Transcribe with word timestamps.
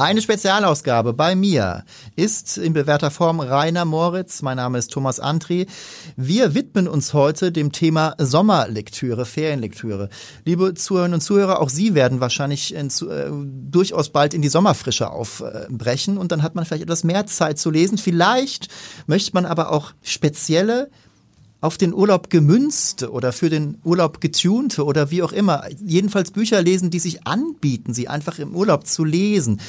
Eine 0.00 0.22
Spezialausgabe 0.22 1.12
bei 1.12 1.34
mir 1.34 1.82
ist 2.14 2.56
in 2.56 2.72
bewährter 2.72 3.10
Form 3.10 3.40
Rainer 3.40 3.84
Moritz. 3.84 4.42
Mein 4.42 4.58
Name 4.58 4.78
ist 4.78 4.92
Thomas 4.92 5.18
Antri. 5.18 5.66
Wir 6.14 6.54
widmen 6.54 6.86
uns 6.86 7.14
heute 7.14 7.50
dem 7.50 7.72
Thema 7.72 8.14
Sommerlektüre, 8.16 9.26
Ferienlektüre. 9.26 10.08
Liebe 10.44 10.74
Zuhörerinnen 10.74 11.14
und 11.14 11.20
Zuhörer, 11.20 11.60
auch 11.60 11.68
Sie 11.68 11.96
werden 11.96 12.20
wahrscheinlich 12.20 12.76
in, 12.76 12.86
äh, 12.86 13.28
durchaus 13.72 14.10
bald 14.10 14.34
in 14.34 14.42
die 14.42 14.48
Sommerfrische 14.48 15.10
aufbrechen 15.10 16.16
und 16.16 16.30
dann 16.30 16.44
hat 16.44 16.54
man 16.54 16.64
vielleicht 16.64 16.84
etwas 16.84 17.02
mehr 17.02 17.26
Zeit 17.26 17.58
zu 17.58 17.72
lesen. 17.72 17.98
Vielleicht 17.98 18.68
möchte 19.08 19.32
man 19.34 19.46
aber 19.46 19.72
auch 19.72 19.94
spezielle 20.02 20.90
auf 21.60 21.76
den 21.76 21.92
Urlaub 21.92 22.30
gemünzte 22.30 23.10
oder 23.10 23.32
für 23.32 23.50
den 23.50 23.78
Urlaub 23.82 24.20
getunte 24.20 24.84
oder 24.84 25.10
wie 25.10 25.22
auch 25.22 25.32
immer. 25.32 25.64
Jedenfalls 25.84 26.30
Bücher 26.30 26.62
lesen, 26.62 26.90
die 26.90 27.00
sich 27.00 27.26
anbieten, 27.26 27.94
sie 27.94 28.08
einfach 28.08 28.38
im 28.38 28.54
Urlaub 28.54 28.86
zu 28.86 29.04
lesen. 29.04 29.60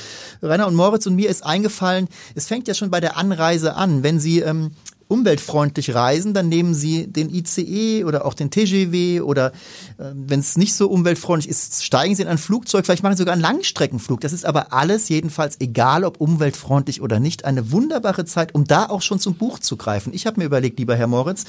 Rainer 0.42 0.68
und 0.68 0.76
Moritz 0.76 1.08
und 1.08 1.16
mir 1.16 1.30
ist 1.30 1.44
eingefallen, 1.44 2.08
es 2.36 2.48
fängt 2.48 2.68
ja 2.68 2.76
schon 2.76 2.92
bei 2.92 3.00
der 3.00 3.18
Anreise 3.18 3.76
an. 3.76 4.04
Wenn 4.04 4.20
Sie 4.20 4.40
ähm, 4.40 4.72
umweltfreundlich 5.10 5.96
reisen, 5.96 6.36
dann 6.36 6.50
nehmen 6.50 6.76
Sie 6.76 7.08
den 7.08 7.34
ICE 7.34 8.04
oder 8.06 8.26
auch 8.26 8.36
den 8.36 8.52
TGW 8.52 9.22
oder 9.22 9.48
äh, 9.98 10.12
wenn 10.14 10.40
es 10.40 10.56
nicht 10.56 10.76
so 10.76 10.88
umweltfreundlich 10.88 11.50
ist, 11.50 11.84
steigen 11.84 12.16
Sie 12.16 12.22
in 12.22 12.28
ein 12.28 12.38
Flugzeug, 12.38 12.86
vielleicht 12.86 13.02
machen 13.02 13.16
Sie 13.16 13.22
sogar 13.22 13.34
einen 13.34 13.42
Langstreckenflug. 13.42 14.22
Das 14.22 14.34
ist 14.34 14.46
aber 14.46 14.72
alles 14.72 15.10
jedenfalls 15.10 15.60
egal, 15.60 16.06
ob 16.06 16.22
umweltfreundlich 16.22 17.02
oder 17.02 17.20
nicht, 17.20 17.44
eine 17.44 17.72
wunderbare 17.72 18.24
Zeit, 18.26 18.54
um 18.54 18.66
da 18.66 18.86
auch 18.86 19.02
schon 19.02 19.20
zum 19.20 19.34
Buch 19.34 19.58
zu 19.58 19.78
greifen. 19.78 20.14
Ich 20.14 20.28
habe 20.28 20.40
mir 20.40 20.46
überlegt, 20.46 20.78
lieber 20.78 20.96
Herr 20.96 21.08
Moritz, 21.08 21.46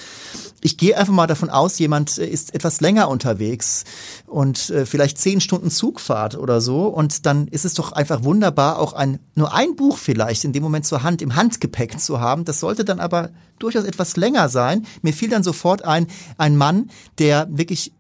ich 0.63 0.79
gehe 0.79 0.97
einfach 0.97 1.13
mal 1.13 1.27
davon 1.27 1.51
aus, 1.51 1.79
jemand 1.79 2.17
äh, 2.17 2.27
ist 2.27 2.55
etwas 2.55 2.81
länger 2.81 3.11
unterwegs 3.11 3.85
und 4.27 4.71
äh, 4.71 4.87
vielleicht 4.87 5.19
zehn 5.19 5.43
Stunden 5.43 5.71
Zugfahrt 5.71 6.35
oder 6.35 6.63
so 6.63 6.87
und 6.87 7.27
dann 7.27 7.47
ist 7.49 7.67
es 7.67 7.75
doch 7.75 7.93
einfach 7.93 8.25
wunderbar, 8.25 8.79
auch 8.79 8.95
ein 8.95 9.19
nur 9.35 9.53
ein 9.53 9.77
Buch 9.77 9.99
vielleicht 9.99 10.45
in 10.45 10.55
dem 10.55 10.63
Moment 10.63 10.87
zur 10.87 11.03
Hand 11.03 11.21
im 11.21 11.37
Handgepäck 11.37 12.01
zu 12.01 12.21
haben. 12.21 12.47
Das 12.47 12.61
sollte 12.61 12.87
dann 12.87 13.01
aber 13.01 13.31
durchaus 13.63 13.85
etwas 13.85 14.17
länger 14.17 14.49
sein. 14.49 14.87
Mir 15.03 15.13
fiel 15.13 15.29
dann 15.29 15.43
sofort 15.43 15.85
ein, 15.85 16.07
ein 16.37 16.57
Mann, 16.57 16.91
der 17.19 17.49
wirklich 17.51 17.93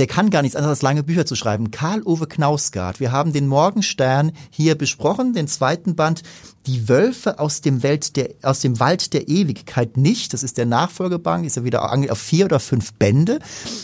der 0.00 0.06
kann 0.06 0.30
gar 0.30 0.40
nichts 0.40 0.56
anderes 0.56 0.78
als 0.78 0.82
lange 0.82 1.02
Bücher 1.02 1.26
zu 1.26 1.36
schreiben. 1.36 1.70
Karl-Ove 1.70 2.26
Knausgard. 2.26 3.00
Wir 3.00 3.12
haben 3.12 3.34
den 3.34 3.46
Morgenstern 3.46 4.32
hier 4.48 4.74
besprochen, 4.74 5.34
den 5.34 5.46
zweiten 5.46 5.94
Band. 5.94 6.22
Die 6.66 6.88
Wölfe 6.88 7.38
aus 7.38 7.60
dem, 7.60 7.82
Welt 7.82 8.16
der, 8.16 8.30
aus 8.40 8.60
dem 8.60 8.80
Wald 8.80 9.12
der 9.12 9.28
Ewigkeit 9.28 9.98
nicht. 9.98 10.32
Das 10.32 10.42
ist 10.42 10.56
der 10.56 10.64
Nachfolgeband, 10.64 11.44
ist 11.44 11.56
ja 11.56 11.64
wieder 11.64 11.92
auf 11.92 12.18
vier 12.18 12.46
oder 12.46 12.60
fünf 12.60 12.94
Bände. 12.94 13.40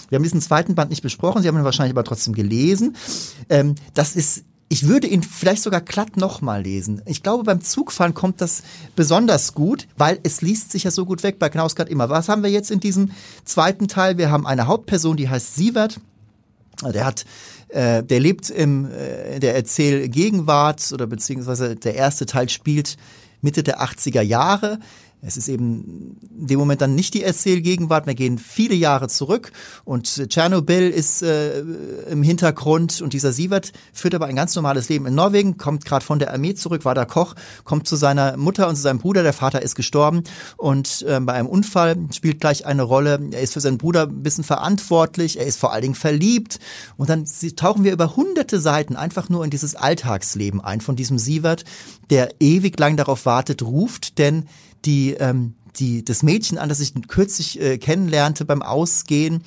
Wir 0.08 0.16
haben 0.16 0.22
diesen 0.22 0.40
zweiten 0.40 0.74
Band 0.74 0.88
nicht 0.88 1.02
besprochen, 1.02 1.42
Sie 1.42 1.48
haben 1.48 1.58
ihn 1.58 1.64
wahrscheinlich 1.64 1.92
aber 1.92 2.04
trotzdem 2.04 2.32
gelesen. 2.32 2.96
Ähm, 3.50 3.74
das 3.92 4.16
ist 4.16 4.44
ich 4.68 4.88
würde 4.88 5.06
ihn 5.06 5.22
vielleicht 5.22 5.62
sogar 5.62 5.80
glatt 5.80 6.16
nochmal 6.16 6.62
lesen. 6.62 7.00
Ich 7.06 7.22
glaube, 7.22 7.44
beim 7.44 7.60
Zugfahren 7.60 8.14
kommt 8.14 8.40
das 8.40 8.62
besonders 8.96 9.54
gut, 9.54 9.86
weil 9.96 10.18
es 10.24 10.42
liest 10.42 10.72
sich 10.72 10.84
ja 10.84 10.90
so 10.90 11.06
gut 11.06 11.22
weg 11.22 11.38
bei 11.38 11.48
Knausgard 11.48 11.88
immer. 11.88 12.08
Was 12.08 12.28
haben 12.28 12.42
wir 12.42 12.50
jetzt 12.50 12.70
in 12.70 12.80
diesem 12.80 13.12
zweiten 13.44 13.86
Teil? 13.86 14.18
Wir 14.18 14.30
haben 14.30 14.46
eine 14.46 14.66
Hauptperson, 14.66 15.16
die 15.16 15.28
heißt 15.28 15.54
Sievert. 15.54 16.00
Der 16.82 17.06
hat, 17.06 17.24
äh, 17.68 18.02
der 18.02 18.20
lebt 18.20 18.50
im, 18.50 18.90
äh, 18.90 19.38
der 19.38 19.54
Erzählgegenwart 19.54 20.92
oder 20.92 21.06
beziehungsweise 21.06 21.76
der 21.76 21.94
erste 21.94 22.26
Teil 22.26 22.48
spielt 22.48 22.96
Mitte 23.40 23.62
der 23.62 23.80
80er 23.80 24.20
Jahre. 24.20 24.80
Es 25.26 25.36
ist 25.36 25.48
eben 25.48 26.16
in 26.38 26.46
dem 26.46 26.58
Moment 26.60 26.80
dann 26.80 26.94
nicht 26.94 27.12
die 27.14 27.24
Erzählgegenwart. 27.24 28.06
Wir 28.06 28.14
gehen 28.14 28.38
viele 28.38 28.76
Jahre 28.76 29.08
zurück 29.08 29.50
und 29.84 30.28
Tschernobyl 30.28 30.88
ist 30.88 31.22
äh, 31.22 31.60
im 32.08 32.22
Hintergrund 32.22 33.00
und 33.02 33.12
dieser 33.12 33.32
Sievert 33.32 33.72
führt 33.92 34.14
aber 34.14 34.26
ein 34.26 34.36
ganz 34.36 34.54
normales 34.54 34.88
Leben 34.88 35.04
in 35.06 35.16
Norwegen, 35.16 35.56
kommt 35.56 35.84
gerade 35.84 36.04
von 36.04 36.20
der 36.20 36.32
Armee 36.32 36.54
zurück, 36.54 36.84
war 36.84 36.94
da 36.94 37.04
Koch, 37.04 37.34
kommt 37.64 37.88
zu 37.88 37.96
seiner 37.96 38.36
Mutter 38.36 38.68
und 38.68 38.76
zu 38.76 38.82
seinem 38.82 38.98
Bruder. 38.98 39.24
Der 39.24 39.32
Vater 39.32 39.62
ist 39.62 39.74
gestorben 39.74 40.22
und 40.56 41.04
äh, 41.08 41.18
bei 41.18 41.32
einem 41.32 41.48
Unfall 41.48 41.96
spielt 42.14 42.40
gleich 42.40 42.64
eine 42.64 42.84
Rolle. 42.84 43.18
Er 43.32 43.40
ist 43.40 43.54
für 43.54 43.60
seinen 43.60 43.78
Bruder 43.78 44.04
ein 44.04 44.22
bisschen 44.22 44.44
verantwortlich, 44.44 45.40
er 45.40 45.46
ist 45.46 45.58
vor 45.58 45.72
allen 45.72 45.82
Dingen 45.82 45.94
verliebt 45.96 46.60
und 46.96 47.10
dann 47.10 47.24
tauchen 47.56 47.82
wir 47.82 47.92
über 47.92 48.14
hunderte 48.14 48.60
Seiten 48.60 48.94
einfach 48.94 49.28
nur 49.28 49.42
in 49.42 49.50
dieses 49.50 49.74
Alltagsleben 49.74 50.60
ein 50.60 50.80
von 50.80 50.94
diesem 50.94 51.18
Sievert, 51.18 51.64
der 52.10 52.28
ewig 52.38 52.78
lang 52.78 52.96
darauf 52.96 53.26
wartet, 53.26 53.62
ruft, 53.62 54.18
denn 54.18 54.46
die, 54.86 55.12
ähm, 55.14 55.54
die, 55.76 56.04
das 56.04 56.22
Mädchen 56.22 56.58
an, 56.58 56.68
das 56.68 56.80
ich 56.80 56.94
kürzlich 57.08 57.60
äh, 57.60 57.78
kennenlernte 57.78 58.44
beim 58.44 58.62
Ausgehen. 58.62 59.42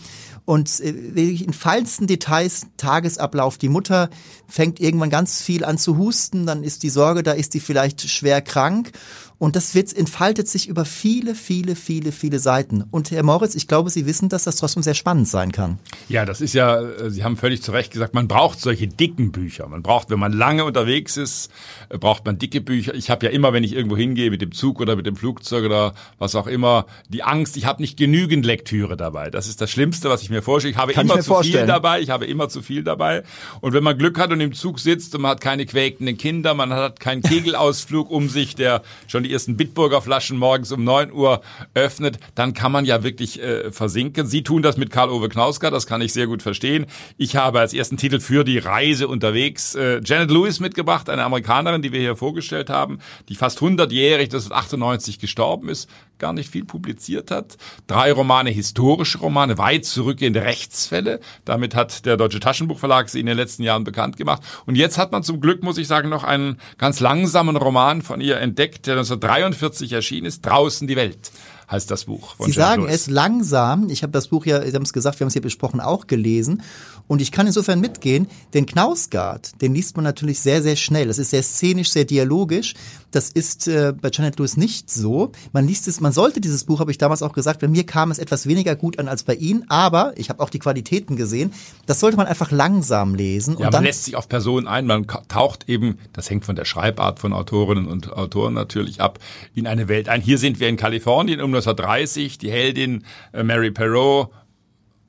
Und 0.45 0.79
äh, 0.79 0.89
in 0.89 1.53
feinsten 1.53 2.07
Details 2.07 2.67
Tagesablauf. 2.77 3.57
Die 3.57 3.69
Mutter 3.69 4.09
fängt 4.47 4.79
irgendwann 4.79 5.09
ganz 5.09 5.41
viel 5.41 5.63
an 5.63 5.77
zu 5.77 5.97
husten, 5.97 6.45
dann 6.45 6.63
ist 6.63 6.83
die 6.83 6.89
Sorge, 6.89 7.23
da 7.23 7.31
ist 7.31 7.53
die 7.53 7.59
vielleicht 7.59 8.09
schwer 8.09 8.41
krank 8.41 8.91
und 9.39 9.55
das 9.55 9.73
wird, 9.73 9.95
entfaltet 9.95 10.49
sich 10.49 10.67
über 10.67 10.83
viele, 10.83 11.33
viele, 11.33 11.75
viele, 11.75 12.11
viele 12.11 12.39
Seiten. 12.39 12.83
Und 12.91 13.09
Herr 13.09 13.23
Moritz, 13.23 13.55
ich 13.55 13.67
glaube, 13.67 13.89
Sie 13.89 14.05
wissen, 14.05 14.27
dass 14.27 14.43
das 14.43 14.57
trotzdem 14.57 14.83
sehr 14.83 14.93
spannend 14.93 15.29
sein 15.29 15.53
kann. 15.53 15.79
Ja, 16.09 16.25
das 16.25 16.41
ist 16.41 16.53
ja, 16.53 16.81
äh, 16.81 17.09
Sie 17.09 17.23
haben 17.23 17.37
völlig 17.37 17.63
zu 17.63 17.71
Recht 17.71 17.93
gesagt, 17.93 18.13
man 18.13 18.27
braucht 18.27 18.59
solche 18.59 18.87
dicken 18.87 19.31
Bücher. 19.31 19.67
Man 19.69 19.81
braucht, 19.81 20.09
wenn 20.09 20.19
man 20.19 20.33
lange 20.33 20.65
unterwegs 20.65 21.15
ist, 21.15 21.49
äh, 21.87 21.97
braucht 21.97 22.25
man 22.25 22.37
dicke 22.37 22.59
Bücher. 22.59 22.93
Ich 22.93 23.09
habe 23.09 23.25
ja 23.25 23.31
immer, 23.31 23.53
wenn 23.53 23.63
ich 23.63 23.73
irgendwo 23.73 23.95
hingehe, 23.95 24.29
mit 24.29 24.41
dem 24.41 24.51
Zug 24.51 24.81
oder 24.81 24.97
mit 24.97 25.05
dem 25.05 25.15
Flugzeug 25.15 25.63
oder 25.63 25.93
was 26.17 26.35
auch 26.35 26.47
immer, 26.47 26.85
die 27.07 27.23
Angst, 27.23 27.55
ich 27.55 27.65
habe 27.65 27.81
nicht 27.81 27.97
genügend 27.97 28.45
Lektüre 28.45 28.97
dabei. 28.97 29.29
Das 29.29 29.47
ist 29.47 29.61
das 29.61 29.71
Schlimmste, 29.71 30.09
was 30.09 30.21
ich 30.21 30.29
mir 30.29 30.41
vorstelle. 30.41 30.73
Ich 30.73 30.77
habe 30.77 30.91
Kann 30.91 31.05
immer 31.05 31.15
ich 31.15 31.21
zu 31.21 31.27
vorstellen. 31.27 31.59
viel 31.59 31.67
dabei. 31.67 32.01
Ich 32.01 32.09
habe 32.09 32.25
immer 32.25 32.49
zu 32.49 32.61
viel 32.61 32.83
dabei. 32.83 33.23
Und 33.61 33.71
wenn 33.71 33.85
man 33.85 33.97
Glück 33.97 34.19
hat 34.19 34.31
und 34.31 34.41
im 34.41 34.51
Zug 34.51 34.79
sitzt 34.79 35.15
und 35.15 35.21
man 35.21 35.31
hat 35.31 35.41
keine 35.41 35.65
quäkenden 35.65 36.17
Kinder, 36.17 36.53
man 36.53 36.73
hat 36.73 36.99
keinen 36.99 37.21
Kegelausflug 37.29 38.11
um 38.11 38.27
sich, 38.27 38.55
der 38.55 38.81
schon 39.07 39.23
die 39.23 39.28
die 39.29 39.33
ersten 39.33 39.55
Bitburger 39.55 40.01
Flaschen 40.01 40.37
morgens 40.37 40.71
um 40.71 40.83
neun 40.83 41.13
Uhr 41.13 41.41
öffnet, 41.75 42.19
dann 42.35 42.53
kann 42.53 42.71
man 42.71 42.85
ja 42.85 43.03
wirklich 43.03 43.41
äh, 43.41 43.71
versinken. 43.71 44.25
Sie 44.25 44.43
tun 44.43 44.61
das 44.61 44.75
mit 44.75 44.89
Karl-Ove 44.89 45.29
Knauska, 45.29 45.69
das 45.69 45.85
kann 45.85 46.01
ich 46.01 46.13
sehr 46.13 46.27
gut 46.27 46.41
verstehen. 46.41 46.87
Ich 47.17 47.35
habe 47.35 47.59
als 47.59 47.73
ersten 47.73 47.97
Titel 47.97 48.19
für 48.19 48.43
die 48.43 48.57
Reise 48.57 49.07
unterwegs 49.07 49.75
äh, 49.75 50.01
Janet 50.03 50.31
Lewis 50.31 50.59
mitgebracht, 50.59 51.09
eine 51.09 51.23
Amerikanerin, 51.23 51.81
die 51.81 51.91
wir 51.91 51.99
hier 51.99 52.15
vorgestellt 52.15 52.69
haben, 52.69 52.99
die 53.29 53.35
fast 53.35 53.59
100-jährig, 53.59 54.25
1998 54.25 55.19
gestorben 55.19 55.69
ist, 55.69 55.89
gar 56.19 56.33
nicht 56.33 56.51
viel 56.51 56.65
publiziert 56.65 57.31
hat. 57.31 57.57
Drei 57.87 58.11
Romane, 58.11 58.49
historische 58.49 59.19
Romane, 59.19 59.57
weit 59.57 59.85
zurückgehende 59.85 60.43
Rechtsfälle. 60.43 61.19
Damit 61.45 61.75
hat 61.75 62.05
der 62.05 62.17
Deutsche 62.17 62.39
Taschenbuchverlag 62.39 63.09
sie 63.09 63.19
in 63.19 63.25
den 63.25 63.37
letzten 63.37 63.63
Jahren 63.63 63.85
bekannt 63.85 64.17
gemacht. 64.17 64.43
Und 64.65 64.75
jetzt 64.75 64.97
hat 64.97 65.11
man 65.11 65.23
zum 65.23 65.39
Glück, 65.39 65.63
muss 65.63 65.77
ich 65.77 65.87
sagen, 65.87 66.09
noch 66.09 66.23
einen 66.23 66.59
ganz 66.77 66.99
langsamen 66.99 67.55
Roman 67.55 68.01
von 68.01 68.21
ihr 68.21 68.37
entdeckt, 68.37 68.85
der 68.85 68.95
1943 69.23 69.93
erschienen 69.93 70.27
ist, 70.27 70.45
Draußen 70.45 70.87
die 70.87 70.95
Welt 70.95 71.31
heißt 71.71 71.89
das 71.91 72.05
Buch. 72.05 72.35
Sie 72.39 72.51
sagen 72.51 72.87
es 72.87 73.09
langsam. 73.09 73.89
Ich 73.89 74.03
habe 74.03 74.11
das 74.11 74.27
Buch 74.27 74.45
ja, 74.45 74.61
Sie 74.61 74.73
haben 74.73 74.83
es 74.83 74.93
gesagt, 74.93 75.19
wir 75.19 75.25
haben 75.25 75.29
es 75.29 75.33
hier 75.33 75.41
besprochen, 75.41 75.79
auch 75.79 76.07
gelesen. 76.07 76.63
Und 77.07 77.21
ich 77.21 77.31
kann 77.31 77.47
insofern 77.47 77.79
mitgehen, 77.79 78.27
den 78.53 78.65
Knausgard, 78.65 79.61
den 79.61 79.73
liest 79.73 79.95
man 79.95 80.03
natürlich 80.03 80.39
sehr, 80.39 80.61
sehr 80.61 80.75
schnell. 80.75 81.07
Das 81.07 81.17
ist 81.17 81.31
sehr 81.31 81.43
szenisch, 81.43 81.91
sehr 81.91 82.05
dialogisch. 82.05 82.75
Das 83.11 83.29
ist 83.29 83.67
äh, 83.67 83.93
bei 83.99 84.09
Janet 84.13 84.37
Lewis 84.37 84.57
nicht 84.57 84.91
so. 84.91 85.31
Man 85.51 85.67
liest 85.67 85.87
es, 85.87 85.99
man 85.99 86.11
sollte 86.11 86.41
dieses 86.41 86.63
Buch, 86.65 86.79
habe 86.79 86.91
ich 86.91 86.99
damals 86.99 87.23
auch 87.23 87.33
gesagt, 87.33 87.61
bei 87.61 87.67
mir 87.67 87.85
kam 87.85 88.11
es 88.11 88.19
etwas 88.19 88.45
weniger 88.45 88.75
gut 88.75 88.99
an 88.99 89.07
als 89.07 89.23
bei 89.23 89.33
Ihnen, 89.33 89.65
aber 89.69 90.13
ich 90.15 90.29
habe 90.29 90.43
auch 90.43 90.51
die 90.51 90.59
Qualitäten 90.59 91.15
gesehen. 91.15 91.51
Das 91.87 91.99
sollte 91.99 92.17
man 92.17 92.27
einfach 92.27 92.51
langsam 92.51 93.15
lesen. 93.15 93.57
Ja, 93.57 93.67
und 93.67 93.73
man 93.73 93.83
lässt 93.83 94.05
sich 94.05 94.15
auf 94.15 94.29
Personen 94.29 94.67
ein, 94.67 94.85
man 94.85 95.07
taucht 95.27 95.67
eben, 95.67 95.97
das 96.13 96.29
hängt 96.29 96.45
von 96.45 96.55
der 96.55 96.65
Schreibart 96.65 97.19
von 97.19 97.33
Autorinnen 97.33 97.87
und 97.87 98.13
Autoren 98.13 98.53
natürlich 98.53 99.01
ab, 99.01 99.17
in 99.55 99.65
eine 99.65 99.87
Welt 99.87 100.09
ein. 100.09 100.21
Hier 100.21 100.37
sind 100.37 100.59
wir 100.59 100.67
in 100.67 100.77
Kalifornien 100.77 101.41
um 101.41 101.51
1930, 101.67 102.37
die 102.37 102.51
Heldin 102.51 103.03
äh, 103.33 103.43
Mary 103.43 103.71
Perot, 103.71 104.31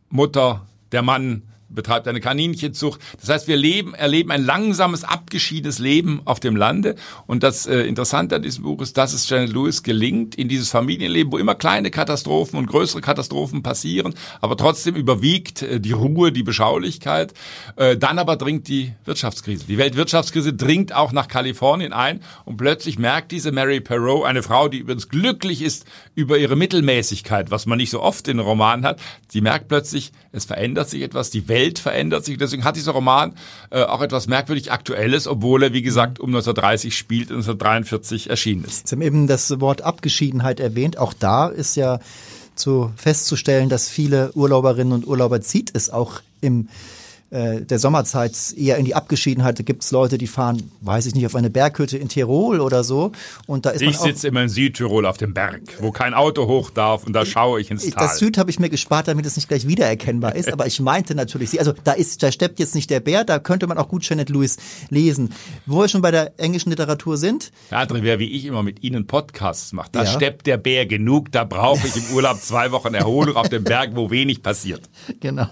Mutter, 0.09 0.67
der 0.93 1.03
Mann 1.03 1.43
betreibt 1.71 2.09
eine 2.09 2.21
Kaninchenzucht. 2.21 3.01
Das 3.21 3.29
heißt, 3.29 3.49
wir 3.49 3.57
leben, 3.57 3.95
erleben 3.95 4.31
ein 4.31 4.45
langsames, 4.45 5.05
abgeschiedenes 5.05 5.79
Leben 5.79 6.21
auf 6.25 6.41
dem 6.41 6.57
Lande. 6.57 6.97
Und 7.27 7.43
das 7.43 7.67
äh, 7.67 7.81
Interessante 7.83 8.37
an 8.37 8.43
diesem 8.43 8.65
Buch 8.65 8.83
ist, 8.83 8.97
dass 8.97 9.13
es 9.13 9.29
Janet 9.29 9.53
Lewis 9.53 9.83
gelingt, 9.83 10.35
in 10.35 10.49
dieses 10.49 10.71
Familienleben, 10.71 11.33
wo 11.33 11.39
immer 11.39 11.55
kleine 11.55 11.91
Katastrophen 11.91 12.59
und 12.59 12.67
größere 12.67 13.01
Katastrophen 13.01 13.63
passieren, 13.63 14.15
aber 14.41 14.57
trotzdem 14.57 14.95
überwiegt 14.95 15.63
äh, 15.63 15.81
die 15.81 15.93
Ruhe, 15.93 16.33
die 16.33 16.43
Beschaulichkeit. 16.43 17.35
Äh, 17.77 17.97
dann 17.97 18.19
aber 18.19 18.37
dringt 18.37 18.69
die 18.69 18.93
Wirtschaftskrise. 19.05 19.67
Die 19.67 19.79
Weltwirtschaftskrise 19.79 20.53
dringt 20.53 20.95
auch 20.95 21.13
nach 21.13 21.29
Kalifornien 21.29 21.93
ein 21.93 22.21
und 22.45 22.57
plötzlich 22.57 22.99
merkt 22.99 23.33
diese 23.33 23.53
Mary 23.53 23.81
Perot, 23.81 24.27
eine 24.27 24.43
Frau, 24.43 24.69
die 24.69 24.79
übrigens 24.79 25.09
glücklich 25.09 25.63
ist 25.63 25.85
über 26.15 26.39
ihre 26.39 26.57
Mittelmäßigkeit, 26.57 27.51
was 27.51 27.67
man 27.67 27.79
nicht 27.79 27.91
so 27.91 28.01
oft 28.01 28.29
in 28.29 28.39
Romanen 28.39 28.85
hat, 28.85 29.01
sie 29.29 29.41
merkt 29.41 29.69
plötzlich, 29.69 30.13
es 30.33 30.45
verändert 30.45 30.89
sich 30.89 31.03
etwas, 31.03 31.31
die 31.31 31.49
Welt 31.49 31.60
Welt 31.61 31.79
verändert 31.79 32.25
sich. 32.25 32.39
Deswegen 32.39 32.65
hat 32.65 32.77
dieser 32.77 32.93
Roman 32.93 33.35
äh, 33.71 33.83
auch 33.83 34.01
etwas 34.01 34.27
merkwürdig 34.27 34.73
Aktuelles, 34.73 35.27
obwohl 35.27 35.63
er, 35.63 35.73
wie 35.73 35.83
gesagt, 35.83 36.19
um 36.19 36.31
1930 36.31 36.97
spielt 36.97 37.31
und 37.31 37.39
1943 37.39 38.31
erschienen 38.31 38.65
ist. 38.65 38.89
Sie 38.89 38.97
haben 38.97 39.03
eben 39.03 39.27
das 39.27 39.61
Wort 39.61 39.83
Abgeschiedenheit 39.83 40.61
erwähnt. 40.61 40.99
Auch 40.99 41.13
da 41.13 41.49
ist 41.49 41.77
ja 41.77 42.01
zu 42.55 42.93
festzustellen, 42.97 43.69
dass 43.69 43.89
viele 43.89 44.33
Urlauberinnen 44.35 44.93
und 44.93 45.07
Urlauber 45.07 45.41
zieht 45.41 45.71
es 45.75 45.91
auch 45.91 46.21
im 46.41 46.69
äh, 47.31 47.61
der 47.63 47.79
Sommerzeit 47.79 48.37
eher 48.57 48.77
in 48.77 48.85
die 48.85 48.95
Abgeschiedenheit. 48.95 49.59
Da 49.59 49.63
gibt 49.63 49.85
es 49.85 49.91
Leute, 49.91 50.19
die 50.19 50.27
fahren, 50.27 50.71
weiß 50.81 51.07
ich 51.07 51.15
nicht, 51.15 51.27
auf 51.27 51.37
eine 51.37 51.51
Berghütte 51.51 51.97
in 51.97 52.09
Tirol 52.09 52.61
oder 52.61 52.85
so. 52.85 53.13
Und 53.47 53.67
da 53.67 53.71
ist 53.71 53.83
ich 53.83 53.99
sitze 53.99 54.29
immer 54.29 54.43
in 54.43 54.49
Südtirol 54.49 55.07
auf 55.07 55.17
dem 55.17 55.33
Berg, 55.33 55.61
wo 55.81 55.93
kein 55.93 56.15
Auto 56.15 56.47
hoch 56.47 56.71
darf 56.71 57.05
und 57.05 57.13
da 57.13 57.25
schaue 57.25 57.61
ich 57.61 57.71
ins 57.71 57.89
Tal. 57.89 58.05
Das 58.05 58.19
Süd 58.19 58.37
habe 58.39 58.51
ich 58.51 58.59
mir 58.59 58.69
gespart, 58.69 59.09
damit 59.09 59.27
es 59.27 59.37
nicht 59.37 59.49
gleich 59.49 59.67
wiedererkennbar 59.67 60.35
ist. 60.35 60.53
aber 60.53 60.67
ich 60.67 60.81
meinte 60.81 61.15
natürlich, 61.15 61.59
also 61.59 61.73
da 61.85 61.93
ist, 61.93 62.23
da 62.23 62.33
steppt 62.33 62.59
jetzt 62.59 62.75
nicht 62.75 62.91
der 62.91 63.01
Bär, 63.01 63.25
da 63.25 63.39
könnte 63.39 63.67
man 63.67 63.79
auch 63.79 63.89
gut 63.89 64.09
Janet 64.09 64.29
Lewis 64.29 64.57
lesen. 64.89 65.33
Wo 65.67 65.81
wir 65.81 65.89
schon 65.89 66.03
bei 66.03 66.11
der 66.11 66.39
englischen 66.39 66.71
Literatur 66.71 67.17
sind. 67.17 67.53
Ja, 67.71 67.81
André, 67.81 68.03
wer 68.03 68.19
wie 68.19 68.31
ich 68.31 68.45
immer 68.45 68.63
mit 68.63 68.83
Ihnen 68.83 69.07
Podcasts 69.07 69.73
macht, 69.73 69.95
da 69.95 70.05
ja. 70.05 70.11
steppt 70.11 70.47
der 70.47 70.57
Bär 70.57 70.87
genug, 70.87 71.31
da 71.33 71.45
brauche 71.45 71.87
ich 71.87 71.97
im 71.97 72.15
Urlaub 72.15 72.41
zwei 72.41 72.73
Wochen 72.73 72.95
Erholung 72.95 73.37
auf 73.37 73.49
dem 73.49 73.65
Berg, 73.65 73.91
wo 73.95 74.11
wenig 74.11 74.43
passiert. 74.43 74.83
Genau. 75.21 75.47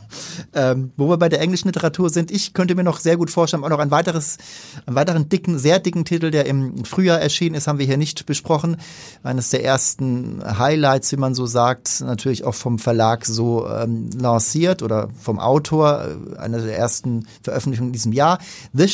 Ähm, 0.55 0.93
wo 0.97 1.09
wir 1.11 1.19
bei 1.19 1.29
der 1.29 1.41
englischen 1.41 1.68
Literatur 1.69 2.11
sind. 2.11 2.31
Ich 2.31 2.55
könnte 2.55 2.75
mir 2.75 2.85
noch 2.85 2.99
sehr 2.99 3.17
gut 3.17 3.31
vorstellen, 3.31 3.65
auch 3.65 3.69
noch 3.69 3.79
ein 3.79 3.91
weiteres, 3.91 4.39
einen 4.87 4.97
weiteren 4.97 5.29
dicken, 5.29 5.59
sehr 5.59 5.79
dicken 5.79 6.05
Titel, 6.05 6.31
der 6.31 6.47
im 6.47 6.85
Frühjahr 6.85 7.21
erschienen 7.21 7.55
ist, 7.55 7.67
haben 7.67 7.79
wir 7.79 7.87
hier 7.87 7.97
nicht 7.97 8.27
besprochen. 8.27 8.77
Eines 9.23 9.51
der 9.51 9.65
ersten 9.65 10.43
Highlights, 10.59 11.13
wie 11.13 11.17
man 11.17 11.35
so 11.35 11.47
sagt, 11.47 12.01
natürlich 12.01 12.45
auch 12.45 12.55
vom 12.55 12.79
Verlag 12.79 13.27
so 13.27 13.69
ähm, 13.69 14.11
lanciert 14.19 14.83
oder 14.83 15.09
vom 15.21 15.39
Autor, 15.39 16.05
äh, 16.35 16.39
eine 16.39 16.61
der 16.61 16.77
ersten 16.77 17.27
Veröffentlichungen 17.43 17.91
in 17.91 17.93
diesem 17.93 18.13
Jahr. 18.13 18.39
The 18.73 18.89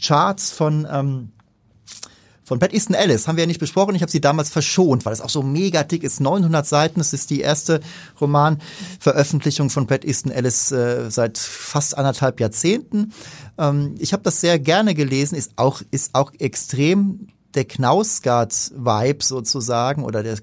Charts 0.00 0.52
von 0.52 0.86
ähm, 0.90 1.28
von 2.52 2.58
Pat 2.58 2.74
Easton 2.74 2.94
Ellis 2.94 3.26
haben 3.26 3.36
wir 3.36 3.44
ja 3.44 3.46
nicht 3.46 3.60
besprochen. 3.60 3.94
Ich 3.94 4.02
habe 4.02 4.12
sie 4.12 4.20
damals 4.20 4.50
verschont, 4.50 5.06
weil 5.06 5.14
es 5.14 5.22
auch 5.22 5.30
so 5.30 5.42
mega 5.42 5.84
dick 5.84 6.04
ist. 6.04 6.20
900 6.20 6.66
Seiten. 6.66 7.00
Es 7.00 7.14
ist 7.14 7.30
die 7.30 7.40
erste 7.40 7.80
Romanveröffentlichung 8.20 9.70
von 9.70 9.86
Pat 9.86 10.04
Easton 10.04 10.30
Ellis 10.30 10.70
äh, 10.70 11.10
seit 11.10 11.38
fast 11.38 11.96
anderthalb 11.96 12.40
Jahrzehnten. 12.40 13.14
Ähm, 13.56 13.94
ich 13.98 14.12
habe 14.12 14.22
das 14.22 14.42
sehr 14.42 14.58
gerne 14.58 14.94
gelesen. 14.94 15.34
Ist 15.34 15.52
auch 15.56 15.80
ist 15.90 16.14
auch 16.14 16.30
extrem 16.38 17.28
der 17.54 17.64
Knausgard-Vibe 17.64 19.24
sozusagen 19.24 20.04
oder 20.04 20.22
der 20.22 20.36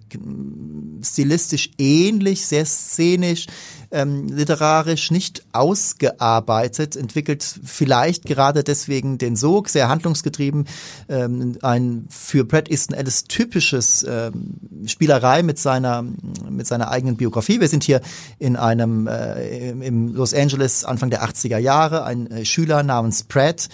stilistisch 1.04 1.70
ähnlich, 1.78 2.48
sehr 2.48 2.66
szenisch, 2.66 3.46
ähm, 3.92 4.28
literarisch 4.28 5.12
nicht 5.12 5.44
ausgearbeitet, 5.52 6.96
entwickelt 6.96 7.44
vielleicht 7.64 8.26
gerade 8.26 8.64
deswegen 8.64 9.18
den 9.18 9.36
Sog, 9.36 9.70
sehr 9.70 9.90
handlungsgetrieben, 9.90 10.66
ähm, 11.08 11.58
ein 11.62 12.08
für 12.10 12.46
Brad 12.46 12.70
Easton 12.70 12.96
Ellis 12.96 13.24
typisches 13.24 14.06
ähm, 14.08 14.58
Spielerei 14.86 15.44
mit 15.44 15.58
seiner, 15.58 16.04
mit 16.50 16.68
seiner 16.68 16.92
eigenen 16.92 17.18
Biografie. 17.18 17.60
Wir 17.60 17.68
sind 17.68 17.84
hier 17.84 18.02
in 18.38 18.56
einem, 18.56 19.08
äh, 19.08 19.70
im 19.72 20.14
Los 20.14 20.34
Angeles 20.34 20.86
Anfang 20.86 21.10
der 21.10 21.24
80er 21.24 21.58
Jahre, 21.58 22.04
ein 22.04 22.30
äh, 22.30 22.46
Schüler 22.46 22.84
namens 22.84 23.24
Pratt 23.24 23.70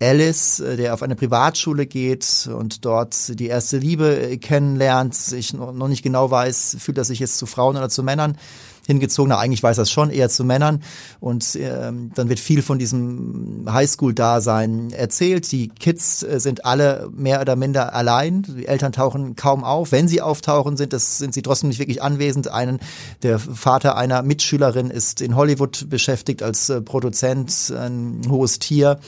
Ellis, 0.00 0.60
äh, 0.60 0.76
der 0.76 0.94
auf 0.94 1.02
eine 1.02 1.14
Privatschule 1.14 1.86
geht 1.86 2.48
und 2.52 2.84
dort 2.84 3.38
die 3.38 3.46
erste 3.46 3.78
Liebe 3.78 4.30
äh, 4.30 4.36
kennenlernt, 4.38 5.14
sich 5.14 5.52
noch 5.54 5.88
nicht 5.88 6.02
genau 6.02 6.30
weiß, 6.30 6.76
fühlt 6.80 6.98
er 6.98 7.04
sich 7.04 7.20
jetzt 7.20 7.38
zu 7.38 7.46
Frauen 7.46 7.76
oder 7.76 7.88
zu 7.88 8.02
Männern 8.02 8.36
hingezogen. 8.90 9.32
Eigentlich 9.32 9.62
weiß 9.62 9.78
es 9.78 9.90
schon, 9.90 10.10
eher 10.10 10.28
zu 10.28 10.44
Männern. 10.44 10.82
Und 11.20 11.56
ähm, 11.56 12.10
dann 12.14 12.28
wird 12.28 12.40
viel 12.40 12.62
von 12.62 12.78
diesem 12.78 13.66
Highschool-Dasein 13.70 14.90
erzählt. 14.90 15.50
Die 15.52 15.68
Kids 15.68 16.22
äh, 16.22 16.40
sind 16.40 16.64
alle 16.64 17.08
mehr 17.14 17.40
oder 17.40 17.56
minder 17.56 17.94
allein. 17.94 18.42
Die 18.42 18.66
Eltern 18.66 18.92
tauchen 18.92 19.36
kaum 19.36 19.64
auf. 19.64 19.92
Wenn 19.92 20.08
sie 20.08 20.20
auftauchen, 20.20 20.76
sind, 20.76 20.92
das, 20.92 21.18
sind 21.18 21.34
sie 21.34 21.42
trotzdem 21.42 21.68
nicht 21.68 21.78
wirklich 21.78 22.02
anwesend. 22.02 22.48
Einen, 22.48 22.80
der 23.22 23.38
Vater 23.38 23.96
einer 23.96 24.22
Mitschülerin 24.22 24.90
ist 24.90 25.20
in 25.20 25.36
Hollywood 25.36 25.88
beschäftigt 25.88 26.42
als 26.42 26.68
äh, 26.68 26.80
Produzent, 26.80 27.72
ein 27.76 28.22
hohes 28.28 28.58
Tier 28.58 28.98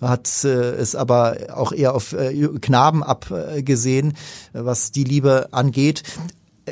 hat 0.00 0.44
äh, 0.44 0.48
es 0.48 0.94
aber 0.94 1.36
auch 1.54 1.72
eher 1.72 1.94
auf 1.94 2.14
äh, 2.14 2.32
Knaben 2.60 3.02
abgesehen, 3.02 4.14
was 4.54 4.92
die 4.92 5.04
Liebe 5.04 5.48
angeht 5.52 6.02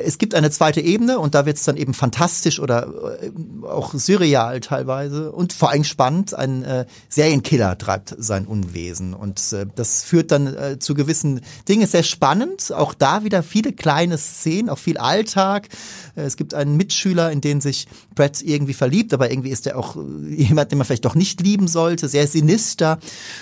es 0.03 0.17
gibt 0.17 0.35
eine 0.35 0.51
zweite 0.51 0.81
Ebene 0.81 1.19
und 1.19 1.35
da 1.35 1.45
wird 1.45 1.57
es 1.57 1.63
dann 1.63 1.77
eben 1.77 1.93
fantastisch 1.93 2.59
oder 2.59 3.21
äh, 3.21 3.31
auch 3.65 3.93
surreal 3.93 4.59
teilweise 4.59 5.31
und 5.31 5.53
vor 5.53 5.69
allem 5.69 5.83
spannend. 5.83 6.33
Ein 6.33 6.63
äh, 6.63 6.85
Serienkiller 7.09 7.77
treibt 7.77 8.15
sein 8.17 8.45
Unwesen 8.45 9.13
und 9.13 9.53
äh, 9.53 9.65
das 9.75 10.03
führt 10.03 10.31
dann 10.31 10.47
äh, 10.55 10.79
zu 10.79 10.93
gewissen 10.93 11.41
Dingen. 11.67 11.87
Sehr 11.87 12.03
spannend, 12.03 12.73
auch 12.73 12.93
da 12.93 13.23
wieder 13.23 13.43
viele 13.43 13.73
kleine 13.73 14.17
Szenen, 14.17 14.69
auch 14.69 14.79
viel 14.79 14.97
Alltag. 14.97 15.69
Äh, 16.15 16.21
es 16.21 16.35
gibt 16.35 16.53
einen 16.53 16.77
Mitschüler, 16.77 17.31
in 17.31 17.41
den 17.41 17.61
sich 17.61 17.87
Brad 18.19 18.41
irgendwie 18.41 18.73
verliebt, 18.73 19.13
aber 19.13 19.31
irgendwie 19.31 19.49
ist 19.49 19.65
er 19.65 19.77
auch 19.77 19.95
äh, 19.95 19.99
jemand, 20.33 20.71
den 20.71 20.77
man 20.77 20.85
vielleicht 20.85 21.05
doch 21.05 21.15
nicht 21.15 21.41
lieben 21.41 21.67
sollte, 21.67 22.07
sehr 22.07 22.27
sinister 22.27 22.99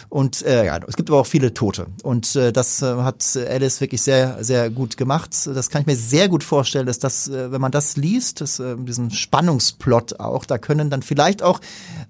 und 0.10 0.44
äh, 0.44 0.66
ja, 0.66 0.80
es 0.88 0.96
gibt 0.96 1.10
aber 1.10 1.20
auch 1.20 1.26
viele 1.26 1.54
Tote 1.54 1.88
und 2.04 2.36
äh, 2.36 2.52
das 2.52 2.82
äh, 2.82 2.86
hat 2.98 3.38
Alice 3.50 3.82
wirklich 3.82 4.02
sehr, 4.02 4.44
sehr 4.44 4.70
gut 4.70 4.98
gemacht. 4.98 5.32
Das 5.46 5.70
kann 5.70 5.82
ich 5.82 5.88
mir 5.88 5.96
sehr 5.96 6.30
gut 6.30 6.44
vorstellen, 6.44 6.86
dass 6.86 7.00
das, 7.00 7.28
äh, 7.28 7.52
wenn 7.52 7.62
man 7.62 7.72
das 7.72 7.98
liest, 7.98 8.42
das, 8.42 8.60
äh, 8.60 8.76
diesen 8.78 9.12
Spannungsplot 9.12 10.20
auch, 10.20 10.46
da 10.46 10.58
können 10.58 10.90
dann 10.90 11.02
vielleicht 11.02 11.42
auch 11.42 11.60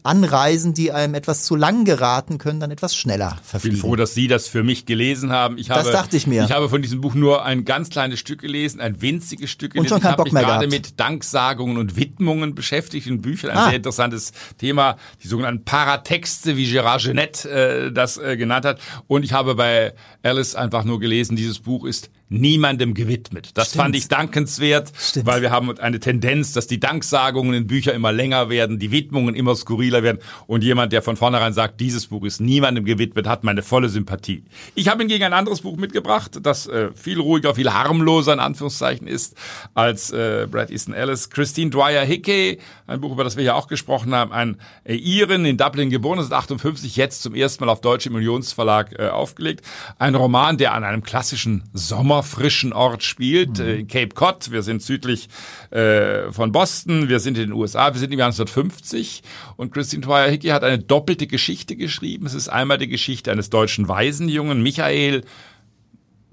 Anreisen, 0.03 0.73
die 0.73 0.91
einem 0.91 1.15
etwas 1.15 1.43
zu 1.43 1.55
lang 1.55 1.85
geraten, 1.85 2.37
können 2.37 2.59
dann 2.59 2.71
etwas 2.71 2.95
schneller 2.95 3.37
verfliegen. 3.43 3.75
Ich 3.77 3.81
bin 3.81 3.89
froh, 3.89 3.95
dass 3.95 4.13
Sie 4.13 4.27
das 4.27 4.47
für 4.47 4.63
mich 4.63 4.85
gelesen 4.85 5.31
haben. 5.31 5.57
Ich 5.57 5.69
habe, 5.69 5.83
das 5.83 5.91
dachte 5.91 6.17
ich 6.17 6.27
mir. 6.27 6.43
Ich 6.43 6.51
habe 6.51 6.69
von 6.69 6.81
diesem 6.81 7.01
Buch 7.01 7.13
nur 7.15 7.43
ein 7.43 7.65
ganz 7.65 7.89
kleines 7.89 8.19
Stück 8.19 8.41
gelesen, 8.41 8.79
ein 8.79 9.01
winziges 9.01 9.49
Stück 9.49 9.73
gelesen. 9.73 9.93
Und 9.93 10.01
schon 10.01 10.01
keinen 10.01 10.17
Bock 10.17 10.31
mehr 10.31 10.43
gerade 10.43 10.67
mit 10.67 10.99
Danksagungen 10.99 11.77
und 11.77 11.95
Widmungen 11.95 12.55
beschäftigt 12.57 13.07
in 13.07 13.21
Büchern. 13.21 13.51
Ein 13.51 13.57
ah. 13.57 13.65
sehr 13.67 13.77
interessantes 13.77 14.33
Thema. 14.57 14.97
Die 15.23 15.29
sogenannten 15.29 15.63
Paratexte, 15.63 16.57
wie 16.57 16.65
Gérard 16.65 17.05
Genet 17.05 17.45
äh, 17.45 17.91
das 17.93 18.17
äh, 18.17 18.35
genannt 18.35 18.65
hat. 18.65 18.81
Und 19.07 19.23
ich 19.23 19.31
habe 19.31 19.55
bei 19.55 19.93
Alice 20.23 20.55
einfach 20.55 20.83
nur 20.83 20.99
gelesen, 20.99 21.37
dieses 21.37 21.59
Buch 21.59 21.85
ist 21.85 22.09
niemandem 22.29 22.93
gewidmet. 22.93 23.51
Das 23.53 23.69
Stimmt. 23.69 23.83
fand 23.83 23.95
ich 23.95 24.07
dankenswert, 24.07 24.91
Stimmt. 24.97 25.25
weil 25.25 25.41
wir 25.41 25.51
haben 25.51 25.77
eine 25.79 25.99
Tendenz, 25.99 26.53
dass 26.53 26.67
die 26.67 26.79
Danksagungen 26.79 27.53
in 27.53 27.67
Büchern 27.67 27.95
immer 27.95 28.11
länger 28.11 28.49
werden, 28.49 28.79
die 28.79 28.91
Widmungen 28.91 29.35
immer 29.35 29.55
skurriler 29.55 30.03
werden 30.03 30.19
und 30.45 30.63
jemand, 30.63 30.91
der 30.91 31.01
von 31.01 31.15
vornherein 31.15 31.53
sagt, 31.53 31.79
dieses 31.79 32.07
Buch 32.07 32.25
ist 32.25 32.41
niemandem 32.41 32.83
gewidmet, 32.85 33.27
hat 33.27 33.43
meine 33.43 33.61
volle 33.61 33.89
Sympathie. 33.89 34.43
Ich 34.75 34.89
habe 34.89 35.01
hingegen 35.03 35.23
ein 35.23 35.33
anderes 35.33 35.61
Buch 35.61 35.77
mitgebracht, 35.77 36.39
das 36.41 36.67
äh, 36.67 36.89
viel 36.93 37.19
ruhiger, 37.19 37.55
viel 37.55 37.71
harmloser 37.71 38.33
in 38.33 38.39
Anführungszeichen 38.39 39.07
ist 39.07 39.35
als 39.73 40.11
äh, 40.11 40.47
Brad 40.49 40.69
Easton 40.69 40.93
Ellis. 40.93 41.29
Christine 41.29 41.69
Dwyer 41.69 42.03
Hickey, 42.03 42.59
ein 42.87 42.99
Buch, 42.99 43.13
über 43.13 43.23
das 43.23 43.37
wir 43.37 43.43
ja 43.43 43.53
auch 43.53 43.67
gesprochen 43.67 44.13
haben, 44.13 44.31
ein 44.31 44.57
äh, 44.83 44.95
Iren 44.95 45.45
in 45.45 45.57
Dublin 45.57 45.89
geboren, 45.89 46.19
ist 46.19 46.33
58, 46.33 46.95
jetzt 46.97 47.21
zum 47.21 47.35
ersten 47.35 47.63
Mal 47.63 47.71
auf 47.71 47.81
Deutsch 47.81 48.05
im 48.05 48.15
Unionsverlag 48.15 48.99
äh, 48.99 49.07
aufgelegt. 49.07 49.65
Ein 49.97 50.15
Roman, 50.15 50.57
der 50.57 50.73
an 50.73 50.83
einem 50.83 51.03
klassischen 51.03 51.63
Sommer 51.73 52.16
sommerfrischen 52.17 52.73
Ort 52.73 53.03
spielt, 53.03 53.59
mhm. 53.59 53.65
äh, 53.65 53.83
Cape 53.83 54.09
Cod. 54.09 54.51
Wir 54.51 54.63
sind 54.63 54.81
südlich 54.81 55.29
äh, 55.69 56.31
von 56.31 56.51
Boston, 56.51 57.09
wir 57.09 57.19
sind 57.19 57.37
in 57.37 57.49
den 57.49 57.53
USA, 57.53 57.93
wir 57.93 57.99
sind 57.99 58.11
im 58.11 58.19
Jahr 58.19 58.27
1950 58.27 59.23
und 59.55 59.73
Christine 59.73 60.01
Dwyer 60.01 60.29
Hickey 60.29 60.49
hat 60.49 60.63
eine 60.63 60.79
doppelte 60.79 61.27
Geschichte 61.27 61.75
geschrieben. 61.75 62.25
Es 62.25 62.33
ist 62.33 62.49
einmal 62.49 62.77
die 62.77 62.87
Geschichte 62.87 63.31
eines 63.31 63.49
deutschen 63.49 63.87
Waisenjungen, 63.87 64.61
Michael, 64.61 65.23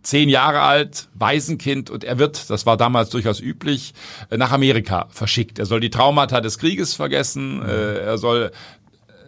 zehn 0.02 0.28
Jahre 0.28 0.60
alt, 0.60 1.08
Waisenkind 1.14 1.90
und 1.90 2.04
er 2.04 2.18
wird, 2.18 2.50
das 2.50 2.66
war 2.66 2.76
damals 2.76 3.10
durchaus 3.10 3.40
üblich, 3.40 3.94
äh, 4.30 4.36
nach 4.36 4.52
Amerika 4.52 5.06
verschickt. 5.10 5.58
Er 5.58 5.66
soll 5.66 5.80
die 5.80 5.90
Traumata 5.90 6.40
des 6.40 6.58
Krieges 6.58 6.94
vergessen, 6.94 7.58
mhm. 7.58 7.68
äh, 7.68 7.98
er 7.98 8.18
soll 8.18 8.50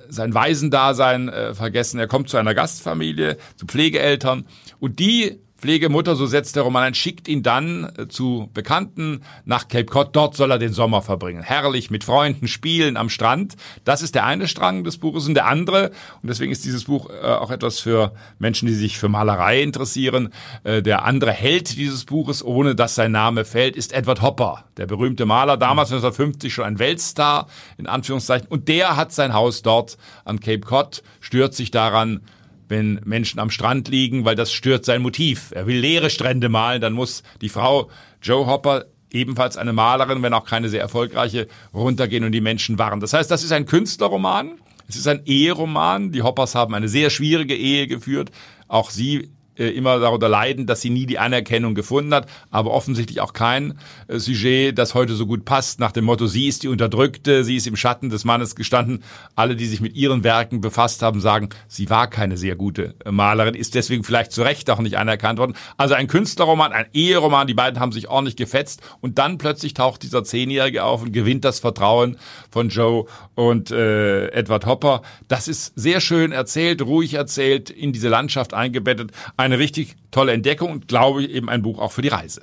sein 0.09 0.35
Waisendasein 0.35 1.29
äh, 1.29 1.53
vergessen. 1.53 1.99
Er 1.99 2.07
kommt 2.07 2.29
zu 2.29 2.37
einer 2.37 2.55
Gastfamilie, 2.55 3.39
zu 3.57 3.67
Pflegeeltern 3.67 4.47
und 4.79 5.01
die 5.01 5.41
Pflegemutter, 5.59 6.17
so 6.17 6.27
setzt 6.27 6.57
der 6.57 6.65
Roman 6.65 6.83
ein, 6.83 6.95
schickt 6.95 7.29
ihn 7.29 7.43
dann 7.43 7.91
äh, 7.97 8.09
zu 8.09 8.51
Bekannten 8.53 9.23
nach 9.45 9.69
Cape 9.69 9.87
Cod. 9.87 10.15
Dort 10.15 10.37
soll 10.37 10.51
er 10.51 10.59
den 10.59 10.73
Sommer 10.73 11.03
verbringen. 11.03 11.43
Herrlich 11.43 11.91
mit 11.91 12.05
Freunden 12.05 12.47
spielen 12.47 12.97
am 12.97 13.09
Strand. 13.09 13.57
Das 13.85 14.03
ist 14.03 14.15
der 14.15 14.27
eine 14.27 14.49
Strang 14.49 14.85
des 14.85 14.99
Buches 14.99 15.27
und 15.27 15.35
der 15.35 15.47
andere, 15.47 15.91
und 16.23 16.29
deswegen 16.29 16.53
ist 16.53 16.65
dieses 16.65 16.85
Buch 16.85 17.09
äh, 17.11 17.27
auch 17.27 17.51
etwas 17.51 17.81
für 17.81 18.13
Menschen, 18.39 18.69
die 18.69 18.75
sich 18.75 18.99
für 18.99 19.09
Malerei 19.09 19.63
interessieren. 19.63 20.31
Äh, 20.65 20.83
der 20.83 21.05
andere 21.05 21.33
Held 21.33 21.77
dieses 21.77 22.05
Buches, 22.05 22.45
ohne 22.45 22.75
dass 22.75 22.95
sein 22.95 23.13
Name 23.13 23.45
fällt, 23.45 23.77
ist 23.77 23.93
Edward 23.93 24.23
Hopper, 24.23 24.65
der 24.77 24.87
berühmte 24.87 25.25
Maler, 25.25 25.57
damals 25.57 25.91
1950 25.91 26.53
schon 26.53 26.65
ein 26.65 26.79
Weltstar, 26.79 27.47
in 27.79 27.87
Anführungszeichen. 27.87 28.49
Und 28.49 28.69
der 28.69 28.97
hat 28.97 29.13
sein 29.13 29.33
Haus 29.33 29.63
dort 29.63 29.97
an 30.25 30.41
Cape 30.41 30.61
Cod, 30.61 31.03
stört 31.21 31.55
sich 31.55 31.71
daran, 31.71 32.21
wenn 32.69 33.01
Menschen 33.05 33.39
am 33.39 33.51
Strand 33.51 33.89
liegen, 33.89 34.25
weil 34.25 34.35
das 34.35 34.53
stört 34.53 34.85
sein 34.85 35.03
Motiv. 35.03 35.53
Er 35.53 35.67
will 35.67 35.79
leere 35.79 36.11
Strände 36.11 36.49
malen, 36.49 36.81
dann 36.81 36.93
muss 36.93 37.23
die 37.41 37.49
Frau 37.49 37.91
Joe 38.23 38.47
Hopper 38.47 38.87
ebenfalls 39.11 39.57
eine 39.57 39.73
Malerin, 39.73 40.23
wenn 40.23 40.35
auch 40.35 40.45
keine 40.45 40.69
sehr 40.69 40.81
erfolgreiche, 40.81 41.49
runtergehen 41.73 42.25
und 42.25 42.33
die 42.33 42.41
Menschen 42.41 42.79
waren. 42.79 43.01
Das 43.01 43.13
heißt, 43.13 43.31
das 43.31 43.45
ist 43.45 43.53
ein 43.53 43.67
Künstlerroman. 43.67 44.59
Es 44.89 44.97
ist 44.97 45.09
ein 45.09 45.23
Eheroman. 45.25 46.13
Die 46.13 46.23
Hoppers 46.23 46.55
haben 46.55 46.75
eine 46.75 46.89
sehr 46.89 47.11
schwierige 47.11 47.57
Ehe 47.57 47.87
geführt. 47.87 48.31
Auch 48.69 48.91
sie 48.91 49.31
äh, 49.59 49.69
immer 49.69 49.99
darunter 49.99 50.29
leiden, 50.29 50.67
dass 50.67 50.81
sie 50.81 50.91
nie 50.91 51.07
die 51.07 51.19
Anerkennung 51.19 51.75
gefunden 51.75 52.15
hat, 52.15 52.29
aber 52.51 52.73
offensichtlich 52.73 53.21
auch 53.21 53.33
kein 53.33 53.79
äh, 54.09 54.19
Sujet, 54.19 54.79
das 54.79 54.95
heute 54.95 55.15
so 55.15 55.27
gut 55.27 55.45
passt, 55.45 55.81
nach 55.81 55.93
dem 55.93 56.05
Motto, 56.05 56.27
sie 56.27 56.49
ist 56.49 56.63
die 56.63 56.69
Unterdrückte, 56.69 57.45
sie 57.45 57.57
ist 57.57 57.67
im 57.67 57.77
Schatten 57.77 58.11
des 58.11 58.25
Mannes 58.25 58.55
gestanden. 58.57 59.03
Alle, 59.35 59.57
die 59.57 59.67
sich 59.67 59.81
mit 59.81 59.95
ihren 59.95 60.25
Werken 60.25 60.61
befasst 60.61 61.03
haben, 61.03 61.21
sagen, 61.21 61.49
sie 61.69 61.91
war 61.91 62.09
keine 62.09 62.37
sehr 62.37 62.57
gute 62.57 62.95
äh, 63.05 63.11
Malerin, 63.11 63.55
ist 63.55 63.75
deswegen 63.75 64.05
vielleicht 64.05 64.33
zu 64.33 64.43
Recht 64.43 64.71
auch 64.71 64.81
nicht 64.81 64.99
anerkannt 64.99 65.39
worden. 65.39 65.55
Also 65.77 65.95
ein 65.95 66.07
Künstlerroman, 66.07 66.73
ein 66.73 66.87
Eheroman, 66.93 67.47
die 67.47 67.55
beiden 67.55 67.81
haben 67.81 67.93
sich 67.93 68.09
ordentlich 68.09 68.37
gefetzt 68.37 68.83
und 69.01 69.19
dann 69.19 69.39
plötzlich 69.39 69.75
taucht 69.75 70.03
dieser 70.03 70.25
Zehnjährige 70.25 70.85
auf 70.85 71.03
und 71.03 71.13
gewinnt 71.13 71.45
das 71.45 71.61
Vertrauen 71.61 72.17
von 72.57 72.69
Joe 72.69 73.07
und 73.35 73.71
äh, 73.71 74.29
Edward 74.29 74.67
Hopper. 74.67 75.03
Das 75.29 75.49
ist 75.49 75.73
sehr 75.77 76.01
schön 76.01 76.33
erzählt, 76.33 76.83
ruhig 76.83 77.15
erzählt, 77.15 77.71
in 77.71 77.93
diese 77.93 78.09
Landschaft 78.09 78.55
eingebettet. 78.55 79.13
Ein 79.37 79.47
eine 79.47 79.59
richtig 79.59 79.97
tolle 80.11 80.33
Entdeckung 80.33 80.71
und 80.71 80.89
glaube 80.89 81.23
ich 81.23 81.31
eben 81.31 81.49
ein 81.49 81.63
Buch 81.63 81.79
auch 81.79 81.93
für 81.93 82.03
die 82.03 82.09
Reise. 82.09 82.43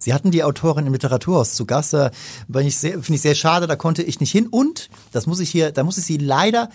Sie 0.00 0.14
hatten 0.14 0.30
die 0.30 0.44
Autorin 0.44 0.86
im 0.86 0.92
Literaturhaus 0.92 1.54
zu 1.54 1.66
Gast, 1.66 1.90
finde 1.90 2.62
ich 2.62 2.78
sehr 3.20 3.34
schade, 3.34 3.66
da 3.66 3.74
konnte 3.74 4.02
ich 4.02 4.20
nicht 4.20 4.30
hin 4.30 4.46
und 4.46 4.90
das 5.10 5.26
muss 5.26 5.40
ich 5.40 5.50
hier, 5.50 5.72
da 5.72 5.82
muss 5.82 5.98
ich 5.98 6.04
Sie 6.04 6.18
leider 6.18 6.68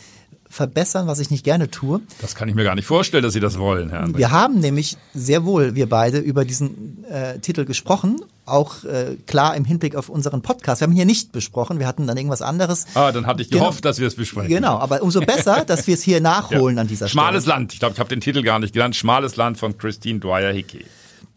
verbessern, 0.54 1.08
was 1.08 1.20
ich 1.20 1.32
nicht 1.32 1.44
gerne 1.44 1.70
tue. 1.72 2.02
Das 2.22 2.36
kann 2.36 2.48
ich 2.48 2.56
mir 2.56 2.64
gar 2.64 2.76
nicht 2.76 2.86
vorstellen, 2.86 3.24
dass 3.24 3.34
Sie 3.34 3.40
das 3.40 3.58
wollen, 3.58 3.90
Herr 3.90 4.04
André. 4.04 4.18
Wir 4.18 4.32
haben 4.32 4.60
nämlich 4.60 4.98
sehr 5.14 5.46
wohl, 5.46 5.76
wir 5.76 5.90
beide, 5.90 6.20
über 6.20 6.46
diesen 6.46 7.04
äh, 7.06 7.40
Titel 7.40 7.66
gesprochen, 7.66 8.22
auch 8.46 8.84
äh, 8.84 9.18
klar 9.26 9.56
im 9.56 9.66
Hinblick 9.66 9.96
auf 9.96 10.10
unseren 10.10 10.44
Podcast. 10.44 10.82
Wir 10.82 10.86
haben 10.86 10.92
ihn 10.92 10.98
hier 10.98 11.06
nicht 11.06 11.32
besprochen, 11.32 11.80
wir 11.80 11.88
hatten 11.88 12.06
dann 12.06 12.18
irgendwas 12.18 12.44
anderes. 12.44 12.86
Ah, 12.94 13.12
dann 13.12 13.26
hatte 13.26 13.42
ich 13.42 13.50
genau. 13.50 13.64
gehofft, 13.64 13.84
dass 13.84 14.00
wir 14.00 14.08
es 14.08 14.16
besprechen. 14.16 14.50
Genau, 14.50 14.78
aber 14.78 15.02
umso 15.02 15.22
besser, 15.22 15.66
dass 15.66 15.88
wir 15.88 15.96
es 15.96 16.04
hier 16.04 16.22
nachholen 16.22 16.76
ja. 16.76 16.82
an 16.82 16.88
dieser 16.88 17.10
Schmales 17.10 17.44
Stelle. 17.44 17.44
Schmales 17.44 17.46
Land, 17.48 17.74
ich 17.74 17.80
glaube, 17.80 17.94
ich 17.94 18.00
habe 18.00 18.10
den 18.10 18.22
Titel 18.22 18.44
gar 18.44 18.60
nicht 18.60 18.74
genannt. 18.74 18.96
Schmales 18.96 19.36
Land 19.36 19.58
von 19.58 19.78
Christine 19.78 20.20
Dwyer-Hickey. 20.20 20.86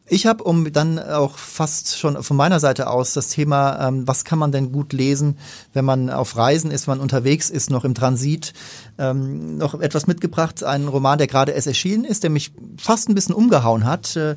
Ich 0.08 0.26
habe, 0.26 0.44
um 0.44 0.72
dann 0.72 1.00
auch 1.00 1.36
fast 1.36 1.98
schon 1.98 2.22
von 2.22 2.36
meiner 2.36 2.60
Seite 2.60 2.88
aus 2.88 3.12
das 3.12 3.28
Thema, 3.28 3.88
ähm, 3.88 4.06
was 4.06 4.24
kann 4.24 4.38
man 4.38 4.52
denn 4.52 4.70
gut 4.70 4.92
lesen, 4.92 5.36
wenn 5.72 5.84
man 5.84 6.10
auf 6.10 6.36
Reisen 6.36 6.70
ist, 6.70 6.86
wenn 6.86 6.98
man 6.98 7.00
unterwegs 7.00 7.50
ist, 7.50 7.70
noch 7.70 7.84
im 7.84 7.94
Transit, 7.94 8.52
ähm, 8.98 9.58
noch 9.58 9.74
etwas 9.80 10.06
mitgebracht. 10.06 10.62
Ein 10.62 10.86
Roman, 10.86 11.18
der 11.18 11.26
gerade 11.26 11.52
erst 11.52 11.66
erschienen 11.66 12.04
ist, 12.04 12.22
der 12.22 12.30
mich 12.30 12.52
fast 12.76 13.08
ein 13.08 13.16
bisschen 13.16 13.34
umgehauen 13.34 13.84
hat. 13.84 14.14
Äh, 14.14 14.36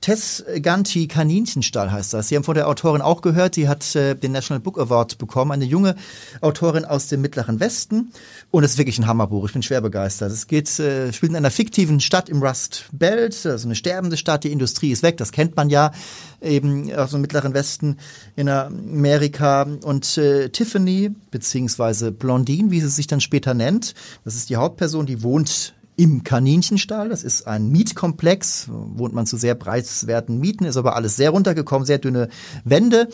Tess 0.00 0.44
Ganti 0.62 1.08
Kaninchenstall 1.08 1.90
heißt 1.90 2.14
das. 2.14 2.28
Sie 2.28 2.36
haben 2.36 2.44
von 2.44 2.54
der 2.54 2.68
Autorin 2.68 3.02
auch 3.02 3.22
gehört, 3.22 3.56
die 3.56 3.68
hat 3.68 3.96
äh, 3.96 4.14
den 4.14 4.32
National 4.32 4.60
Book 4.60 4.78
Award 4.78 5.18
bekommen, 5.18 5.52
eine 5.52 5.64
junge 5.64 5.96
Autorin 6.40 6.84
aus 6.84 7.08
dem 7.08 7.22
Mittleren 7.22 7.58
Westen. 7.60 8.12
Und 8.50 8.62
es 8.62 8.72
ist 8.72 8.78
wirklich 8.78 8.98
ein 8.98 9.06
Hammerbuch, 9.06 9.46
ich 9.46 9.52
bin 9.52 9.62
schwer 9.62 9.80
begeistert. 9.80 10.30
Es 10.30 10.46
geht, 10.46 10.78
äh, 10.78 11.12
spielt 11.12 11.30
in 11.30 11.36
einer 11.36 11.50
fiktiven 11.50 12.00
Stadt 12.00 12.28
im 12.28 12.42
Rust 12.42 12.86
Belt, 12.92 13.46
also 13.46 13.66
eine 13.66 13.74
sterbende 13.74 14.16
Stadt, 14.16 14.44
die 14.44 14.52
Industrie 14.52 14.92
ist 14.92 15.02
weg, 15.02 15.16
das 15.16 15.32
kennt 15.32 15.56
man 15.56 15.70
ja 15.70 15.92
eben 16.40 16.92
aus 16.94 17.10
dem 17.10 17.20
Mittleren 17.20 17.54
Westen 17.54 17.96
in 18.36 18.48
Amerika. 18.48 19.62
Und 19.82 20.18
äh, 20.18 20.50
Tiffany, 20.50 21.10
beziehungsweise 21.30 22.12
Blondine, 22.12 22.70
wie 22.70 22.80
sie 22.80 22.88
sich 22.88 23.06
dann 23.06 23.20
später 23.20 23.54
nennt, 23.54 23.94
das 24.24 24.36
ist 24.36 24.50
die 24.50 24.56
Hauptperson, 24.56 25.06
die 25.06 25.22
wohnt 25.22 25.74
im 25.96 26.24
Kaninchenstall. 26.24 27.08
Das 27.08 27.24
ist 27.24 27.46
ein 27.46 27.70
Mietkomplex, 27.70 28.68
wohnt 28.70 29.14
man 29.14 29.26
zu 29.26 29.36
sehr 29.36 29.54
preiswerten 29.54 30.38
Mieten, 30.38 30.64
ist 30.64 30.76
aber 30.76 30.94
alles 30.94 31.16
sehr 31.16 31.30
runtergekommen, 31.30 31.86
sehr 31.86 31.98
dünne 31.98 32.28
Wände. 32.64 33.08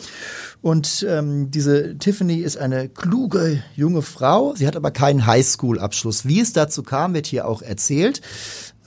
Und 0.61 1.05
ähm, 1.09 1.49
diese 1.49 1.97
Tiffany 1.97 2.37
ist 2.37 2.57
eine 2.57 2.89
kluge 2.89 3.63
junge 3.75 4.01
Frau. 4.01 4.53
Sie 4.55 4.67
hat 4.67 4.75
aber 4.75 4.91
keinen 4.91 5.25
Highschool-Abschluss. 5.25 6.25
Wie 6.25 6.41
es 6.41 6.53
dazu 6.53 6.83
kam, 6.83 7.13
wird 7.13 7.25
hier 7.25 7.47
auch 7.47 7.61
erzählt. 7.61 8.21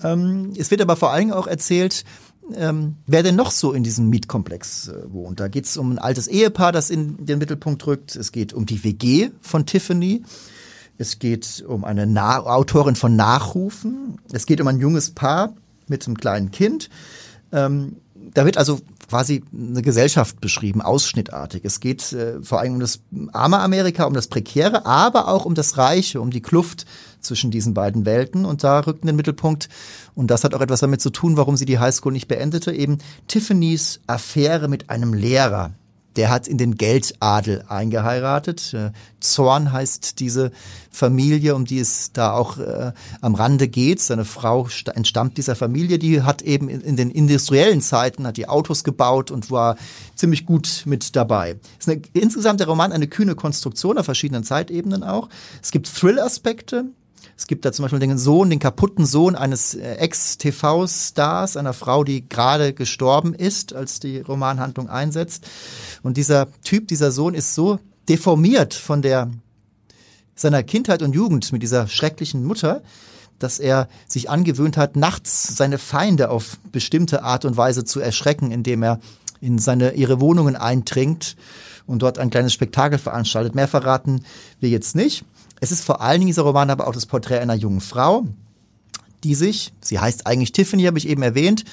Ähm, 0.02 0.52
es 0.56 0.70
wird 0.70 0.82
aber 0.82 0.96
vor 0.96 1.10
allen 1.10 1.28
Dingen 1.28 1.32
auch 1.32 1.46
erzählt, 1.46 2.04
ähm, 2.54 2.96
wer 3.06 3.22
denn 3.22 3.34
noch 3.34 3.50
so 3.50 3.72
in 3.72 3.82
diesem 3.82 4.08
Mietkomplex 4.08 4.88
äh, 4.88 5.12
wohnt. 5.12 5.40
Da 5.40 5.48
geht 5.48 5.64
es 5.64 5.76
um 5.76 5.92
ein 5.92 5.98
altes 5.98 6.28
Ehepaar, 6.28 6.70
das 6.70 6.90
in 6.90 7.24
den 7.24 7.38
Mittelpunkt 7.38 7.86
rückt. 7.86 8.14
Es 8.14 8.30
geht 8.30 8.52
um 8.52 8.66
die 8.66 8.84
WG 8.84 9.30
von 9.40 9.66
Tiffany. 9.66 10.22
Es 10.98 11.18
geht 11.18 11.64
um 11.66 11.84
eine 11.84 12.06
Na 12.06 12.40
Autorin 12.40 12.96
von 12.96 13.16
Nachrufen. 13.16 14.18
Es 14.32 14.46
geht 14.46 14.60
um 14.60 14.68
ein 14.68 14.80
junges 14.80 15.10
Paar 15.10 15.54
mit 15.88 16.06
einem 16.06 16.16
kleinen 16.16 16.50
Kind. 16.50 16.88
Ähm, 17.52 17.96
da 18.34 18.44
wird 18.44 18.58
also 18.58 18.80
quasi 19.08 19.44
eine 19.52 19.82
Gesellschaft 19.82 20.40
beschrieben, 20.40 20.82
ausschnittartig. 20.82 21.64
Es 21.64 21.80
geht 21.80 22.12
äh, 22.12 22.42
vor 22.42 22.60
allem 22.60 22.74
um 22.74 22.80
das 22.80 23.00
arme 23.32 23.58
Amerika, 23.58 24.04
um 24.04 24.14
das 24.14 24.26
Prekäre, 24.26 24.84
aber 24.84 25.28
auch 25.28 25.44
um 25.44 25.54
das 25.54 25.78
Reiche, 25.78 26.20
um 26.20 26.30
die 26.30 26.42
Kluft 26.42 26.86
zwischen 27.20 27.50
diesen 27.50 27.72
beiden 27.72 28.04
Welten. 28.04 28.44
Und 28.44 28.64
da 28.64 28.80
rückt 28.80 29.02
in 29.02 29.06
den 29.06 29.16
Mittelpunkt, 29.16 29.68
und 30.14 30.30
das 30.30 30.44
hat 30.44 30.54
auch 30.54 30.60
etwas 30.60 30.80
damit 30.80 31.00
zu 31.00 31.10
tun, 31.10 31.36
warum 31.36 31.56
sie 31.56 31.66
die 31.66 31.78
Highschool 31.78 32.12
nicht 32.12 32.28
beendete, 32.28 32.72
eben 32.72 32.98
Tiffany's 33.28 34.00
Affäre 34.06 34.68
mit 34.68 34.90
einem 34.90 35.14
Lehrer 35.14 35.72
der 36.16 36.30
hat 36.30 36.48
in 36.48 36.58
den 36.58 36.76
Geldadel 36.76 37.64
eingeheiratet. 37.68 38.74
Äh, 38.74 38.92
Zorn 39.20 39.72
heißt 39.72 40.20
diese 40.20 40.50
Familie, 40.90 41.54
um 41.54 41.64
die 41.64 41.78
es 41.78 42.12
da 42.12 42.32
auch 42.32 42.58
äh, 42.58 42.92
am 43.20 43.34
Rande 43.34 43.68
geht. 43.68 44.00
Seine 44.00 44.24
Frau 44.24 44.66
entstammt 44.94 45.36
dieser 45.36 45.56
Familie, 45.56 45.98
die 45.98 46.22
hat 46.22 46.42
eben 46.42 46.68
in, 46.68 46.80
in, 46.80 46.96
den 46.96 47.10
industriellen 47.10 47.80
Zeiten 47.80 48.26
hat 48.26 48.36
die 48.36 48.48
Autos 48.48 48.84
gebaut 48.84 49.30
und 49.30 49.50
war 49.50 49.76
ziemlich 50.14 50.46
gut 50.46 50.82
mit 50.86 51.14
dabei. 51.14 51.56
Ist 51.78 51.88
eine, 51.88 52.02
insgesamt 52.14 52.60
der 52.60 52.68
Roman 52.68 52.92
eine 52.92 53.08
kühne 53.08 53.34
Konstruktion 53.34 53.98
auf 53.98 54.06
verschiedenen 54.06 54.44
Zeitebenen 54.44 55.02
auch. 55.02 55.28
Es 55.62 55.70
gibt 55.70 55.94
Thrill-Aspekte, 55.94 56.86
es 57.36 57.46
gibt 57.46 57.64
da 57.64 57.72
zum 57.72 57.82
Beispiel 57.82 57.98
den 57.98 58.16
Sohn, 58.16 58.48
den 58.48 58.58
kaputten 58.58 59.04
Sohn 59.04 59.36
eines 59.36 59.74
äh, 59.74 59.96
Ex-TV-Stars, 59.96 61.56
einer 61.56 61.74
Frau, 61.74 62.02
die 62.02 62.26
gerade 62.26 62.72
gestorben 62.72 63.34
ist, 63.34 63.74
als 63.74 64.00
die 64.00 64.20
Romanhandlung 64.20 64.88
einsetzt. 64.88 65.46
Und 66.02 66.16
dieser 66.16 66.48
Typ, 66.62 66.88
dieser 66.88 67.12
Sohn 67.12 67.34
ist 67.34 67.54
so 67.54 67.78
deformiert 68.08 68.72
von 68.72 69.02
der 69.02 69.30
seiner 70.34 70.62
Kindheit 70.62 71.02
und 71.02 71.14
Jugend 71.14 71.50
mit 71.52 71.62
dieser 71.62 71.88
schrecklichen 71.88 72.44
Mutter, 72.44 72.82
dass 73.38 73.58
er 73.58 73.88
sich 74.06 74.30
angewöhnt 74.30 74.76
hat, 74.76 74.96
nachts 74.96 75.56
seine 75.56 75.78
Feinde 75.78 76.30
auf 76.30 76.58
bestimmte 76.72 77.22
Art 77.22 77.44
und 77.44 77.56
Weise 77.56 77.84
zu 77.84 78.00
erschrecken, 78.00 78.50
indem 78.50 78.82
er 78.82 79.00
in 79.40 79.58
seine 79.58 79.92
ihre 79.92 80.20
Wohnungen 80.20 80.56
eindringt 80.56 81.36
und 81.86 82.00
dort 82.00 82.18
ein 82.18 82.30
kleines 82.30 82.52
Spektakel 82.52 82.98
veranstaltet. 82.98 83.54
Mehr 83.54 83.68
verraten 83.68 84.24
wir 84.60 84.70
jetzt 84.70 84.96
nicht. 84.96 85.24
Es 85.60 85.72
ist 85.72 85.84
vor 85.84 86.00
allen 86.00 86.20
Dingen 86.20 86.28
dieser 86.28 86.42
Roman 86.42 86.70
aber 86.70 86.86
auch 86.86 86.92
das 86.92 87.06
Porträt 87.06 87.38
einer 87.38 87.54
jungen 87.54 87.80
Frau, 87.80 88.26
die 89.24 89.34
sich, 89.34 89.72
sie 89.80 89.98
heißt 89.98 90.26
eigentlich 90.26 90.52
Tiffany, 90.52 90.84
habe 90.84 90.98
ich 90.98 91.08
eben 91.08 91.22
erwähnt, 91.22 91.64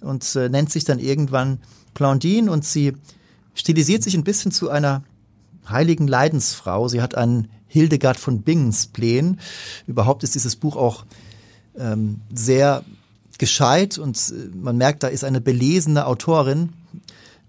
und 0.00 0.36
äh, 0.36 0.48
nennt 0.48 0.70
sich 0.70 0.84
dann 0.84 0.98
irgendwann 0.98 1.58
Blondine 1.94 2.50
und 2.50 2.64
sie 2.64 2.94
stilisiert 3.54 4.02
sich 4.02 4.14
ein 4.14 4.24
bisschen 4.24 4.52
zu 4.52 4.70
einer 4.70 5.02
heiligen 5.68 6.06
Leidensfrau. 6.06 6.88
Sie 6.88 7.02
hat 7.02 7.14
einen 7.14 7.48
Hildegard 7.66 8.18
von 8.18 8.42
Bingens 8.42 8.86
Plänen. 8.86 9.40
Überhaupt 9.86 10.22
ist 10.22 10.34
dieses 10.34 10.56
Buch 10.56 10.76
auch 10.76 11.04
ähm, 11.76 12.20
sehr 12.32 12.84
gescheit 13.38 13.98
und 13.98 14.16
äh, 14.16 14.56
man 14.56 14.76
merkt, 14.76 15.02
da 15.02 15.08
ist 15.08 15.24
eine 15.24 15.40
belesene 15.40 16.06
Autorin, 16.06 16.70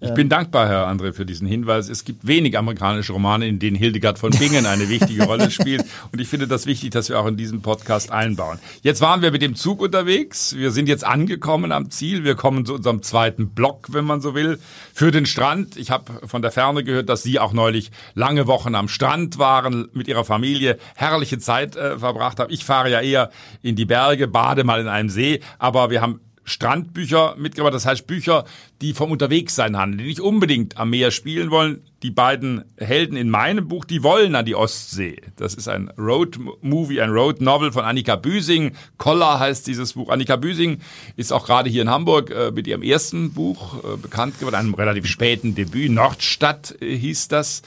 ich 0.02 0.14
bin 0.14 0.30
dankbar, 0.30 0.70
Herr 0.70 0.88
André, 0.88 1.12
für 1.12 1.26
diesen 1.26 1.46
Hinweis. 1.46 1.90
Es 1.90 2.06
gibt 2.06 2.26
wenig 2.26 2.58
amerikanische 2.58 3.12
Romane, 3.12 3.48
in 3.48 3.60
denen 3.60 3.76
Hildegard 3.76 4.18
von 4.18 4.32
Bingen 4.32 4.66
eine 4.66 4.88
wichtige 4.88 5.26
Rolle 5.26 5.52
spielt. 5.52 5.84
Und 6.12 6.22
ich 6.22 6.28
finde 6.30 6.48
das 6.48 6.66
wichtig, 6.66 6.92
dass 6.92 7.10
wir 7.10 7.20
auch 7.20 7.26
in 7.26 7.36
diesem 7.36 7.62
Podcast 7.62 8.10
einbauen. 8.10 8.60
Jetzt 8.82 9.02
waren 9.02 9.22
wir 9.22 9.32
mit 9.32 9.42
dem 9.42 9.56
Zug 9.56 9.82
unterwegs. 9.82 10.56
Wir 10.56 10.72
sind 10.72 10.88
jetzt 10.88 11.04
angekommen 11.04 11.74
am 11.74 11.90
Ziel. 11.90 12.24
Wir 12.24 12.36
kommen 12.36 12.66
zu 12.66 12.76
unserem 12.76 13.02
zweiten 13.02 13.50
Block, 13.50 13.88
wenn 13.92 14.06
man 14.06 14.22
so 14.22 14.36
will, 14.36 14.60
für 14.94 15.12
den 15.12 15.26
Strand. 15.26 15.76
Ich 15.76 15.92
habe 15.92 16.26
von 16.28 16.42
der 16.42 16.52
Ferne 16.52 16.86
gehört, 16.86 17.10
dass 17.10 17.24
Sie 17.24 17.38
auch 17.38 17.52
neulich 17.52 17.92
lange 18.14 18.48
Wochen 18.48 18.76
am 18.76 18.88
Strand 18.88 19.38
waren, 19.38 19.90
mit 19.92 20.08
Ihrer 20.08 20.24
Familie 20.24 20.78
herrliche 20.96 21.40
Zeit 21.40 21.76
äh, 21.76 22.00
verbracht 22.00 22.40
haben. 22.40 22.54
Ich 22.54 22.64
fahre 22.64 22.90
ja 22.90 23.02
eher 23.02 23.32
in 23.62 23.76
die 23.76 23.86
Berge, 23.86 24.30
bade 24.30 24.64
mal 24.64 24.80
in 24.80 24.88
einem 24.88 25.10
See, 25.10 25.42
aber 25.58 25.90
wir 25.90 26.02
haben 26.02 26.22
Strandbücher 26.50 27.36
mitgebracht. 27.38 27.74
Das 27.74 27.86
heißt 27.86 28.08
Bücher, 28.08 28.46
die 28.82 28.94
vom 28.94 29.12
Unterwegssein 29.12 29.78
handeln, 29.78 30.00
die 30.00 30.06
nicht 30.06 30.20
unbedingt 30.20 30.78
am 30.78 30.90
Meer 30.90 31.12
spielen 31.12 31.52
wollen. 31.52 31.82
Die 32.04 32.12
beiden 32.12 32.64
Helden 32.78 33.18
in 33.18 33.30
meinem 33.30 33.68
Buch, 33.68 33.86
die 33.86 34.04
wollen 34.04 34.36
an 34.36 34.46
die 34.46 34.56
Ostsee. 34.56 35.22
Das 35.36 35.54
ist 35.54 35.68
ein 35.68 35.90
Road-Movie, 35.98 37.02
ein 37.02 37.10
Road-Novel 37.10 37.72
von 37.72 37.84
Annika 37.84 38.16
Büsing. 38.16 38.74
Koller 38.98 39.40
heißt 39.40 39.68
dieses 39.68 39.94
Buch. 39.94 40.10
Annika 40.10 40.38
Büsing 40.38 40.80
ist 41.18 41.34
auch 41.34 41.46
gerade 41.46 41.70
hier 41.70 41.82
in 41.82 41.90
Hamburg 41.90 42.32
äh, 42.32 42.52
mit 42.52 42.68
ihrem 42.68 42.84
ersten 42.84 43.34
Buch 43.34 43.84
äh, 43.84 43.98
bekannt 43.98 44.40
geworden, 44.40 44.56
einem 44.56 44.74
relativ 44.74 45.08
späten 45.08 45.56
Debüt. 45.56 45.92
Nordstadt 45.92 46.76
äh, 46.82 46.96
hieß 46.96 47.28
das. 47.28 47.62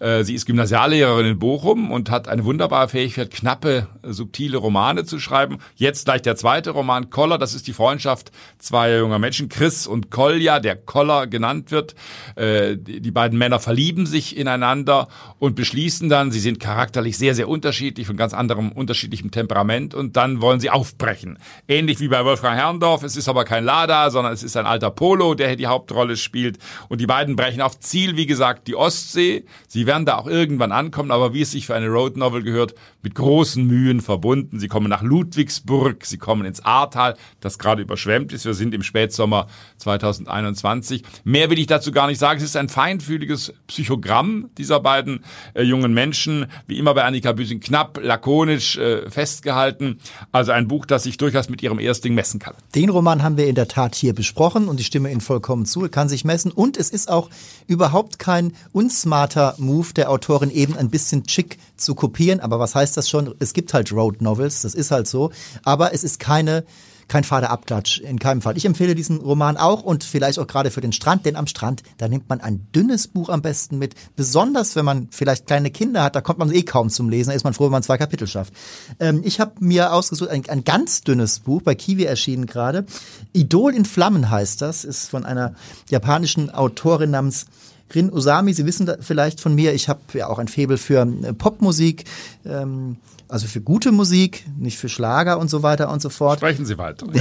Äh, 0.00 0.24
sie 0.24 0.34
ist 0.34 0.46
Gymnasiallehrerin 0.46 1.26
in 1.26 1.38
Bochum 1.38 1.90
und 1.90 2.10
hat 2.10 2.28
eine 2.28 2.44
wunderbare 2.44 2.88
Fähigkeit, 2.88 3.30
knappe, 3.30 3.88
subtile 4.02 4.58
Romane 4.58 5.04
zu 5.04 5.18
schreiben. 5.18 5.58
Jetzt 5.74 6.04
gleich 6.04 6.22
der 6.22 6.36
zweite 6.36 6.70
Roman, 6.70 7.10
Koller, 7.10 7.38
das 7.38 7.54
ist 7.54 7.66
die 7.66 7.72
Freundschaft 7.72 8.30
zweier 8.58 8.98
junger 9.00 9.18
Menschen, 9.18 9.48
Chris 9.48 9.86
und 9.86 10.10
Kolja, 10.10 10.60
der 10.60 10.76
Koller 10.76 11.26
genannt 11.26 11.70
wird. 11.70 11.94
Äh, 12.36 12.76
die 12.76 13.10
beiden 13.10 13.38
Männer 13.38 13.58
verlieben 13.58 14.06
sich 14.06 14.36
ineinander 14.36 15.08
und 15.38 15.56
beschließen 15.56 16.08
dann, 16.08 16.30
sie 16.30 16.40
sind 16.40 16.60
charakterlich 16.60 17.16
sehr, 17.16 17.34
sehr 17.34 17.48
unterschiedlich, 17.48 18.06
von 18.06 18.16
ganz 18.16 18.34
anderem 18.34 18.72
unterschiedlichem 18.72 19.30
Temperament 19.30 19.94
und 19.94 20.16
dann 20.16 20.40
wollen 20.40 20.60
sie 20.60 20.70
aufbrechen. 20.70 21.38
Ähnlich 21.68 22.00
wie 22.00 22.08
bei 22.08 22.24
Wolfgang 22.24 22.56
Herrndorf, 22.56 23.02
es 23.02 23.16
ist 23.16 23.28
aber 23.28 23.44
kein 23.44 23.64
Lada, 23.64 24.10
sondern 24.10 24.32
es 24.32 24.42
ist 24.42 24.56
ein 24.56 24.66
alter 24.66 24.90
Polo, 24.90 25.34
der 25.34 25.48
hier 25.48 25.56
die 25.56 25.66
Hauptrolle 25.66 26.16
spielt 26.16 26.58
und 26.88 27.00
die 27.00 27.06
beiden 27.06 27.36
brechen 27.36 27.62
auf 27.62 27.78
Ziel, 27.80 28.16
wie 28.16 28.26
gesagt, 28.26 28.68
die 28.68 28.76
Ostsee. 28.76 29.44
Sie 29.68 29.85
werden 29.86 30.06
da 30.06 30.16
auch 30.16 30.26
irgendwann 30.26 30.72
ankommen, 30.72 31.10
aber 31.10 31.32
wie 31.32 31.42
es 31.42 31.50
sich 31.52 31.66
für 31.66 31.74
eine 31.74 31.88
Road 31.88 32.16
Novel 32.16 32.42
gehört, 32.42 32.74
mit 33.02 33.14
großen 33.14 33.64
Mühen 33.64 34.00
verbunden. 34.00 34.58
Sie 34.58 34.68
kommen 34.68 34.88
nach 34.88 35.02
Ludwigsburg, 35.02 36.04
sie 36.04 36.18
kommen 36.18 36.44
ins 36.44 36.64
Ahrtal, 36.64 37.16
das 37.40 37.58
gerade 37.58 37.82
überschwemmt 37.82 38.32
ist. 38.32 38.44
Wir 38.44 38.54
sind 38.54 38.74
im 38.74 38.82
Spätsommer 38.82 39.46
2021. 39.78 41.02
Mehr 41.24 41.50
will 41.50 41.58
ich 41.58 41.66
dazu 41.66 41.92
gar 41.92 42.06
nicht 42.06 42.18
sagen. 42.18 42.38
Es 42.38 42.44
ist 42.44 42.56
ein 42.56 42.68
feinfühliges 42.68 43.54
Psychogramm 43.66 44.50
dieser 44.58 44.80
beiden 44.80 45.24
äh, 45.54 45.62
jungen 45.62 45.94
Menschen, 45.94 46.46
wie 46.66 46.78
immer 46.78 46.94
bei 46.94 47.04
Annika 47.04 47.32
Büsing, 47.32 47.60
knapp, 47.60 48.00
lakonisch 48.02 48.76
äh, 48.76 49.08
festgehalten. 49.10 49.98
Also 50.32 50.52
ein 50.52 50.68
Buch, 50.68 50.86
das 50.86 51.04
sich 51.04 51.16
durchaus 51.16 51.48
mit 51.48 51.62
ihrem 51.62 51.78
Erstling 51.78 52.14
messen 52.14 52.40
kann. 52.40 52.54
Den 52.74 52.90
Roman 52.90 53.22
haben 53.22 53.36
wir 53.36 53.46
in 53.46 53.54
der 53.54 53.68
Tat 53.68 53.94
hier 53.94 54.14
besprochen 54.14 54.68
und 54.68 54.80
ich 54.80 54.86
stimme 54.86 55.10
Ihnen 55.10 55.20
vollkommen 55.20 55.66
zu. 55.66 55.82
Er 55.82 55.88
kann 55.88 56.08
sich 56.08 56.24
messen 56.24 56.50
und 56.50 56.76
es 56.76 56.90
ist 56.90 57.10
auch 57.10 57.30
überhaupt 57.66 58.18
kein 58.18 58.52
unsmarter 58.72 59.54
Move 59.76 59.92
der 59.94 60.10
Autorin, 60.10 60.50
eben 60.50 60.76
ein 60.76 60.88
bisschen 60.88 61.24
chic 61.24 61.58
zu 61.76 61.94
kopieren. 61.94 62.40
Aber 62.40 62.58
was 62.58 62.74
heißt 62.74 62.96
das 62.96 63.08
schon? 63.08 63.34
Es 63.38 63.52
gibt 63.52 63.74
halt 63.74 63.92
Road 63.92 64.22
Novels, 64.22 64.62
das 64.62 64.74
ist 64.74 64.90
halt 64.90 65.06
so. 65.06 65.30
Aber 65.64 65.92
es 65.92 66.02
ist 66.02 66.18
keine 66.18 66.64
kein 67.08 67.22
fader 67.22 67.50
Abklatsch, 67.50 68.00
in 68.00 68.18
keinem 68.18 68.42
Fall. 68.42 68.56
Ich 68.56 68.64
empfehle 68.64 68.96
diesen 68.96 69.18
Roman 69.18 69.56
auch 69.56 69.84
und 69.84 70.02
vielleicht 70.02 70.40
auch 70.40 70.46
gerade 70.48 70.72
für 70.72 70.80
den 70.80 70.90
Strand, 70.90 71.24
denn 71.24 71.36
am 71.36 71.46
Strand, 71.46 71.84
da 71.98 72.08
nimmt 72.08 72.28
man 72.28 72.40
ein 72.40 72.66
dünnes 72.74 73.06
Buch 73.06 73.28
am 73.28 73.42
besten 73.42 73.78
mit. 73.78 73.94
Besonders 74.16 74.74
wenn 74.74 74.84
man 74.84 75.08
vielleicht 75.12 75.46
kleine 75.46 75.70
Kinder 75.70 76.02
hat, 76.02 76.16
da 76.16 76.20
kommt 76.20 76.40
man 76.40 76.52
eh 76.52 76.62
kaum 76.62 76.90
zum 76.90 77.08
Lesen, 77.08 77.30
da 77.30 77.36
ist 77.36 77.44
man 77.44 77.54
froh, 77.54 77.66
wenn 77.66 77.70
man 77.72 77.84
zwei 77.84 77.96
Kapitel 77.96 78.26
schafft. 78.26 78.52
Ähm, 78.98 79.20
ich 79.24 79.38
habe 79.38 79.52
mir 79.60 79.92
ausgesucht, 79.92 80.30
ein, 80.30 80.48
ein 80.48 80.64
ganz 80.64 81.02
dünnes 81.02 81.38
Buch, 81.38 81.62
bei 81.62 81.76
Kiwi 81.76 82.04
erschienen 82.04 82.46
gerade. 82.46 82.86
Idol 83.32 83.72
in 83.72 83.84
Flammen 83.84 84.28
heißt 84.28 84.60
das, 84.60 84.84
ist 84.84 85.08
von 85.08 85.24
einer 85.24 85.54
japanischen 85.88 86.50
Autorin 86.50 87.12
namens 87.12 87.46
Rin 87.94 88.12
Usami, 88.12 88.52
Sie 88.52 88.66
wissen 88.66 88.90
vielleicht 89.00 89.40
von 89.40 89.54
mir, 89.54 89.72
ich 89.72 89.88
habe 89.88 90.00
ja 90.14 90.26
auch 90.28 90.38
ein 90.38 90.48
Faible 90.48 90.78
für 90.78 91.02
äh, 91.02 91.32
Popmusik. 91.32 92.04
Ähm, 92.44 92.96
also 93.28 93.48
für 93.48 93.60
gute 93.60 93.92
Musik, 93.92 94.44
nicht 94.56 94.78
für 94.78 94.88
Schlager 94.88 95.38
und 95.38 95.50
so 95.50 95.62
weiter 95.62 95.90
und 95.90 96.00
so 96.00 96.10
fort. 96.10 96.38
Sprechen 96.38 96.66
Sie 96.66 96.78
weiter. 96.78 97.06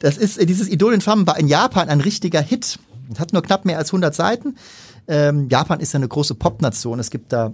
Das 0.00 0.16
ist, 0.16 0.40
dieses 0.48 0.68
Idol 0.68 0.94
in 0.94 1.00
Flammen 1.00 1.26
war 1.26 1.38
in 1.38 1.48
Japan 1.48 1.88
ein 1.88 2.00
richtiger 2.00 2.40
Hit. 2.40 2.78
Hat 3.18 3.32
nur 3.32 3.42
knapp 3.42 3.64
mehr 3.64 3.78
als 3.78 3.88
100 3.88 4.14
Seiten. 4.14 4.56
Ähm, 5.08 5.48
Japan 5.48 5.80
ist 5.80 5.92
ja 5.92 5.98
eine 5.98 6.08
große 6.08 6.34
Popnation. 6.34 6.98
Es 6.98 7.10
gibt 7.10 7.32
da 7.32 7.52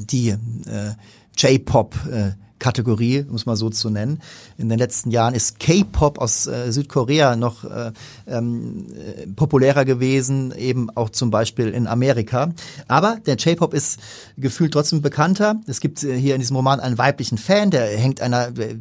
die 0.00 0.30
äh, 0.30 0.94
J-Pop, 1.36 1.96
äh, 2.10 2.32
Kategorie, 2.58 3.24
muss 3.28 3.46
man 3.46 3.56
so 3.56 3.70
zu 3.70 3.90
nennen. 3.90 4.20
In 4.56 4.68
den 4.68 4.78
letzten 4.78 5.10
Jahren 5.10 5.34
ist 5.34 5.58
K-Pop 5.58 6.18
aus 6.18 6.46
äh, 6.46 6.72
Südkorea 6.72 7.36
noch 7.36 7.64
äh, 7.64 7.92
ähm, 8.26 8.86
äh, 8.94 9.26
populärer 9.26 9.84
gewesen, 9.84 10.52
eben 10.56 10.90
auch 10.96 11.10
zum 11.10 11.30
Beispiel 11.30 11.68
in 11.68 11.86
Amerika. 11.86 12.52
Aber 12.88 13.18
der 13.26 13.36
J-Pop 13.36 13.74
ist 13.74 14.00
gefühlt 14.36 14.72
trotzdem 14.72 15.02
bekannter. 15.02 15.56
Es 15.66 15.80
gibt 15.80 16.02
äh, 16.02 16.16
hier 16.18 16.34
in 16.34 16.40
diesem 16.40 16.56
Roman 16.56 16.80
einen 16.80 16.98
weiblichen 16.98 17.38
Fan, 17.38 17.70
der 17.70 17.86
hängt 17.96 18.20
einer, 18.20 18.48
äh, 18.58 18.76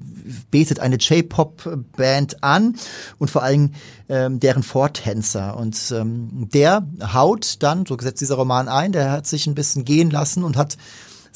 betet 0.52 0.80
eine 0.80 0.98
J-Pop-Band 0.98 2.44
an 2.44 2.76
und 3.20 3.30
vor 3.30 3.44
allem 3.44 3.72
ähm, 4.10 4.40
deren 4.40 4.64
Vortänzer. 4.64 5.58
Und 5.58 5.94
ähm, 5.96 6.50
der 6.54 6.86
haut 7.14 7.58
dann, 7.60 7.86
so 7.86 7.98
setzt 8.00 8.22
dieser 8.22 8.36
Roman 8.36 8.68
ein, 8.68 8.92
der 8.92 9.12
hat 9.12 9.28
sich 9.28 9.48
ein 9.48 9.56
bisschen 9.56 9.86
gehen 9.86 10.10
lassen 10.10 10.44
und 10.44 10.58
hat 10.58 10.78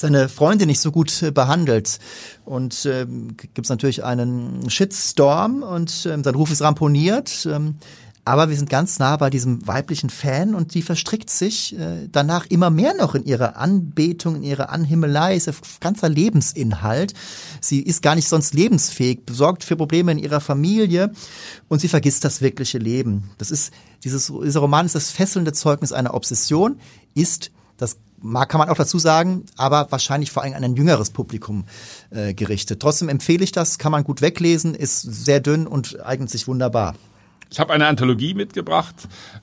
seine 0.01 0.29
Freunde 0.29 0.65
nicht 0.65 0.79
so 0.79 0.91
gut 0.91 1.21
äh, 1.23 1.31
behandelt. 1.31 1.99
Und 2.45 2.85
ähm, 2.85 3.37
gibt 3.37 3.65
es 3.65 3.69
natürlich 3.69 4.03
einen 4.03 4.69
Shitstorm 4.69 5.63
und 5.63 6.07
ähm, 6.09 6.23
sein 6.23 6.35
Ruf 6.35 6.51
ist 6.51 6.61
ramponiert. 6.61 7.47
Ähm, 7.49 7.75
aber 8.23 8.49
wir 8.49 8.55
sind 8.55 8.69
ganz 8.69 8.99
nah 8.99 9.17
bei 9.17 9.31
diesem 9.31 9.65
weiblichen 9.67 10.11
Fan 10.11 10.53
und 10.53 10.75
die 10.75 10.83
verstrickt 10.83 11.31
sich 11.31 11.77
äh, 11.77 12.07
danach 12.11 12.45
immer 12.47 12.69
mehr 12.69 12.93
noch 12.93 13.15
in 13.15 13.25
ihre 13.25 13.55
Anbetung, 13.55 14.35
in 14.35 14.43
ihre 14.43 14.69
Anhimmelei, 14.69 15.35
ist 15.35 15.47
ein 15.47 15.55
ganzer 15.79 16.07
Lebensinhalt. 16.07 17.15
Sie 17.61 17.81
ist 17.81 18.03
gar 18.03 18.13
nicht 18.13 18.27
sonst 18.27 18.53
lebensfähig, 18.53 19.25
besorgt 19.25 19.63
für 19.63 19.75
Probleme 19.75 20.11
in 20.11 20.19
ihrer 20.19 20.39
Familie 20.39 21.11
und 21.67 21.81
sie 21.81 21.87
vergisst 21.87 22.23
das 22.23 22.41
wirkliche 22.41 22.77
Leben. 22.77 23.31
Das 23.39 23.49
ist, 23.49 23.73
dieses, 24.03 24.31
dieser 24.43 24.59
Roman 24.59 24.85
ist 24.85 24.93
das 24.93 25.09
fesselnde 25.09 25.53
Zeugnis 25.53 25.91
einer 25.91 26.13
Obsession, 26.13 26.79
ist 27.15 27.49
das 27.81 27.97
kann 28.23 28.59
man 28.59 28.69
auch 28.69 28.77
dazu 28.77 28.99
sagen, 28.99 29.45
aber 29.57 29.87
wahrscheinlich 29.89 30.31
vor 30.31 30.43
allem 30.43 30.53
an 30.53 30.63
ein 30.63 30.75
jüngeres 30.75 31.09
Publikum 31.09 31.65
äh, 32.11 32.35
gerichtet. 32.35 32.79
Trotzdem 32.79 33.09
empfehle 33.09 33.43
ich 33.43 33.51
das, 33.51 33.79
kann 33.79 33.91
man 33.91 34.03
gut 34.03 34.21
weglesen, 34.21 34.75
ist 34.75 35.01
sehr 35.01 35.39
dünn 35.39 35.65
und 35.65 35.99
eignet 36.05 36.29
sich 36.29 36.47
wunderbar. 36.47 36.93
Ich 37.49 37.59
habe 37.59 37.73
eine 37.73 37.87
Anthologie 37.87 38.33
mitgebracht 38.33 38.95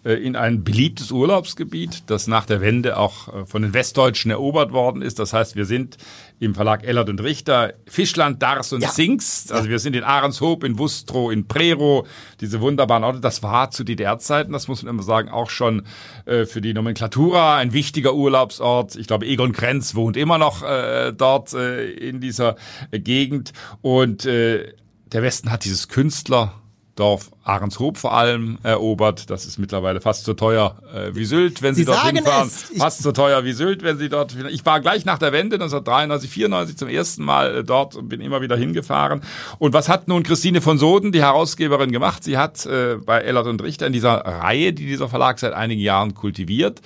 äh, 0.04 0.14
in 0.14 0.34
ein 0.36 0.64
beliebtes 0.64 1.10
Urlaubsgebiet, 1.10 2.04
das 2.06 2.26
nach 2.26 2.46
der 2.46 2.62
Wende 2.62 2.96
auch 2.96 3.28
äh, 3.28 3.44
von 3.44 3.60
den 3.60 3.74
Westdeutschen 3.74 4.30
erobert 4.30 4.72
worden 4.72 5.02
ist. 5.02 5.18
Das 5.18 5.32
heißt, 5.32 5.56
wir 5.56 5.66
sind 5.66 5.98
im 6.40 6.54
Verlag 6.54 6.84
Ellert 6.84 7.08
und 7.08 7.22
Richter, 7.22 7.74
Fischland, 7.86 8.42
Dars 8.42 8.72
und 8.72 8.82
ja. 8.82 8.88
Zingst. 8.88 9.52
Also 9.52 9.68
wir 9.68 9.78
sind 9.78 9.96
in 9.96 10.04
Ahrenshoop, 10.04 10.64
in 10.64 10.78
Wustrow, 10.78 11.32
in 11.32 11.48
Prero, 11.48 12.06
diese 12.40 12.60
wunderbaren 12.60 13.04
Orte. 13.04 13.20
Das 13.20 13.42
war 13.42 13.70
zu 13.70 13.84
DDR-Zeiten, 13.84 14.52
das 14.52 14.68
muss 14.68 14.82
man 14.82 14.94
immer 14.94 15.02
sagen, 15.02 15.28
auch 15.28 15.50
schon 15.50 15.82
äh, 16.26 16.44
für 16.44 16.60
die 16.60 16.74
Nomenklatura 16.74 17.56
ein 17.56 17.72
wichtiger 17.72 18.14
Urlaubsort. 18.14 18.96
Ich 18.96 19.06
glaube, 19.06 19.26
Egon 19.26 19.52
Krenz 19.52 19.94
wohnt 19.94 20.16
immer 20.16 20.38
noch 20.38 20.62
äh, 20.62 21.12
dort 21.12 21.54
äh, 21.54 21.90
in 21.90 22.20
dieser 22.20 22.56
Gegend. 22.92 23.52
Und 23.82 24.24
äh, 24.24 24.72
der 25.12 25.22
Westen 25.22 25.50
hat 25.50 25.64
dieses 25.64 25.88
Künstler 25.88 26.54
Dorf 26.98 27.30
Ahrenshoop 27.44 27.96
vor 27.96 28.12
allem 28.12 28.58
erobert. 28.62 29.30
Das 29.30 29.46
ist 29.46 29.58
mittlerweile 29.58 30.00
fast 30.00 30.24
so 30.24 30.34
teuer 30.34 30.76
äh, 30.94 31.14
wie 31.14 31.24
Sylt, 31.24 31.62
wenn 31.62 31.74
Sie, 31.74 31.82
Sie 31.82 31.86
dort 31.86 32.04
hinfahren. 32.04 32.50
Fast 32.50 33.02
so 33.02 33.12
teuer 33.12 33.44
wie 33.44 33.52
Sylt, 33.52 33.82
wenn 33.82 33.98
Sie 33.98 34.08
dort. 34.08 34.34
Ich 34.50 34.66
war 34.66 34.80
gleich 34.80 35.04
nach 35.04 35.18
der 35.18 35.32
Wende 35.32 35.56
1993, 35.56 36.30
94 36.30 36.76
zum 36.76 36.88
ersten 36.88 37.24
Mal 37.24 37.58
äh, 37.58 37.64
dort 37.64 37.96
und 37.96 38.08
bin 38.08 38.20
immer 38.20 38.40
wieder 38.40 38.56
hingefahren. 38.56 39.22
Und 39.58 39.72
was 39.72 39.88
hat 39.88 40.08
nun 40.08 40.22
Christine 40.22 40.60
von 40.60 40.78
Soden, 40.78 41.12
die 41.12 41.22
Herausgeberin, 41.22 41.92
gemacht? 41.92 42.24
Sie 42.24 42.36
hat 42.36 42.66
äh, 42.66 42.96
bei 42.96 43.20
Ellert 43.20 43.46
und 43.46 43.62
Richter 43.62 43.86
in 43.86 43.92
dieser 43.92 44.14
Reihe, 44.14 44.72
die 44.72 44.86
dieser 44.86 45.08
Verlag 45.08 45.38
seit 45.38 45.52
einigen 45.52 45.80
Jahren 45.80 46.14
kultiviert, 46.14 46.82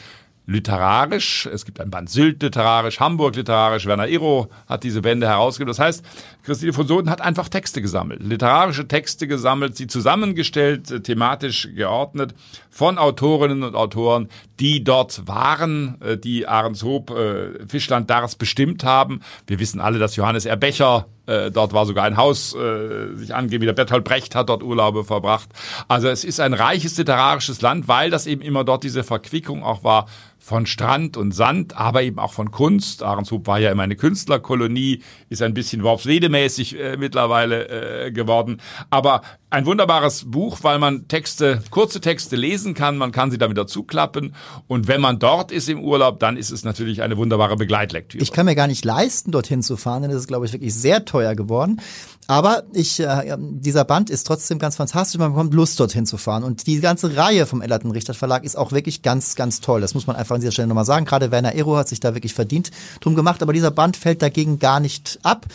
literarisch. 0.46 1.46
Es 1.46 1.64
gibt 1.64 1.80
ein 1.80 1.90
Band 1.90 2.10
Sylt 2.10 2.42
literarisch, 2.42 3.00
Hamburg 3.00 3.36
literarisch, 3.36 3.86
Werner 3.86 4.08
Iro 4.08 4.50
hat 4.66 4.82
diese 4.82 5.02
Bände 5.02 5.28
herausgegeben. 5.28 5.70
Das 5.70 5.78
heißt, 5.78 6.04
Christine 6.42 6.72
von 6.72 6.86
Soden 6.86 7.10
hat 7.10 7.20
einfach 7.20 7.48
Texte 7.48 7.80
gesammelt, 7.80 8.22
literarische 8.22 8.88
Texte 8.88 9.28
gesammelt, 9.28 9.76
sie 9.76 9.86
zusammengestellt, 9.86 10.90
äh, 10.90 11.00
thematisch 11.00 11.68
geordnet 11.74 12.34
von 12.72 12.96
Autorinnen 12.96 13.62
und 13.62 13.76
Autoren, 13.76 14.28
die 14.58 14.82
dort 14.82 15.28
waren, 15.28 16.00
äh, 16.00 16.16
die 16.16 16.48
Ahrenshoop, 16.48 17.10
äh, 17.10 17.68
Fischland, 17.68 18.08
Dars 18.08 18.34
bestimmt 18.34 18.82
haben. 18.82 19.20
Wir 19.46 19.60
wissen 19.60 19.80
alle, 19.80 19.98
dass 19.98 20.16
Johannes 20.16 20.46
Erbecher 20.46 21.06
dort 21.24 21.72
war 21.72 21.86
sogar 21.86 22.04
ein 22.04 22.16
Haus 22.16 22.50
sich 22.50 23.32
angeben, 23.32 23.62
wie 23.62 23.66
der 23.66 23.74
Bertolt 23.74 24.02
Brecht 24.02 24.34
hat 24.34 24.48
dort 24.48 24.64
Urlaube 24.64 25.04
verbracht. 25.04 25.50
Also 25.86 26.08
es 26.08 26.24
ist 26.24 26.40
ein 26.40 26.52
reiches 26.52 26.98
literarisches 26.98 27.62
Land, 27.62 27.86
weil 27.86 28.10
das 28.10 28.26
eben 28.26 28.42
immer 28.42 28.64
dort 28.64 28.82
diese 28.82 29.04
Verquickung 29.04 29.62
auch 29.62 29.84
war 29.84 30.06
von 30.42 30.66
Strand 30.66 31.16
und 31.16 31.30
Sand, 31.30 31.76
aber 31.76 32.02
eben 32.02 32.18
auch 32.18 32.32
von 32.32 32.50
Kunst. 32.50 33.04
Ahrenshoop 33.04 33.46
war 33.46 33.60
ja 33.60 33.70
immer 33.70 33.84
eine 33.84 33.94
Künstlerkolonie, 33.94 35.00
ist 35.28 35.40
ein 35.40 35.54
bisschen 35.54 35.82
Worpswede-mäßig 35.82 36.76
äh, 36.76 36.96
mittlerweile 36.96 38.06
äh, 38.06 38.10
geworden. 38.10 38.60
Aber 38.90 39.22
ein 39.50 39.66
wunderbares 39.66 40.24
Buch, 40.30 40.58
weil 40.62 40.78
man 40.78 41.06
Texte, 41.08 41.62
kurze 41.70 42.00
Texte 42.00 42.36
lesen 42.36 42.74
kann, 42.74 42.96
man 42.96 43.12
kann 43.12 43.30
sie 43.30 43.38
dann 43.38 43.50
wieder 43.50 43.66
zuklappen. 43.66 44.34
Und 44.66 44.88
wenn 44.88 45.00
man 45.00 45.20
dort 45.20 45.52
ist 45.52 45.68
im 45.68 45.84
Urlaub, 45.84 46.18
dann 46.18 46.36
ist 46.36 46.50
es 46.50 46.64
natürlich 46.64 47.02
eine 47.02 47.18
wunderbare 47.18 47.56
Begleitlektüre. 47.56 48.22
Ich 48.22 48.32
kann 48.32 48.46
mir 48.46 48.56
gar 48.56 48.66
nicht 48.66 48.84
leisten, 48.84 49.30
dorthin 49.30 49.62
zu 49.62 49.76
fahren, 49.76 50.02
denn 50.02 50.10
das 50.10 50.22
ist, 50.22 50.26
glaube 50.26 50.46
ich, 50.46 50.52
wirklich 50.52 50.74
sehr 50.74 51.04
teuer 51.04 51.34
geworden. 51.36 51.80
Aber 52.28 52.62
ich, 52.72 52.98
äh, 53.00 53.36
dieser 53.38 53.84
Band 53.84 54.08
ist 54.08 54.26
trotzdem 54.26 54.58
ganz 54.58 54.76
fantastisch. 54.76 55.18
Man 55.18 55.32
bekommt 55.32 55.52
Lust, 55.52 55.78
dorthin 55.78 56.06
zu 56.06 56.16
fahren. 56.16 56.44
Und 56.44 56.66
die 56.66 56.80
ganze 56.80 57.14
Reihe 57.16 57.44
vom 57.46 57.60
Ellerton 57.60 57.90
Richter 57.90 58.14
Verlag 58.14 58.44
ist 58.44 58.56
auch 58.56 58.72
wirklich 58.72 59.02
ganz, 59.02 59.34
ganz 59.34 59.60
toll. 59.60 59.82
Das 59.82 59.92
muss 59.92 60.06
man 60.06 60.16
einfach 60.16 60.31
an 60.34 60.40
dieser 60.40 60.52
Stelle 60.52 60.68
nochmal 60.68 60.84
sagen. 60.84 61.04
Gerade 61.04 61.30
Werner 61.30 61.54
Ero 61.54 61.76
hat 61.76 61.88
sich 61.88 62.00
da 62.00 62.14
wirklich 62.14 62.34
verdient 62.34 62.70
drum 63.00 63.14
gemacht. 63.14 63.42
Aber 63.42 63.52
dieser 63.52 63.70
Band 63.70 63.96
fällt 63.96 64.22
dagegen 64.22 64.58
gar 64.58 64.80
nicht 64.80 65.18
ab. 65.22 65.46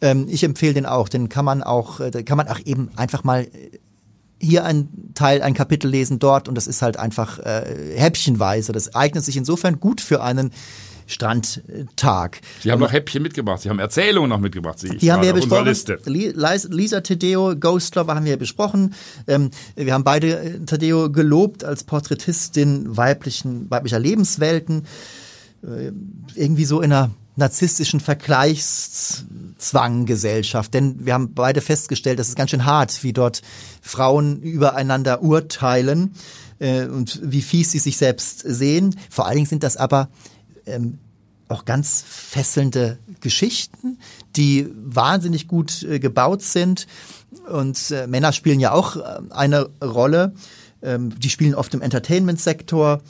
Ähm, 0.00 0.26
ich 0.28 0.44
empfehle 0.44 0.74
den 0.74 0.86
auch. 0.86 1.08
Den 1.08 1.28
kann 1.28 1.44
man 1.44 1.62
auch, 1.62 2.00
äh, 2.00 2.22
kann 2.22 2.36
man 2.36 2.48
auch 2.48 2.60
eben 2.64 2.90
einfach 2.96 3.24
mal 3.24 3.44
äh, 3.44 3.78
hier 4.38 4.64
ein 4.64 4.88
Teil, 5.14 5.40
ein 5.40 5.54
Kapitel 5.54 5.88
lesen, 5.88 6.18
dort 6.18 6.46
und 6.48 6.54
das 6.56 6.66
ist 6.66 6.82
halt 6.82 6.98
einfach 6.98 7.38
äh, 7.38 7.94
häppchenweise. 7.96 8.72
Das 8.72 8.94
eignet 8.94 9.24
sich 9.24 9.36
insofern 9.36 9.80
gut 9.80 10.00
für 10.02 10.22
einen 10.22 10.50
Strandtag. 11.06 12.40
Sie 12.62 12.70
haben 12.72 12.80
noch 12.80 12.92
Häppchen 12.92 13.22
mitgebracht, 13.22 13.62
Sie 13.62 13.70
haben 13.70 13.78
Erzählungen 13.78 14.28
noch 14.28 14.40
mitgebracht, 14.40 14.82
ich 14.84 14.98
Die 14.98 15.12
haben 15.12 15.22
wir 15.22 15.32
besprochen. 15.32 15.64
Liste. 15.66 15.98
Li- 16.04 16.34
Lisa 16.68 17.00
Tedeo, 17.00 17.56
Ghost 17.56 17.94
Lover 17.94 18.14
haben 18.14 18.24
wir 18.24 18.32
ja 18.32 18.36
besprochen. 18.36 18.94
Ähm, 19.26 19.50
wir 19.74 19.94
haben 19.94 20.04
beide 20.04 20.38
äh, 20.38 20.58
Tadeo 20.66 21.10
gelobt 21.10 21.64
als 21.64 21.84
Porträtistin 21.84 22.96
weiblichen, 22.96 23.70
weiblicher 23.70 23.98
Lebenswelten. 23.98 24.86
Äh, 25.62 25.92
irgendwie 26.34 26.64
so 26.64 26.80
in 26.80 26.92
einer 26.92 27.10
narzisstischen 27.36 28.00
Vergleichszwanggesellschaft. 28.00 30.72
Denn 30.74 31.04
wir 31.04 31.14
haben 31.14 31.34
beide 31.34 31.60
festgestellt, 31.60 32.18
das 32.18 32.28
ist 32.28 32.36
ganz 32.36 32.50
schön 32.50 32.64
hart, 32.64 33.02
wie 33.02 33.12
dort 33.12 33.42
Frauen 33.82 34.40
übereinander 34.40 35.22
urteilen 35.22 36.14
äh, 36.58 36.86
und 36.86 37.20
wie 37.22 37.42
fies 37.42 37.72
sie 37.72 37.78
sich 37.78 37.98
selbst 37.98 38.40
sehen. 38.40 38.96
Vor 39.10 39.26
allen 39.26 39.36
Dingen 39.36 39.46
sind 39.46 39.62
das 39.62 39.76
aber 39.76 40.08
ähm, 40.66 40.98
auch 41.48 41.64
ganz 41.64 42.04
fesselnde 42.06 42.98
Geschichten, 43.20 43.98
die 44.34 44.68
wahnsinnig 44.74 45.46
gut 45.48 45.82
äh, 45.84 45.98
gebaut 45.98 46.42
sind. 46.42 46.86
Und 47.48 47.90
äh, 47.90 48.06
Männer 48.06 48.32
spielen 48.32 48.60
ja 48.60 48.72
auch 48.72 48.96
äh, 48.96 49.20
eine 49.30 49.68
Rolle. 49.82 50.34
Ähm, 50.82 51.18
die 51.18 51.30
spielen 51.30 51.54
oft 51.54 51.72
im 51.74 51.82
Entertainment-Sektor. 51.82 53.00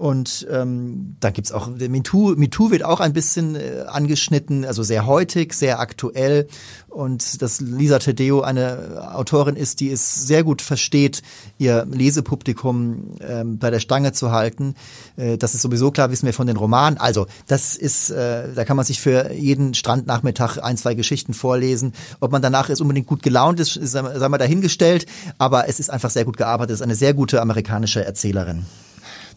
Und 0.00 0.46
ähm, 0.50 1.16
da 1.20 1.28
gibt's 1.28 1.52
auch, 1.52 1.68
MeToo, 1.68 2.34
MeToo 2.34 2.70
wird 2.70 2.82
auch 2.84 3.00
ein 3.00 3.12
bisschen 3.12 3.54
äh, 3.54 3.84
angeschnitten, 3.86 4.64
also 4.64 4.82
sehr 4.82 5.04
heutig, 5.04 5.52
sehr 5.52 5.78
aktuell. 5.78 6.46
Und 6.88 7.42
dass 7.42 7.60
Lisa 7.60 7.98
Tedeo 7.98 8.40
eine 8.40 9.12
Autorin 9.14 9.56
ist, 9.56 9.80
die 9.80 9.90
es 9.90 10.26
sehr 10.26 10.42
gut 10.42 10.62
versteht, 10.62 11.20
ihr 11.58 11.84
Lesepublikum 11.84 13.10
ähm, 13.20 13.58
bei 13.58 13.68
der 13.68 13.78
Stange 13.78 14.12
zu 14.12 14.32
halten. 14.32 14.74
Äh, 15.18 15.36
das 15.36 15.54
ist 15.54 15.60
sowieso 15.60 15.90
klar, 15.90 16.10
wissen 16.10 16.24
wir 16.24 16.32
von 16.32 16.46
den 16.46 16.56
Romanen. 16.56 16.96
Also 16.96 17.26
das 17.46 17.76
ist, 17.76 18.08
äh, 18.08 18.54
da 18.54 18.64
kann 18.64 18.78
man 18.78 18.86
sich 18.86 19.02
für 19.02 19.30
jeden 19.32 19.74
Strandnachmittag 19.74 20.56
ein, 20.62 20.78
zwei 20.78 20.94
Geschichten 20.94 21.34
vorlesen. 21.34 21.92
Ob 22.20 22.32
man 22.32 22.40
danach 22.40 22.70
ist 22.70 22.80
unbedingt 22.80 23.06
gut 23.06 23.22
gelaunt 23.22 23.60
ist, 23.60 23.76
ist 23.76 23.90
sei 23.90 24.28
mal 24.30 24.38
dahingestellt. 24.38 25.04
Aber 25.36 25.68
es 25.68 25.78
ist 25.78 25.90
einfach 25.90 26.08
sehr 26.08 26.24
gut 26.24 26.38
gearbeitet. 26.38 26.72
Es 26.72 26.80
ist 26.80 26.84
eine 26.84 26.94
sehr 26.94 27.12
gute 27.12 27.42
amerikanische 27.42 28.02
Erzählerin. 28.02 28.64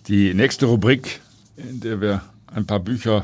Die 0.07 0.33
nächste 0.33 0.65
Rubrik, 0.65 1.21
in 1.55 1.79
der 1.79 2.01
wir 2.01 2.21
ein 2.53 2.65
paar 2.65 2.79
Bücher 2.79 3.23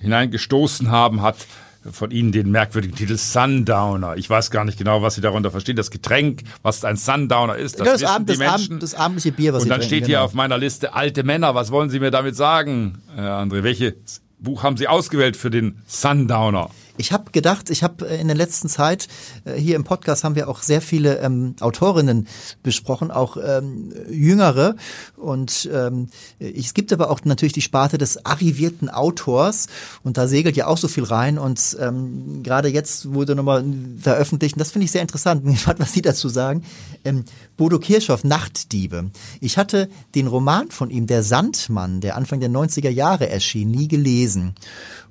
hineingestoßen 0.00 0.90
haben, 0.90 1.20
hat 1.20 1.46
von 1.90 2.12
Ihnen 2.12 2.30
den 2.30 2.52
merkwürdigen 2.52 2.94
Titel 2.94 3.16
Sundowner. 3.16 4.16
Ich 4.16 4.30
weiß 4.30 4.52
gar 4.52 4.64
nicht 4.64 4.78
genau, 4.78 5.02
was 5.02 5.16
Sie 5.16 5.20
darunter 5.20 5.50
verstehen. 5.50 5.74
Das 5.74 5.90
Getränk, 5.90 6.42
was 6.62 6.84
ein 6.84 6.96
Sundowner 6.96 7.56
ist, 7.56 7.80
das, 7.80 7.86
das, 7.86 7.94
wissen 8.02 8.06
Abend, 8.06 8.28
die 8.28 8.32
das, 8.34 8.38
Menschen. 8.38 8.72
Abend, 8.72 8.82
das 8.84 8.94
abendliche 8.94 9.32
Bier, 9.32 9.52
was 9.52 9.62
Und 9.62 9.64
Sie 9.64 9.68
dann 9.70 9.80
trinken, 9.80 9.96
steht 9.96 10.06
hier 10.06 10.16
genau. 10.18 10.24
auf 10.26 10.34
meiner 10.34 10.58
Liste 10.58 10.94
alte 10.94 11.24
Männer. 11.24 11.56
Was 11.56 11.72
wollen 11.72 11.90
Sie 11.90 11.98
mir 11.98 12.12
damit 12.12 12.36
sagen, 12.36 12.98
Herr 13.16 13.40
André? 13.40 13.64
Welches 13.64 14.22
Buch 14.38 14.62
haben 14.62 14.76
Sie 14.76 14.86
ausgewählt 14.86 15.36
für 15.36 15.50
den 15.50 15.82
Sundowner? 15.86 16.70
Ich 16.98 17.10
habe 17.10 17.30
gedacht, 17.32 17.70
ich 17.70 17.82
habe 17.82 18.04
in 18.04 18.28
der 18.28 18.36
letzten 18.36 18.68
Zeit 18.68 19.08
äh, 19.44 19.54
hier 19.54 19.76
im 19.76 19.84
Podcast 19.84 20.24
haben 20.24 20.34
wir 20.34 20.48
auch 20.48 20.62
sehr 20.62 20.82
viele 20.82 21.18
ähm, 21.20 21.56
Autorinnen 21.60 22.28
besprochen, 22.62 23.10
auch 23.10 23.38
ähm, 23.42 23.92
jüngere. 24.10 24.76
Und 25.16 25.70
ähm, 25.72 26.08
es 26.38 26.74
gibt 26.74 26.92
aber 26.92 27.10
auch 27.10 27.24
natürlich 27.24 27.54
die 27.54 27.62
Sparte 27.62 27.96
des 27.96 28.26
arrivierten 28.26 28.90
Autors 28.90 29.68
und 30.02 30.18
da 30.18 30.28
segelt 30.28 30.56
ja 30.56 30.66
auch 30.66 30.76
so 30.76 30.86
viel 30.86 31.04
rein. 31.04 31.38
Und 31.38 31.76
ähm, 31.80 32.42
gerade 32.42 32.68
jetzt 32.68 33.12
wurde 33.12 33.34
nochmal 33.34 33.64
veröffentlicht, 33.98 34.56
und 34.56 34.60
das 34.60 34.70
finde 34.70 34.84
ich 34.84 34.92
sehr 34.92 35.02
interessant, 35.02 35.42
was 35.78 35.92
Sie 35.92 36.02
dazu 36.02 36.28
sagen. 36.28 36.62
Ähm, 37.04 37.24
Bodo 37.56 37.78
Kirchhoff, 37.78 38.22
Nachtdiebe. 38.22 39.10
Ich 39.40 39.56
hatte 39.56 39.88
den 40.14 40.26
Roman 40.26 40.70
von 40.70 40.90
ihm, 40.90 41.06
Der 41.06 41.22
Sandmann, 41.22 42.00
der 42.02 42.16
Anfang 42.16 42.40
der 42.40 42.50
90er 42.50 42.90
Jahre 42.90 43.30
erschien, 43.30 43.70
nie 43.70 43.88
gelesen. 43.88 44.54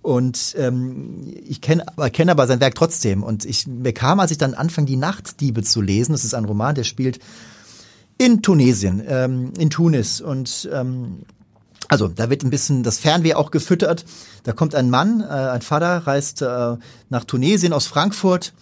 Und 0.02 0.56
ähm, 0.58 1.32
ich 1.46 1.62
kenne 1.62 1.88
aber, 1.88 2.10
kenn 2.10 2.30
aber 2.30 2.48
sein 2.48 2.60
Werk 2.60 2.76
trotzdem. 2.76 3.22
Und 3.22 3.46
ich 3.46 3.66
bekam, 3.68 4.20
als 4.20 4.32
ich 4.32 4.38
dann 4.38 4.54
anfang, 4.54 4.86
die 4.86 4.98
Nachtdiebe 4.98 5.62
zu 5.64 5.82
lesen, 5.82 6.12
das 6.12 6.26
ist 6.26 6.34
ein 6.34 6.46
Roman, 6.46 6.76
der 6.76 6.84
spielt 6.84 7.20
in 8.18 8.42
Tunesien, 8.42 9.04
ähm, 9.08 9.54
in 9.58 9.70
Tunis. 9.70 10.22
Und 10.22 10.70
ähm, 10.74 11.20
also 11.88 12.08
da 12.08 12.30
wird 12.30 12.44
ein 12.44 12.50
bisschen 12.50 12.84
das 12.84 13.00
Fernweh 13.00 13.34
auch 13.34 13.52
gefüttert. 13.52 14.06
Da 14.44 14.54
kommt 14.54 14.76
ein 14.76 14.90
Mann, 14.90 15.22
äh, 15.22 15.26
ein 15.26 15.62
Vater, 15.62 16.08
reist 16.08 16.42
äh, 16.42 16.78
nach 17.10 17.26
Tunesien 17.26 17.74
aus 17.74 17.86
Frankfurt 17.86 18.54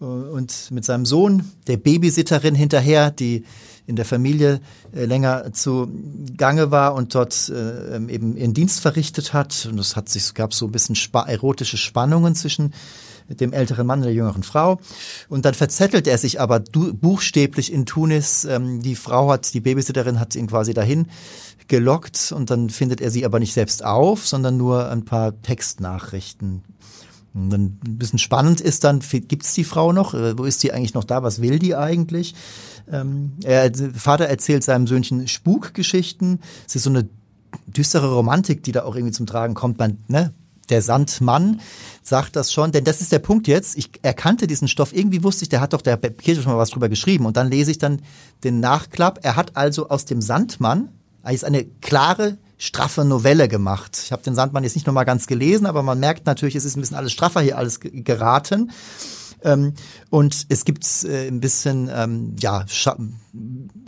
äh, 0.00 0.04
und 0.04 0.70
mit 0.70 0.84
seinem 0.84 1.06
Sohn, 1.06 1.52
der 1.66 1.76
Babysitterin 1.76 2.54
hinterher, 2.54 3.10
die 3.10 3.44
in 3.86 3.96
der 3.96 4.04
Familie 4.04 4.60
äh, 4.94 5.04
länger 5.04 5.52
zu 5.52 5.90
Gange 6.36 6.70
war 6.70 6.94
und 6.94 7.14
dort 7.14 7.48
äh, 7.48 7.96
eben 7.96 8.36
ihren 8.36 8.54
Dienst 8.54 8.80
verrichtet 8.80 9.32
hat. 9.32 9.68
Und 9.70 9.78
es 9.78 9.96
hat 9.96 10.08
sich, 10.08 10.34
gab 10.34 10.54
so 10.54 10.66
ein 10.66 10.72
bisschen 10.72 10.96
erotische 11.26 11.76
Spannungen 11.76 12.34
zwischen 12.34 12.72
dem 13.28 13.52
älteren 13.52 13.86
Mann 13.86 14.00
und 14.00 14.06
der 14.06 14.14
jüngeren 14.14 14.42
Frau. 14.42 14.80
Und 15.28 15.44
dann 15.44 15.54
verzettelt 15.54 16.06
er 16.06 16.18
sich 16.18 16.40
aber 16.40 16.60
buchstäblich 16.60 17.72
in 17.72 17.86
Tunis. 17.86 18.44
Ähm, 18.44 18.82
die 18.82 18.96
Frau 18.96 19.30
hat, 19.30 19.54
die 19.54 19.60
Babysitterin 19.60 20.18
hat 20.18 20.34
ihn 20.34 20.48
quasi 20.48 20.74
dahin 20.74 21.06
gelockt 21.68 22.32
und 22.32 22.50
dann 22.50 22.68
findet 22.68 23.00
er 23.00 23.10
sie 23.10 23.24
aber 23.24 23.38
nicht 23.38 23.54
selbst 23.54 23.84
auf, 23.84 24.26
sondern 24.26 24.56
nur 24.56 24.90
ein 24.90 25.04
paar 25.04 25.40
Textnachrichten. 25.42 26.64
Und 27.32 27.50
dann 27.50 27.62
ein 27.86 27.98
bisschen 27.98 28.18
spannend 28.18 28.60
ist 28.60 28.84
dann, 28.84 29.00
gibt's 29.00 29.54
die 29.54 29.64
Frau 29.64 29.92
noch? 29.92 30.14
Äh, 30.14 30.36
Wo 30.36 30.44
ist 30.44 30.62
die 30.62 30.72
eigentlich 30.72 30.94
noch 30.94 31.04
da? 31.04 31.22
Was 31.22 31.40
will 31.40 31.58
die 31.58 31.76
eigentlich? 31.76 32.34
Ähm, 32.90 33.32
er, 33.44 33.70
Vater 33.94 34.26
erzählt 34.26 34.64
seinem 34.64 34.86
Söhnchen 34.86 35.28
Spukgeschichten. 35.28 36.40
Es 36.66 36.76
ist 36.76 36.82
so 36.84 36.90
eine 36.90 37.08
düstere 37.66 38.12
Romantik, 38.12 38.62
die 38.62 38.72
da 38.72 38.82
auch 38.82 38.96
irgendwie 38.96 39.12
zum 39.12 39.26
Tragen 39.26 39.54
kommt. 39.54 39.78
Man, 39.78 39.98
ne? 40.08 40.32
Der 40.70 40.82
Sandmann 40.82 41.60
sagt 42.02 42.36
das 42.36 42.52
schon, 42.52 42.70
denn 42.70 42.84
das 42.84 43.00
ist 43.00 43.10
der 43.10 43.18
Punkt 43.18 43.48
jetzt. 43.48 43.76
Ich 43.76 43.90
erkannte 44.02 44.46
diesen 44.46 44.68
Stoff, 44.68 44.94
irgendwie 44.94 45.24
wusste 45.24 45.42
ich, 45.42 45.48
der 45.48 45.60
hat 45.60 45.72
doch 45.72 45.82
der 45.82 45.96
Kirche 45.96 46.42
schon 46.42 46.52
mal 46.52 46.58
was 46.58 46.70
drüber 46.70 46.88
geschrieben. 46.88 47.26
Und 47.26 47.36
dann 47.36 47.50
lese 47.50 47.72
ich 47.72 47.78
dann 47.78 48.02
den 48.44 48.60
Nachklapp. 48.60 49.18
Er 49.22 49.34
hat 49.34 49.56
also 49.56 49.88
aus 49.88 50.04
dem 50.04 50.22
Sandmann, 50.22 50.90
ist 51.28 51.44
eine 51.44 51.64
klare, 51.64 52.38
straffe 52.60 53.06
Novelle 53.06 53.48
gemacht. 53.48 53.98
Ich 54.04 54.12
habe 54.12 54.22
den 54.22 54.34
Sandmann 54.34 54.64
jetzt 54.64 54.74
nicht 54.74 54.86
nochmal 54.86 55.06
ganz 55.06 55.26
gelesen, 55.26 55.64
aber 55.64 55.82
man 55.82 55.98
merkt 55.98 56.26
natürlich, 56.26 56.54
es 56.54 56.66
ist 56.66 56.76
ein 56.76 56.82
bisschen 56.82 56.96
alles 56.96 57.10
straffer 57.10 57.40
hier 57.40 57.56
alles 57.56 57.80
geraten. 57.80 58.70
Ähm, 59.42 59.72
und 60.10 60.44
es 60.50 60.66
gibt 60.66 60.86
äh, 61.04 61.26
ein 61.26 61.40
bisschen 61.40 61.90
ähm, 61.90 62.36
ja 62.38 62.66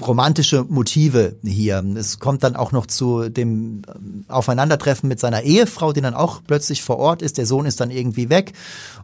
romantische 0.00 0.64
Motive 0.64 1.37
hier. 1.44 1.85
Es 1.96 2.18
kommt 2.18 2.42
dann 2.44 2.56
auch 2.56 2.72
noch 2.72 2.87
zu 2.87 3.28
dem 3.28 3.82
Aufeinandertreffen 4.28 5.06
mit 5.06 5.20
seiner 5.20 5.42
Ehefrau, 5.42 5.92
die 5.92 6.00
dann 6.00 6.14
auch 6.14 6.40
plötzlich 6.46 6.82
vor 6.82 6.98
Ort 6.98 7.20
ist. 7.20 7.37
Der 7.37 7.44
Sohn 7.44 7.66
ist 7.66 7.78
dann 7.78 7.90
irgendwie 7.90 8.30
weg 8.30 8.54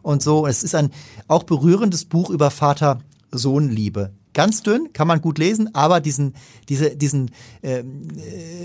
und 0.01 0.23
so. 0.23 0.47
Es 0.47 0.63
ist 0.63 0.73
ein 0.73 0.89
auch 1.27 1.43
berührendes 1.43 2.05
Buch 2.05 2.31
über 2.31 2.49
Vater-Sohn-Liebe 2.49 4.13
ganz 4.39 4.63
dünn, 4.63 4.93
kann 4.93 5.05
man 5.05 5.19
gut 5.19 5.37
lesen, 5.37 5.75
aber 5.75 5.99
diesen, 5.99 6.33
diese, 6.69 6.95
diesen 6.95 7.31
ähm, 7.61 8.07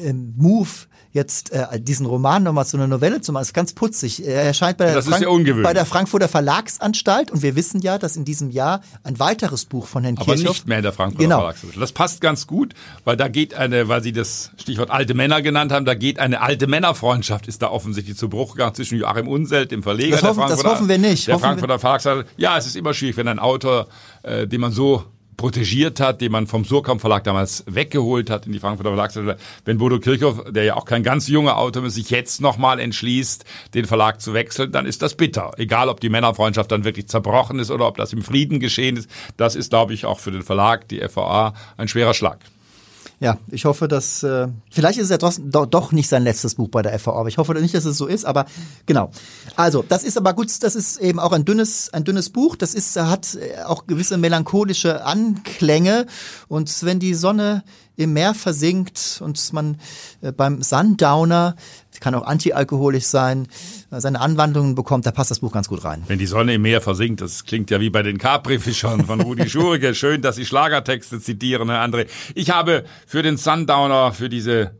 äh, 0.04 0.12
Move, 0.12 0.68
jetzt 1.10 1.50
äh, 1.52 1.80
diesen 1.80 2.06
Roman 2.06 2.44
nochmal 2.44 2.64
zu 2.66 2.76
einer 2.76 2.86
Novelle 2.86 3.20
zu 3.20 3.32
machen, 3.32 3.42
ist 3.42 3.54
ganz 3.54 3.72
putzig. 3.72 4.24
Er 4.24 4.42
erscheint 4.42 4.78
bei 4.78 4.84
der, 4.86 4.94
Das 4.94 5.06
ist 5.08 5.20
ja 5.20 5.28
bei 5.62 5.72
der 5.74 5.84
Frankfurter 5.84 6.28
Verlagsanstalt 6.28 7.30
und 7.32 7.42
wir 7.42 7.56
wissen 7.56 7.80
ja, 7.80 7.98
dass 7.98 8.16
in 8.16 8.24
diesem 8.24 8.50
Jahr 8.50 8.82
ein 9.02 9.18
weiteres 9.18 9.64
Buch 9.64 9.86
von 9.88 10.04
Herrn 10.04 10.16
Aber 10.16 10.26
Kirchhoff 10.26 10.54
nicht 10.54 10.68
mehr 10.68 10.78
in 10.78 10.82
der 10.84 10.92
Frankfurter 10.92 11.24
Genau. 11.24 11.38
Verlagsanstalt. 11.38 11.82
Das 11.82 11.92
passt 11.92 12.20
ganz 12.20 12.46
gut, 12.46 12.74
weil 13.04 13.16
da 13.16 13.26
geht 13.28 13.54
eine, 13.54 13.88
weil 13.88 14.02
Sie 14.02 14.12
das 14.12 14.52
Stichwort 14.56 14.90
alte 14.90 15.14
Männer 15.14 15.42
genannt 15.42 15.72
haben, 15.72 15.84
da 15.84 15.94
geht 15.94 16.18
eine 16.20 16.40
alte 16.40 16.66
Männerfreundschaft, 16.68 17.48
ist 17.48 17.62
da 17.62 17.70
offensichtlich 17.70 18.16
zu 18.16 18.28
Bruch 18.28 18.52
gegangen 18.52 18.74
zwischen 18.74 18.98
Joachim 18.98 19.26
Unselt, 19.28 19.70
dem 19.72 19.82
Verleger 19.82 20.12
Das 20.12 20.20
der 20.20 20.30
hoffen- 20.30 20.40
das 20.40 20.48
Frankfurter, 20.60 20.70
hoffen 20.76 20.88
wir 20.88 20.98
nicht. 20.98 21.26
der 21.26 21.34
Hoffen 21.34 21.44
Frankfurter 21.44 21.78
Verlagsanstalt. 21.78 22.26
Ja, 22.36 22.56
es 22.58 22.66
ist 22.66 22.76
immer 22.76 22.94
schwierig, 22.94 23.16
wenn 23.16 23.28
ein 23.28 23.38
Autor, 23.38 23.86
äh, 24.22 24.46
den 24.46 24.60
man 24.60 24.72
so 24.72 25.04
protegiert 25.36 26.00
hat, 26.00 26.20
den 26.20 26.32
man 26.32 26.46
vom 26.46 26.64
Surkamp 26.64 27.00
Verlag 27.00 27.24
damals 27.24 27.64
weggeholt 27.66 28.30
hat 28.30 28.46
in 28.46 28.52
die 28.52 28.58
Frankfurter 28.58 28.90
Verlagsanstalt. 28.90 29.40
Wenn 29.64 29.78
Bodo 29.78 29.98
Kirchhoff, 29.98 30.44
der 30.50 30.64
ja 30.64 30.76
auch 30.76 30.84
kein 30.84 31.02
ganz 31.02 31.28
junger 31.28 31.56
Autor 31.56 31.84
ist, 31.84 31.94
sich 31.94 32.10
jetzt 32.10 32.40
nochmal 32.40 32.78
entschließt, 32.80 33.44
den 33.74 33.84
Verlag 33.84 34.20
zu 34.20 34.34
wechseln, 34.34 34.72
dann 34.72 34.86
ist 34.86 35.02
das 35.02 35.14
bitter. 35.14 35.52
Egal, 35.56 35.88
ob 35.88 36.00
die 36.00 36.08
Männerfreundschaft 36.08 36.70
dann 36.70 36.84
wirklich 36.84 37.08
zerbrochen 37.08 37.58
ist 37.58 37.70
oder 37.70 37.86
ob 37.86 37.96
das 37.96 38.12
im 38.12 38.22
Frieden 38.22 38.60
geschehen 38.60 38.96
ist. 38.96 39.10
Das 39.36 39.54
ist, 39.54 39.70
glaube 39.70 39.94
ich, 39.94 40.06
auch 40.06 40.20
für 40.20 40.30
den 40.30 40.42
Verlag, 40.42 40.88
die 40.88 41.00
FVA, 41.00 41.54
ein 41.76 41.88
schwerer 41.88 42.14
Schlag. 42.14 42.38
Ja, 43.20 43.38
ich 43.50 43.64
hoffe, 43.64 43.86
dass 43.88 44.22
äh, 44.22 44.48
vielleicht 44.70 44.98
ist 44.98 45.04
es 45.04 45.10
ja 45.10 45.18
trotzdem 45.18 45.50
doch, 45.50 45.66
doch 45.66 45.92
nicht 45.92 46.08
sein 46.08 46.24
letztes 46.24 46.56
Buch 46.56 46.68
bei 46.68 46.82
der 46.82 46.98
FVA, 46.98 47.12
aber 47.12 47.28
ich 47.28 47.38
hoffe 47.38 47.54
nicht, 47.54 47.74
dass 47.74 47.84
es 47.84 47.96
so 47.96 48.06
ist, 48.06 48.24
aber 48.24 48.46
genau. 48.86 49.10
Also, 49.56 49.84
das 49.88 50.02
ist 50.02 50.18
aber 50.18 50.34
gut, 50.34 50.50
das 50.62 50.74
ist 50.74 50.98
eben 50.98 51.20
auch 51.20 51.32
ein 51.32 51.44
dünnes 51.44 51.92
ein 51.92 52.04
dünnes 52.04 52.30
Buch, 52.30 52.56
das 52.56 52.74
ist 52.74 52.96
hat 52.96 53.36
äh, 53.36 53.62
auch 53.62 53.86
gewisse 53.86 54.18
melancholische 54.18 55.04
Anklänge 55.04 56.06
und 56.48 56.84
wenn 56.84 56.98
die 56.98 57.14
Sonne 57.14 57.62
im 57.96 58.12
Meer 58.12 58.34
versinkt 58.34 59.20
und 59.22 59.52
man 59.52 59.78
äh, 60.20 60.32
beim 60.32 60.62
Sundowner, 60.62 61.56
kann 62.04 62.14
auch 62.14 62.26
antialkoholisch 62.26 63.04
sein, 63.04 63.48
äh, 63.90 63.98
seine 63.98 64.20
Anwandlungen 64.20 64.74
bekommt, 64.74 65.06
da 65.06 65.10
passt 65.10 65.30
das 65.30 65.40
Buch 65.40 65.52
ganz 65.52 65.68
gut 65.68 65.84
rein. 65.84 66.04
Wenn 66.06 66.18
die 66.18 66.26
Sonne 66.26 66.54
im 66.54 66.62
Meer 66.62 66.82
versinkt, 66.82 67.22
das 67.22 67.44
klingt 67.44 67.70
ja 67.70 67.80
wie 67.80 67.88
bei 67.88 68.02
den 68.02 68.18
Capri-Fischern 68.18 69.06
von 69.06 69.22
Rudi 69.22 69.48
Schurige. 69.48 69.94
Schön, 69.94 70.20
dass 70.20 70.36
Sie 70.36 70.44
Schlagertexte 70.44 71.18
zitieren, 71.18 71.70
Herr 71.70 71.82
André. 71.82 72.06
Ich 72.34 72.50
habe 72.50 72.84
für 73.06 73.22
den 73.22 73.38
Sundowner, 73.38 74.12
für 74.12 74.28
diese 74.28 74.72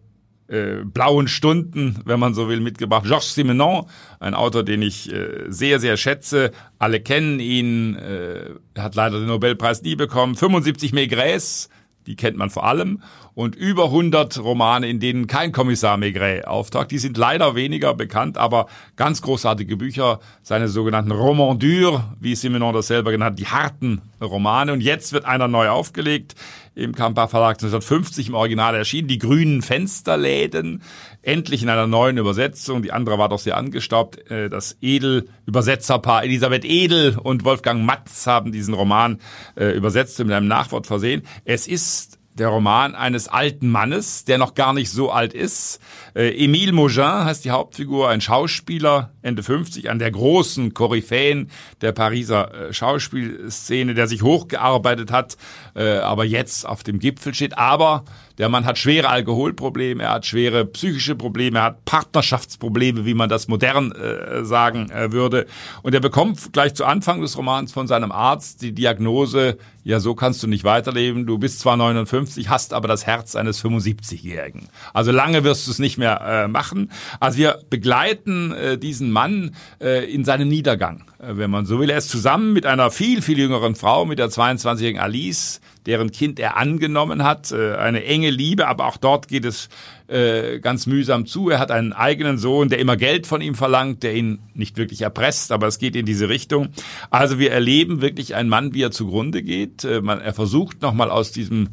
äh, 0.48 0.85
blauen 0.85 1.29
Stunden, 1.29 1.98
wenn 2.05 2.20
man 2.20 2.35
so 2.35 2.50
will, 2.50 2.61
mitgebracht. 2.61 3.05
Georges 3.07 3.35
Simenon, 3.35 3.87
ein 4.20 4.35
Autor, 4.35 4.62
den 4.62 4.83
ich 4.83 5.11
äh, 5.11 5.46
sehr, 5.48 5.81
sehr 5.81 5.96
schätze. 5.96 6.50
Alle 6.79 7.00
kennen 7.00 7.40
ihn. 7.40 7.96
Äh, 7.96 8.50
er 8.74 8.83
hat 8.83 8.94
leider 8.94 9.18
den 9.18 9.29
Nobelpreis 9.29 9.81
nie 9.81 9.96
bekommen. 9.96 10.35
75 10.35 10.92
Maigres, 10.92 11.70
die 12.07 12.17
kennt 12.17 12.37
man 12.37 12.51
vor 12.51 12.64
allem. 12.64 13.03
Und 13.35 13.57
über 13.57 13.87
100 13.87 14.38
Romane, 14.38 14.88
in 14.88 15.01
denen 15.01 15.27
kein 15.27 15.51
Kommissar 15.51 15.97
Maigret 15.97 16.47
auftaucht. 16.47 16.92
Die 16.92 16.99
sind 16.99 17.16
leider 17.16 17.57
weniger 17.57 17.92
bekannt, 17.92 18.38
aber 18.38 18.66
ganz 18.94 19.23
großartige 19.23 19.77
Bücher. 19.77 20.20
Seine 20.42 20.68
sogenannten 20.68 21.11
Romans 21.11 21.59
durs, 21.59 22.01
wie 22.20 22.37
Simenon 22.37 22.75
das 22.75 22.87
selber 22.87 23.11
genannt 23.11 23.33
hat, 23.33 23.38
die 23.40 23.47
harten 23.47 24.03
Romane. 24.20 24.73
Und 24.73 24.83
jetzt 24.83 25.12
wird 25.12 25.25
einer 25.25 25.49
neu 25.49 25.68
aufgelegt 25.68 26.37
im 26.77 26.94
Kampa 26.94 27.27
Verlag 27.27 27.57
1950 27.57 28.29
im 28.29 28.35
Original 28.35 28.75
erschienen. 28.77 29.09
Die 29.09 29.18
grünen 29.18 29.62
Fensterläden, 29.62 30.83
endlich 31.23 31.62
in 31.62 31.68
einer 31.68 31.88
neuen 31.88 32.18
Übersetzung. 32.18 32.83
Die 32.83 32.92
andere 32.92 33.18
war 33.18 33.29
doch 33.29 33.40
sehr 33.40 33.57
angestaubt. 33.57 34.31
Äh, 34.31 34.49
das 34.49 34.77
Edel-Übersetzerpaar 34.81 36.23
Elisabeth 36.23 36.64
Edel 36.64 37.18
und 37.20 37.44
Wolfgang 37.44 37.85
Matz 37.85 38.29
haben 38.29 38.53
diesen 38.53 38.75
Roman 38.75 39.18
äh, 39.57 39.77
übersetzt 39.77 40.20
und 40.20 40.29
mit 40.29 40.37
einem 40.37 40.49
Nachwort 40.49 40.87
versehen. 40.87 41.23
Es 41.44 41.66
ist 41.66 42.18
der 42.35 42.49
Roman 42.49 42.94
eines 42.94 43.29
alten 43.29 43.68
Mannes, 43.68 44.25
der 44.25 44.38
noch 44.38 44.55
gar 44.55 44.73
nicht 44.73 44.90
so 44.90 45.11
alt 45.11 45.33
ist. 45.33 45.81
Äh, 46.14 46.31
Émile 46.44 46.73
Maugin 46.73 47.25
heißt 47.25 47.44
die 47.44 47.53
Hauptfigur, 47.53 48.09
ein 48.09 48.20
Schauspieler, 48.20 49.12
Ende 49.23 49.42
50, 49.42 49.88
an 49.88 49.99
der 49.99 50.11
großen 50.11 50.75
Koryphäen 50.75 51.51
der 51.81 51.92
Pariser 51.92 52.68
äh, 52.68 52.73
Schauspielszene, 52.73 53.94
der 53.94 54.09
sich 54.09 54.23
hochgearbeitet 54.23 55.12
hat, 55.12 55.37
äh, 55.77 55.99
aber 55.99 56.25
jetzt 56.25 56.66
auf 56.66 56.83
dem 56.83 56.99
Gipfel 56.99 57.35
steht. 57.35 57.57
Aber 57.57 58.05
der 58.38 58.49
Mann 58.49 58.64
hat 58.64 58.79
schwere 58.79 59.09
Alkoholprobleme, 59.09 60.03
er 60.03 60.12
hat 60.12 60.27
schwere 60.27 60.64
psychische 60.66 61.14
Probleme, 61.14 61.59
er 61.59 61.64
hat 61.64 61.85
Partnerschaftsprobleme, 61.85 63.05
wie 63.05 63.14
man 63.14 63.29
das 63.29 63.49
modern 63.49 63.92
äh, 63.92 64.44
sagen 64.44 64.90
äh, 64.90 65.12
würde. 65.12 65.47
Und 65.83 65.94
er 65.94 66.01
bekommt 66.01 66.53
gleich 66.53 66.75
zu 66.75 66.85
Anfang 66.85 67.20
des 67.20 67.37
Romans 67.38 67.73
von 67.73 67.87
seinem 67.87 68.12
Arzt 68.12 68.62
die 68.62 68.73
Diagnose, 68.73 69.59
ja, 69.85 70.01
so 70.01 70.14
kannst 70.14 70.42
du 70.42 70.47
nicht 70.47 70.64
weiterleben. 70.64 71.27
Du 71.27 71.38
bist 71.38 71.61
zwar 71.61 71.77
59, 71.77 72.49
hast 72.49 72.73
aber 72.73 72.88
das 72.88 73.07
Herz 73.07 73.37
eines 73.37 73.62
75-Jährigen. 73.62 74.68
Also 74.94 75.12
lange 75.12 75.44
wirst 75.44 75.66
du 75.66 75.70
es 75.70 75.79
nicht 75.79 75.99
mehr 75.99 76.20
äh, 76.23 76.49
machen. 76.49 76.90
Also 77.20 77.38
wir 77.38 77.61
begleiten 77.68 78.53
äh, 78.53 78.79
diesen 78.79 79.12
Mann 79.12 79.55
äh, 79.81 80.11
in 80.11 80.25
seinem 80.25 80.49
Niedergang, 80.49 81.05
äh, 81.18 81.37
wenn 81.37 81.51
man 81.51 81.66
so 81.66 81.79
will. 81.81 81.90
Er 81.90 81.99
ist 81.99 82.09
zusammen 82.09 82.55
mit 82.55 82.64
einer 82.64 82.90
viel, 82.90 83.20
viel 83.20 83.38
jüngeren 83.38 83.75
Frau, 83.75 84.07
mit 84.07 84.18
der 84.18 84.29
22-jährigen 84.29 85.01
Alice, 85.01 85.61
deren 85.87 86.11
Kind 86.11 86.38
er 86.38 86.57
angenommen 86.57 87.25
hat. 87.25 87.53
Äh, 87.53 87.75
eine 87.77 88.05
enge 88.05 88.31
Liebe, 88.31 88.66
aber 88.68 88.87
auch 88.87 88.97
dort 88.97 89.29
geht 89.29 89.44
es 89.44 89.68
äh, 90.09 90.61
ganz 90.61 90.87
mühsam 90.87 91.27
zu. 91.27 91.51
Er 91.51 91.59
hat 91.59 91.70
einen 91.70 91.92
eigenen 91.92 92.38
Sohn, 92.38 92.68
der 92.68 92.79
immer 92.79 92.97
Geld 92.97 93.27
von 93.27 93.40
ihm 93.40 93.55
verlangt, 93.55 94.03
der 94.03 94.14
ihn 94.14 94.38
nicht 94.55 94.77
wirklich 94.77 95.03
erpresst, 95.03 95.53
aber 95.53 95.66
es 95.66 95.79
geht 95.79 95.97
in 95.97 96.07
diese 96.07 96.29
Richtung. 96.29 96.68
Also 97.11 97.38
wir 97.38 97.53
erleben 97.53 98.01
wirklich 98.01 98.35
einen 98.35 98.49
Mann, 98.49 98.75
wie 98.75 98.83
er 98.83 98.90
zugrunde 98.90 99.42
geht. 99.42 99.85
Äh, 99.85 100.03
er 100.05 100.35
versucht 100.35 100.83
nochmal 100.83 101.11
aus 101.11 101.33
diesem 101.33 101.70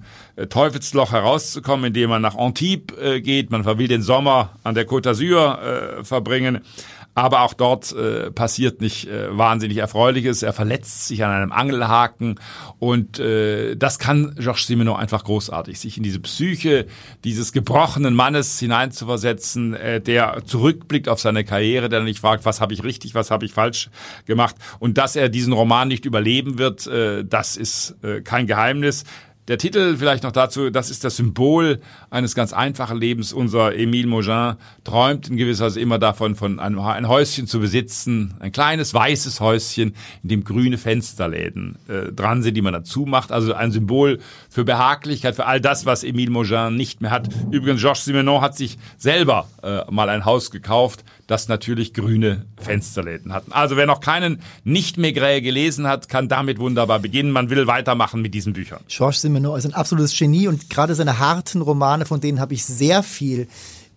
Teufelsloch 0.50 1.12
herauszukommen, 1.12 1.88
indem 1.88 2.10
man 2.10 2.22
nach 2.22 2.36
Antibes 2.36 2.96
geht. 3.22 3.52
Man 3.52 3.66
will 3.66 3.88
den 3.88 4.02
Sommer 4.02 4.58
an 4.64 4.76
der 4.76 4.88
Côte 4.88 5.10
d'Azur 5.10 6.04
verbringen. 6.04 6.62
Aber 7.14 7.42
auch 7.42 7.54
dort 7.54 7.92
äh, 7.92 8.32
passiert 8.32 8.80
nicht 8.80 9.08
äh, 9.08 9.38
wahnsinnig 9.38 9.78
Erfreuliches. 9.78 10.44
Er 10.44 10.54
verletzt 10.54 11.08
sich 11.08 11.24
an 11.26 11.32
einem 11.32 11.52
Angelhaken 11.52 12.40
und 12.80 13.20
äh, 13.20 13.76
das 13.76 14.00
kann 14.00 14.36
Georges 14.38 14.68
Simenon 14.68 14.96
einfach 14.96 15.24
großartig, 15.26 15.80
sich 15.80 15.98
in 15.98 16.04
diese 16.04 16.20
Psyche 16.20 16.86
dieses 17.24 17.52
gebrochenen 17.52 18.14
Mannes 18.14 18.60
hineinzuversetzen, 18.60 19.74
äh, 19.74 20.00
der 20.00 20.44
zurückblickt 20.46 21.10
auf 21.10 21.20
seine 21.20 21.44
Karriere, 21.44 21.90
der 21.90 22.02
nicht 22.02 22.20
fragt, 22.20 22.46
was 22.46 22.62
habe 22.62 22.74
ich 22.74 22.84
richtig, 22.84 23.14
was 23.14 23.30
habe 23.30 23.46
ich 23.46 23.54
falsch 23.54 23.90
gemacht 24.26 24.56
und 24.80 24.98
dass 24.98 25.16
er 25.18 25.28
diesen 25.28 25.52
Roman 25.54 25.90
nicht 25.90 26.06
überleben 26.06 26.58
wird, 26.58 26.88
äh, 26.88 27.26
das 27.26 27.58
ist 27.58 27.96
äh, 28.04 28.22
kein 28.22 28.48
Geheimnis. 28.48 29.04
Der 29.52 29.58
Titel 29.58 29.98
vielleicht 29.98 30.24
noch 30.24 30.32
dazu, 30.32 30.70
das 30.70 30.90
ist 30.90 31.04
das 31.04 31.18
Symbol 31.18 31.82
eines 32.10 32.36
ganz 32.36 32.54
einfachen 32.54 32.98
Lebens. 32.98 33.34
Unser 33.34 33.76
Emile 33.76 34.08
Maugin 34.08 34.56
träumt 34.86 35.28
in 35.28 35.36
gewisser 35.36 35.66
Weise 35.66 35.82
immer 35.82 36.00
davon, 36.00 36.36
von 36.36 36.58
einem 36.62 36.80
ein 36.80 37.10
Häuschen 37.10 37.48
zu 37.48 37.60
besitzen, 37.60 38.34
ein 38.40 38.54
kleines 38.54 38.94
weißes 38.94 39.42
Häuschen, 39.42 39.94
in 40.24 40.30
dem 40.30 40.46
grüne 40.46 40.78
Fensterläden 40.78 41.78
äh, 41.90 42.14
dran 42.14 42.44
sind, 42.44 42.56
die 42.56 42.62
man 42.62 42.72
dazu 42.72 43.02
macht. 43.06 43.34
Also 43.34 43.54
ein 43.54 43.74
Symbol 43.74 44.20
für 44.50 44.64
Behaglichkeit, 44.64 45.36
für 45.36 45.48
all 45.48 45.60
das, 45.60 45.86
was 45.86 46.06
Emile 46.06 46.32
Maugin 46.32 46.78
nicht 46.78 47.02
mehr 47.02 47.12
hat. 47.12 47.28
Übrigens, 47.52 47.82
Georges 47.82 48.06
Simenon 48.06 48.40
hat 48.40 48.56
sich 48.56 48.78
selber 48.98 49.50
äh, 49.64 49.82
mal 49.92 50.08
ein 50.08 50.24
Haus 50.24 50.52
gekauft, 50.52 51.04
das 51.32 51.48
natürlich 51.48 51.94
grüne 51.94 52.46
Fensterläden 52.58 53.34
hatten. 53.34 53.54
Also 53.54 53.78
wer 53.78 53.86
noch 53.86 54.02
keinen 54.02 54.42
Nicht-Maigret 54.66 55.42
gelesen 55.42 55.88
hat, 55.88 56.10
kann 56.10 56.28
damit 56.28 56.60
wunderbar 56.60 57.00
beginnen. 57.00 57.32
Man 57.32 57.50
will 57.50 57.68
weitermachen 57.68 58.22
mit 58.22 58.34
diesen 58.34 58.52
Büchern. 58.52 58.82
Georges 58.90 59.22
Simenon 59.22 59.58
ist 59.58 59.66
ein 59.66 59.74
absolutes 59.74 60.18
Genie 60.18 60.48
und 60.48 60.70
gerade 60.70 60.94
seine 60.94 61.20
harten 61.20 61.62
Romane, 61.62 62.06
von 62.06 62.20
denen 62.20 62.42
habe 62.42 62.54
ich 62.54 62.66
sehr 62.66 63.02
viel 63.02 63.48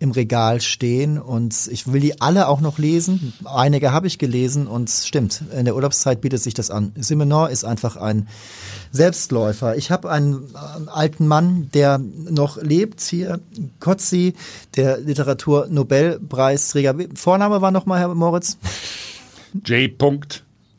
im 0.05 0.11
Regal 0.11 0.61
stehen 0.61 1.17
und 1.19 1.67
ich 1.71 1.91
will 1.91 1.99
die 1.99 2.21
alle 2.21 2.47
auch 2.47 2.61
noch 2.61 2.77
lesen. 2.77 3.33
Einige 3.43 3.91
habe 3.91 4.05
ich 4.05 4.19
gelesen 4.19 4.67
und 4.67 4.89
stimmt, 4.91 5.41
in 5.51 5.65
der 5.65 5.75
Urlaubszeit 5.75 6.21
bietet 6.21 6.43
sich 6.43 6.53
das 6.53 6.69
an. 6.69 6.91
Simenon 6.95 7.49
ist 7.49 7.65
einfach 7.65 7.97
ein 7.97 8.27
Selbstläufer. 8.91 9.75
Ich 9.75 9.89
habe 9.89 10.11
einen 10.11 10.53
äh, 10.53 10.89
alten 10.89 11.27
Mann, 11.27 11.69
der 11.73 11.97
noch 11.97 12.61
lebt 12.61 13.01
hier, 13.01 13.39
Kotzi, 13.79 14.35
der 14.75 14.99
Literatur-Nobelpreisträger. 14.99 16.95
Vorname 17.15 17.61
war 17.61 17.71
nochmal 17.71 17.99
Herr 17.99 18.13
Moritz? 18.13 18.57
J. 19.65 19.97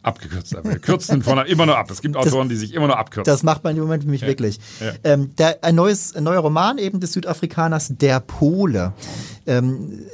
abgekürzt. 0.07 0.57
Wir 0.62 0.79
kürzen 0.79 1.16
den 1.16 1.23
Vornamen 1.23 1.49
immer 1.49 1.66
nur 1.66 1.77
ab. 1.77 1.90
Es 1.90 2.01
gibt 2.01 2.16
Autoren, 2.16 2.49
das, 2.49 2.57
die 2.59 2.66
sich 2.66 2.75
immer 2.75 2.87
nur 2.87 2.99
abkürzen. 2.99 3.31
Das 3.31 3.42
macht 3.42 3.64
man 3.64 3.77
im 3.77 3.83
Moment 3.83 4.05
für 4.05 4.11
mich 4.11 4.23
ja. 4.23 4.29
wirklich. 4.29 4.59
Ja. 4.81 4.92
Ähm, 5.05 5.35
der, 5.37 5.64
ein, 5.64 5.75
neues, 5.75 6.14
ein 6.14 6.25
neuer 6.25 6.40
Roman 6.40 6.79
eben 6.79 7.01
des 7.01 7.12
Südafrikaners, 7.12 7.92
Der 7.97 8.21
Pole. 8.21 8.92
Ähm, 9.47 10.07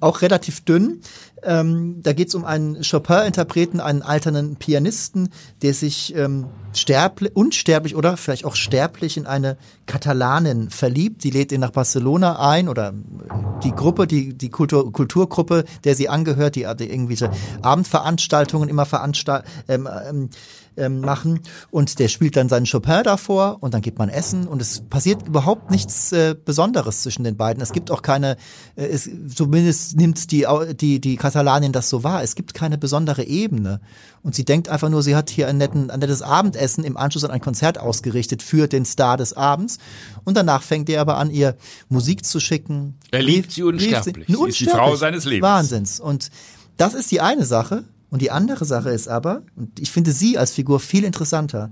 auch 0.00 0.22
relativ 0.22 0.64
dünn. 0.64 1.00
Ähm, 1.42 2.02
da 2.02 2.12
geht 2.12 2.28
es 2.28 2.34
um 2.34 2.44
einen 2.44 2.82
Chopin-Interpreten, 2.82 3.80
einen 3.80 4.02
alternden 4.02 4.56
Pianisten, 4.56 5.30
der 5.62 5.74
sich 5.74 6.14
ähm, 6.14 6.46
sterblich, 6.72 7.34
unsterblich 7.34 7.96
oder 7.96 8.16
vielleicht 8.16 8.44
auch 8.44 8.54
sterblich 8.54 9.16
in 9.16 9.26
eine 9.26 9.56
Katalanin 9.86 10.70
verliebt. 10.70 11.24
Die 11.24 11.30
lädt 11.30 11.52
ihn 11.52 11.60
nach 11.60 11.70
Barcelona 11.70 12.38
ein 12.50 12.68
oder 12.68 12.92
die 13.64 13.72
Gruppe, 13.72 14.06
die, 14.06 14.34
die 14.36 14.50
Kultur, 14.50 14.92
Kulturgruppe, 14.92 15.64
der 15.84 15.94
sie 15.94 16.08
angehört, 16.08 16.56
die, 16.56 16.66
die 16.78 16.90
irgendwelche 16.90 17.30
Abendveranstaltungen 17.62 18.68
immer 18.68 18.86
veranstalten. 18.86 19.48
Ähm, 19.68 20.30
ähm, 20.80 21.00
machen 21.00 21.40
und 21.70 21.98
der 21.98 22.08
spielt 22.08 22.36
dann 22.36 22.48
seinen 22.48 22.66
Chopin 22.66 23.02
davor 23.04 23.58
und 23.60 23.74
dann 23.74 23.82
gibt 23.82 23.98
man 23.98 24.08
Essen 24.08 24.46
und 24.48 24.60
es 24.60 24.80
passiert 24.88 25.26
überhaupt 25.26 25.70
nichts 25.70 26.12
äh, 26.12 26.34
Besonderes 26.42 27.02
zwischen 27.02 27.24
den 27.24 27.36
beiden. 27.36 27.62
Es 27.62 27.72
gibt 27.72 27.90
auch 27.90 28.02
keine, 28.02 28.36
äh, 28.76 28.86
es, 28.86 29.08
zumindest 29.34 29.96
nimmt 29.96 30.30
die, 30.32 30.46
die, 30.74 31.00
die 31.00 31.16
Katalanin 31.16 31.72
das 31.72 31.88
so 31.90 32.02
wahr, 32.02 32.22
es 32.22 32.34
gibt 32.34 32.54
keine 32.54 32.78
besondere 32.78 33.24
Ebene 33.24 33.80
und 34.22 34.34
sie 34.34 34.44
denkt 34.44 34.68
einfach 34.68 34.88
nur, 34.88 35.02
sie 35.02 35.16
hat 35.16 35.30
hier 35.30 35.48
ein, 35.48 35.58
netten, 35.58 35.90
ein 35.90 36.00
nettes 36.00 36.22
Abendessen 36.22 36.84
im 36.84 36.96
Anschluss 36.96 37.24
an 37.24 37.30
ein 37.30 37.40
Konzert 37.40 37.78
ausgerichtet 37.78 38.42
für 38.42 38.66
den 38.66 38.84
Star 38.84 39.16
des 39.16 39.32
Abends 39.34 39.78
und 40.24 40.36
danach 40.36 40.62
fängt 40.62 40.88
er 40.88 41.00
aber 41.00 41.18
an, 41.18 41.30
ihr 41.30 41.56
Musik 41.88 42.24
zu 42.24 42.40
schicken. 42.40 42.96
Er 43.10 43.22
liebt 43.22 43.52
sie 43.52 43.62
unsterblich. 43.62 44.26
Sie, 44.26 44.36
unsterblich. 44.36 44.36
Sie 44.36 44.48
ist 44.48 44.60
die 44.60 44.66
Frau 44.66 44.96
seines 44.96 45.24
Lebens. 45.24 45.42
Wahnsinns. 45.42 46.00
Und 46.00 46.30
das 46.76 46.94
ist 46.94 47.10
die 47.10 47.20
eine 47.20 47.44
Sache. 47.44 47.84
Und 48.10 48.22
die 48.22 48.30
andere 48.30 48.64
Sache 48.64 48.90
ist 48.90 49.08
aber, 49.08 49.42
und 49.56 49.78
ich 49.78 49.90
finde 49.90 50.12
sie 50.12 50.36
als 50.36 50.52
Figur 50.52 50.80
viel 50.80 51.04
interessanter, 51.04 51.70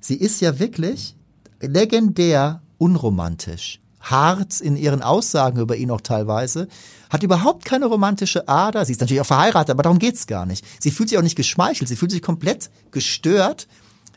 sie 0.00 0.16
ist 0.16 0.40
ja 0.40 0.58
wirklich 0.58 1.14
legendär 1.60 2.60
unromantisch, 2.78 3.80
hart 4.00 4.60
in 4.60 4.76
ihren 4.76 5.02
Aussagen 5.02 5.60
über 5.60 5.76
ihn 5.76 5.90
auch 5.90 6.00
teilweise, 6.00 6.68
hat 7.08 7.22
überhaupt 7.22 7.64
keine 7.64 7.86
romantische 7.86 8.48
Ader, 8.48 8.84
sie 8.84 8.92
ist 8.92 9.00
natürlich 9.00 9.20
auch 9.20 9.26
verheiratet, 9.26 9.70
aber 9.70 9.82
darum 9.82 9.98
geht's 9.98 10.26
gar 10.26 10.44
nicht. 10.44 10.64
Sie 10.80 10.90
fühlt 10.90 11.08
sich 11.08 11.18
auch 11.18 11.22
nicht 11.22 11.36
geschmeichelt, 11.36 11.88
sie 11.88 11.96
fühlt 11.96 12.10
sich 12.10 12.22
komplett 12.22 12.70
gestört 12.90 13.66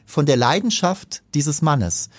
von 0.06 0.26
der 0.26 0.38
Leidenschaft 0.38 1.24
dieses 1.34 1.62
Mannes. 1.62 2.10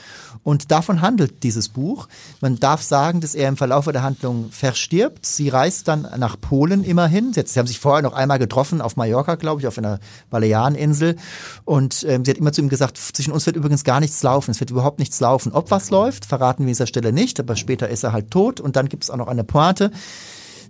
Und 0.42 0.70
davon 0.70 1.00
handelt 1.00 1.42
dieses 1.42 1.68
Buch. 1.68 2.06
Man 2.40 2.60
darf 2.60 2.80
sagen, 2.80 3.20
dass 3.20 3.34
er 3.34 3.48
im 3.48 3.56
Verlauf 3.56 3.86
der 3.86 4.04
Handlung 4.04 4.50
verstirbt. 4.52 5.26
Sie 5.26 5.48
reist 5.48 5.88
dann 5.88 6.06
nach 6.18 6.40
Polen 6.40 6.84
immerhin. 6.84 7.32
Sie, 7.32 7.40
haben 7.40 7.66
sich 7.66 7.80
vorher 7.80 8.02
noch 8.02 8.12
einmal 8.12 8.38
getroffen 8.38 8.80
auf 8.80 8.94
Mallorca, 8.94 9.34
glaube 9.34 9.60
ich, 9.60 9.66
auf 9.66 9.76
einer 9.76 9.98
Baleareninsel. 10.30 11.16
Und 11.64 12.04
ähm, 12.08 12.24
sie 12.24 12.30
hat 12.30 12.38
immer 12.38 12.52
zu 12.52 12.60
ihm 12.60 12.68
gesagt, 12.68 12.96
zwischen 12.96 13.32
uns 13.32 13.44
wird 13.46 13.56
übrigens 13.56 13.82
gar 13.82 13.98
nichts 13.98 14.22
laufen. 14.22 14.52
Es 14.52 14.60
wird 14.60 14.70
überhaupt 14.70 15.00
nichts 15.00 15.18
laufen. 15.18 15.50
Ob 15.50 15.72
was 15.72 15.90
läuft, 15.90 16.26
verraten 16.26 16.60
wir 16.60 16.66
an 16.66 16.68
dieser 16.68 16.86
Stelle 16.86 17.12
nicht. 17.12 17.40
Aber 17.40 17.56
später 17.56 17.88
ist 17.88 18.04
er 18.04 18.12
halt 18.12 18.30
tot. 18.30 18.60
Und 18.60 18.76
dann 18.76 18.88
gibt 18.88 19.02
es 19.02 19.10
auch 19.10 19.16
noch 19.16 19.26
eine 19.28 19.42
Pointe. 19.42 19.90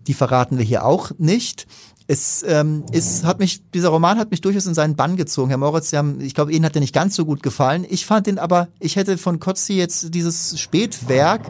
Die 0.06 0.14
verraten 0.14 0.56
wir 0.56 0.64
hier 0.64 0.86
auch 0.86 1.10
nicht 1.18 1.66
es 2.08 2.44
ähm, 2.46 2.84
es 2.92 3.24
hat 3.24 3.40
mich 3.40 3.68
dieser 3.70 3.88
Roman 3.88 4.18
hat 4.18 4.30
mich 4.30 4.40
durchaus 4.40 4.66
in 4.66 4.74
seinen 4.74 4.94
Bann 4.94 5.16
gezogen. 5.16 5.48
Herr 5.48 5.58
Moritz, 5.58 5.90
Sie 5.90 5.96
haben, 5.96 6.20
ich 6.20 6.34
glaube, 6.34 6.52
Ihnen 6.52 6.64
hat 6.64 6.74
der 6.74 6.80
nicht 6.80 6.94
ganz 6.94 7.16
so 7.16 7.24
gut 7.24 7.42
gefallen. 7.42 7.84
Ich 7.88 8.06
fand 8.06 8.28
ihn 8.28 8.38
aber, 8.38 8.68
ich 8.78 8.96
hätte 8.96 9.18
von 9.18 9.40
Kotzi 9.40 9.74
jetzt 9.74 10.14
dieses 10.14 10.58
Spätwerk, 10.60 11.42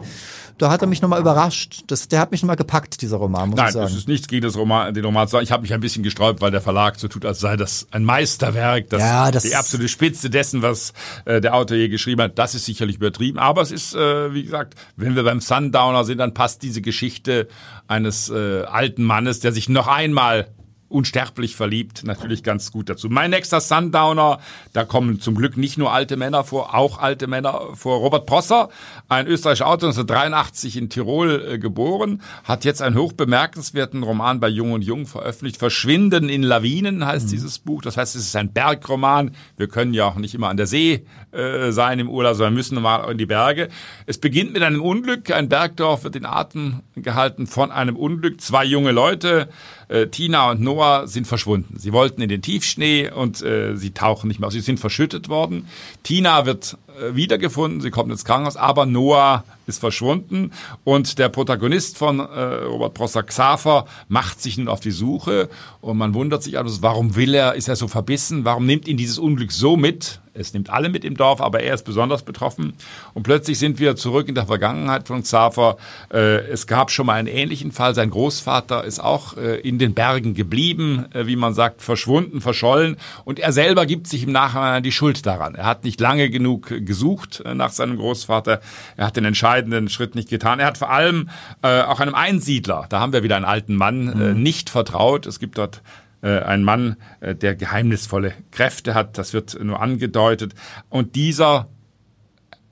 da 0.57 0.69
hat 0.71 0.81
er 0.81 0.87
mich 0.87 1.01
nochmal 1.01 1.19
überrascht. 1.19 1.83
Das, 1.87 2.07
der 2.07 2.19
hat 2.19 2.31
mich 2.31 2.41
nochmal 2.41 2.55
gepackt, 2.55 3.01
dieser 3.01 3.17
Roman, 3.17 3.49
muss 3.49 3.57
Nein, 3.57 3.67
ich 3.67 3.73
sagen. 3.73 3.85
das 3.85 3.95
ist 3.95 4.07
nichts 4.07 4.27
gegen 4.27 4.43
das 4.43 4.55
Roman, 4.57 4.93
den 4.93 5.05
Roman. 5.05 5.27
Ich 5.41 5.51
habe 5.51 5.61
mich 5.61 5.73
ein 5.73 5.79
bisschen 5.79 6.03
gesträubt, 6.03 6.41
weil 6.41 6.51
der 6.51 6.61
Verlag 6.61 6.99
so 6.99 7.07
tut, 7.07 7.25
als 7.25 7.39
sei 7.39 7.55
das 7.57 7.87
ein 7.91 8.03
Meisterwerk, 8.03 8.89
das, 8.89 9.01
Ja, 9.01 9.31
das- 9.31 9.43
die 9.43 9.55
absolute 9.55 9.89
Spitze 9.89 10.29
dessen, 10.29 10.61
was 10.61 10.93
äh, 11.25 11.41
der 11.41 11.55
Autor 11.55 11.77
je 11.77 11.89
geschrieben 11.89 12.21
hat. 12.21 12.37
Das 12.39 12.55
ist 12.55 12.65
sicherlich 12.65 12.97
übertrieben, 12.97 13.39
aber 13.39 13.61
es 13.61 13.71
ist, 13.71 13.95
äh, 13.95 14.33
wie 14.33 14.43
gesagt, 14.43 14.75
wenn 14.95 15.15
wir 15.15 15.23
beim 15.23 15.39
Sundowner 15.41 16.03
sind, 16.03 16.17
dann 16.19 16.33
passt 16.33 16.61
diese 16.63 16.81
Geschichte 16.81 17.47
eines 17.87 18.29
äh, 18.29 18.63
alten 18.63 19.03
Mannes, 19.03 19.39
der 19.39 19.51
sich 19.51 19.69
noch 19.69 19.87
einmal 19.87 20.47
unsterblich 20.89 21.55
verliebt, 21.55 22.03
natürlich 22.05 22.43
ganz 22.43 22.71
gut 22.71 22.89
dazu. 22.89 23.09
Mein 23.09 23.31
nächster 23.31 23.59
Sundowner, 23.59 24.39
da 24.73 24.85
kommen 24.85 25.19
zum 25.19 25.35
Glück 25.35 25.57
nicht 25.57 25.77
nur 25.77 25.91
alte 25.91 26.17
Männer 26.17 26.43
vor, 26.43 26.75
auch 26.75 26.99
alte 26.99 27.27
Männer 27.27 27.61
vor. 27.73 27.99
Robert 27.99 28.25
Prosser, 28.25 28.69
ein 29.09 29.27
österreichischer 29.27 29.67
Autor, 29.67 29.89
1983 29.89 30.77
in 30.77 30.89
Tirol 30.89 31.45
äh, 31.53 31.59
geboren, 31.59 32.21
hat 32.43 32.65
jetzt 32.65 32.81
einen 32.81 32.97
hochbemerkenswerten 32.97 34.03
Roman 34.03 34.39
bei 34.39 34.47
Jung 34.47 34.71
und 34.71 34.83
Jung 34.83 35.07
veröffentlicht. 35.07 35.57
Verschwinden 35.57 36.29
in 36.29 36.43
Lawinen 36.43 37.05
heißt 37.05 37.31
dieses 37.31 37.59
Buch. 37.59 37.81
Das 37.81 37.97
heißt, 37.97 38.15
es 38.15 38.23
ist 38.23 38.35
ein 38.35 38.53
Bergroman. 38.53 39.31
Wir 39.57 39.67
können 39.67 39.93
ja 39.93 40.05
auch 40.05 40.15
nicht 40.15 40.35
immer 40.35 40.49
an 40.49 40.57
der 40.57 40.67
See 40.67 41.05
äh, 41.37 41.71
sein 41.71 41.99
im 41.99 42.09
Urlaub, 42.09 42.35
sondern 42.35 42.55
müssen 42.55 42.81
mal 42.81 43.09
in 43.11 43.17
die 43.17 43.25
Berge. 43.25 43.69
Es 44.05 44.17
beginnt 44.17 44.53
mit 44.53 44.63
einem 44.63 44.81
Unglück. 44.81 45.31
Ein 45.31 45.49
Bergdorf 45.49 46.03
wird 46.03 46.15
in 46.15 46.25
Atem 46.25 46.81
gehalten 46.95 47.47
von 47.47 47.71
einem 47.71 47.95
Unglück. 47.95 48.41
Zwei 48.41 48.65
junge 48.65 48.91
Leute, 48.91 49.49
äh, 49.87 50.07
Tina 50.07 50.51
und 50.51 50.61
Noah, 50.61 51.07
sind 51.07 51.27
verschwunden. 51.27 51.77
Sie 51.77 51.93
wollten 51.93 52.21
in 52.21 52.29
den 52.29 52.41
Tiefschnee 52.41 53.11
und 53.11 53.41
äh, 53.43 53.75
sie 53.75 53.91
tauchen 53.91 54.27
nicht 54.27 54.39
mehr 54.39 54.47
aus. 54.47 54.53
Sie 54.53 54.61
sind 54.61 54.79
verschüttet 54.79 55.29
worden. 55.29 55.67
Tina 56.03 56.45
wird 56.45 56.77
äh, 56.97 57.15
wiedergefunden, 57.15 57.81
sie 57.81 57.91
kommt 57.91 58.11
ins 58.11 58.25
Krankenhaus, 58.25 58.57
aber 58.57 58.85
Noah 58.85 59.43
ist 59.67 59.79
verschwunden 59.79 60.51
und 60.83 61.19
der 61.19 61.29
Protagonist 61.29 61.97
von 61.97 62.19
äh, 62.19 62.23
Robert 62.23 62.93
Prosser 62.93 63.21
Xaver 63.23 63.85
macht 64.07 64.41
sich 64.41 64.57
nun 64.57 64.67
auf 64.67 64.79
die 64.79 64.91
Suche 64.91 65.49
und 65.81 65.97
man 65.97 66.13
wundert 66.13 66.41
sich 66.41 66.57
also, 66.57 66.81
warum 66.81 67.15
will 67.15 67.35
er, 67.35 67.53
ist 67.55 67.67
er 67.67 67.75
so 67.75 67.87
verbissen, 67.87 68.45
warum 68.45 68.65
nimmt 68.65 68.87
ihn 68.87 68.97
dieses 68.97 69.19
Unglück 69.19 69.51
so 69.51 69.77
mit? 69.77 70.21
Es 70.37 70.53
nimmt 70.53 70.69
alle 70.69 70.89
mit 70.89 71.03
im 71.03 71.15
Dorf, 71.15 71.41
aber 71.41 71.61
er 71.61 71.73
ist 71.73 71.83
besonders 71.83 72.23
betroffen. 72.23 72.73
Und 73.13 73.23
plötzlich 73.23 73.59
sind 73.59 73.79
wir 73.79 73.95
zurück 73.95 74.27
in 74.27 74.35
der 74.35 74.45
Vergangenheit 74.45 75.07
von 75.07 75.23
Xaver. 75.23 75.77
Äh, 76.13 76.47
es 76.49 76.67
gab 76.67 76.91
schon 76.91 77.05
mal 77.05 77.13
einen 77.13 77.27
ähnlichen 77.27 77.71
Fall. 77.71 77.95
Sein 77.95 78.09
Großvater 78.09 78.83
ist 78.83 78.99
auch 78.99 79.37
äh, 79.37 79.59
in 79.59 79.79
den 79.79 79.93
Bergen 79.93 80.33
geblieben, 80.33 81.05
äh, 81.13 81.27
wie 81.27 81.35
man 81.35 81.53
sagt, 81.53 81.81
verschwunden, 81.81 82.41
verschollen. 82.41 82.97
Und 83.25 83.39
er 83.39 83.51
selber 83.51 83.85
gibt 83.85 84.07
sich 84.07 84.23
im 84.23 84.31
Nachhinein 84.31 84.83
die 84.83 84.91
Schuld 84.91 85.25
daran. 85.25 85.55
Er 85.55 85.65
hat 85.65 85.83
nicht 85.83 85.99
lange 85.99 86.29
genug 86.29 86.67
gesucht 86.85 87.43
nach 87.53 87.71
seinem 87.71 87.97
Großvater. 87.97 88.61
Er 88.95 89.07
hat 89.07 89.15
den 89.15 89.25
entscheidenden 89.25 89.89
Schritt 89.89 90.15
nicht 90.15 90.29
getan. 90.29 90.59
Er 90.59 90.67
hat 90.67 90.77
vor 90.77 90.91
allem 90.91 91.29
auch 91.61 91.99
einem 91.99 92.15
Einsiedler, 92.15 92.85
da 92.89 92.99
haben 92.99 93.13
wir 93.13 93.23
wieder 93.23 93.35
einen 93.35 93.45
alten 93.45 93.75
Mann, 93.75 94.21
äh, 94.21 94.33
nicht 94.33 94.69
vertraut. 94.69 95.25
Es 95.25 95.39
gibt 95.39 95.57
dort 95.57 95.81
ein 96.21 96.63
Mann, 96.63 96.97
äh, 97.19 97.35
der 97.35 97.55
geheimnisvolle 97.55 98.33
Kräfte 98.51 98.93
hat, 98.93 99.17
das 99.17 99.33
wird 99.33 99.57
nur 99.61 99.81
angedeutet. 99.81 100.53
Und 100.89 101.15
dieser 101.15 101.69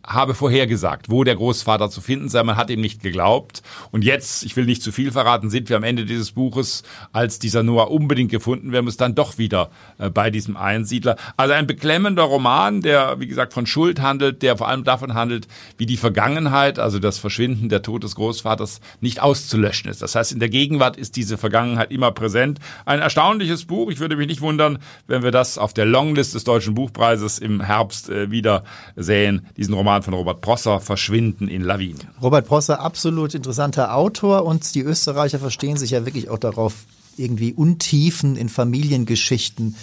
habe 0.06 0.34
vorhergesagt, 0.34 1.10
wo 1.10 1.24
der 1.24 1.36
Großvater 1.36 1.90
zu 1.90 2.02
finden 2.02 2.30
sei. 2.30 2.44
Man 2.44 2.58
hat 2.58 2.70
ihm 2.70 2.82
nicht 2.82 3.02
geglaubt. 3.02 3.62
Und 3.92 4.04
jetzt, 4.04 4.44
ich 4.44 4.56
will 4.56 4.66
nicht 4.66 4.82
zu 4.82 4.92
viel 4.92 5.12
verraten, 5.12 5.50
sind 5.50 5.70
wir 5.70 5.78
am 5.78 5.84
Ende 5.84 6.06
dieses 6.06 6.32
Buches, 6.32 6.84
als 7.12 7.40
dieser 7.40 7.64
Noah 7.64 7.92
unbedingt 7.92 8.32
gefunden 8.32 8.72
werden 8.72 8.86
muss, 8.86 8.98
dann 8.98 9.16
doch 9.16 9.38
wieder 9.38 9.70
äh, 9.98 10.10
bei 10.10 10.30
diesem 10.30 10.58
Einsiedler. 10.58 11.16
Also 11.38 11.54
ein 11.54 11.68
beklemmender 11.68 12.24
Roman, 12.24 12.82
der, 12.82 13.20
wie 13.20 13.28
gesagt, 13.28 13.54
von 13.54 13.66
Schuld 13.66 14.02
handelt, 14.02 14.42
der 14.42 14.58
vor 14.58 14.68
allem 14.68 14.84
davon 14.84 15.14
handelt, 15.14 15.48
wie 15.78 15.86
die 15.86 15.98
Vergangenheit, 15.98 16.80
also 16.80 17.00
das 17.00 17.18
Verschwinden, 17.18 17.70
der 17.70 17.82
Tod 17.82 18.04
des 18.04 18.16
Großvaters, 18.16 18.82
nicht 19.02 19.22
auszulöschen 19.22 19.90
ist. 19.90 20.02
Das 20.02 20.16
heißt, 20.16 20.32
in 20.32 20.40
der 20.40 20.50
Gegenwart 20.50 20.98
ist 20.98 21.16
diese 21.16 21.38
Vergangenheit 21.38 21.92
immer 21.92 22.12
präsent. 22.12 22.60
Ein 22.86 23.00
erstaunliches 23.00 23.66
Buch. 23.66 23.90
Ich 23.90 24.00
würde 24.00 24.16
mich 24.16 24.28
nicht 24.28 24.42
wundern, 24.42 24.80
wenn 25.08 25.24
wir 25.24 25.32
das 25.32 25.58
auf 25.58 25.74
der 25.74 25.86
Longlist 25.86 26.36
des 26.36 26.44
Deutschen 26.44 26.76
Buchpreises 26.76 27.40
im 27.40 27.62
Herbst 27.62 28.10
äh, 28.10 28.30
wieder 28.32 28.64
sehen. 28.96 29.48
Diesen 29.58 29.74
Roman 29.74 29.95
von 30.04 30.14
Robert 30.14 30.42
Prosser, 30.42 30.80
Verschwinden 30.80 31.48
in 31.48 31.62
Lawinen. 31.62 32.08
Robert 32.22 32.48
Prosser, 32.48 32.80
absolut 32.80 33.34
interessanter 33.34 33.96
Autor 33.96 34.46
und 34.46 34.76
die 34.76 34.82
Österreicher 34.82 35.40
verstehen 35.40 35.78
sich 35.78 35.92
ja 35.92 36.06
wirklich 36.06 36.30
auch 36.30 36.40
darauf, 36.40 36.74
irgendwie 37.18 37.54
Untiefen 37.54 38.36
in 38.36 38.50
Familiengeschichten 38.50 39.76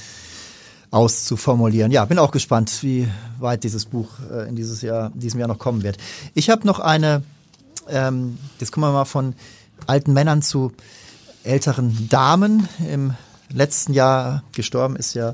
auszuformulieren. 0.90 1.90
Ja, 1.90 2.04
bin 2.04 2.18
auch 2.18 2.30
gespannt, 2.30 2.82
wie 2.82 3.08
weit 3.40 3.64
dieses 3.64 3.86
Buch 3.86 4.10
äh, 4.30 4.48
in 4.48 4.56
dieses 4.56 4.82
Jahr, 4.82 5.10
diesem 5.14 5.40
Jahr 5.40 5.48
noch 5.48 5.58
kommen 5.58 5.82
wird. 5.82 5.96
Ich 6.34 6.50
habe 6.50 6.66
noch 6.66 6.80
eine, 6.80 7.22
ähm, 7.88 8.38
jetzt 8.60 8.72
kommen 8.72 8.86
wir 8.86 8.92
mal 8.92 9.06
von 9.06 9.34
alten 9.86 10.12
Männern 10.12 10.42
zu 10.42 10.72
älteren 11.44 12.08
Damen. 12.10 12.68
Im 12.86 13.14
letzten 13.48 13.94
Jahr 13.94 14.42
gestorben 14.52 14.96
ist 14.96 15.14
ja 15.14 15.32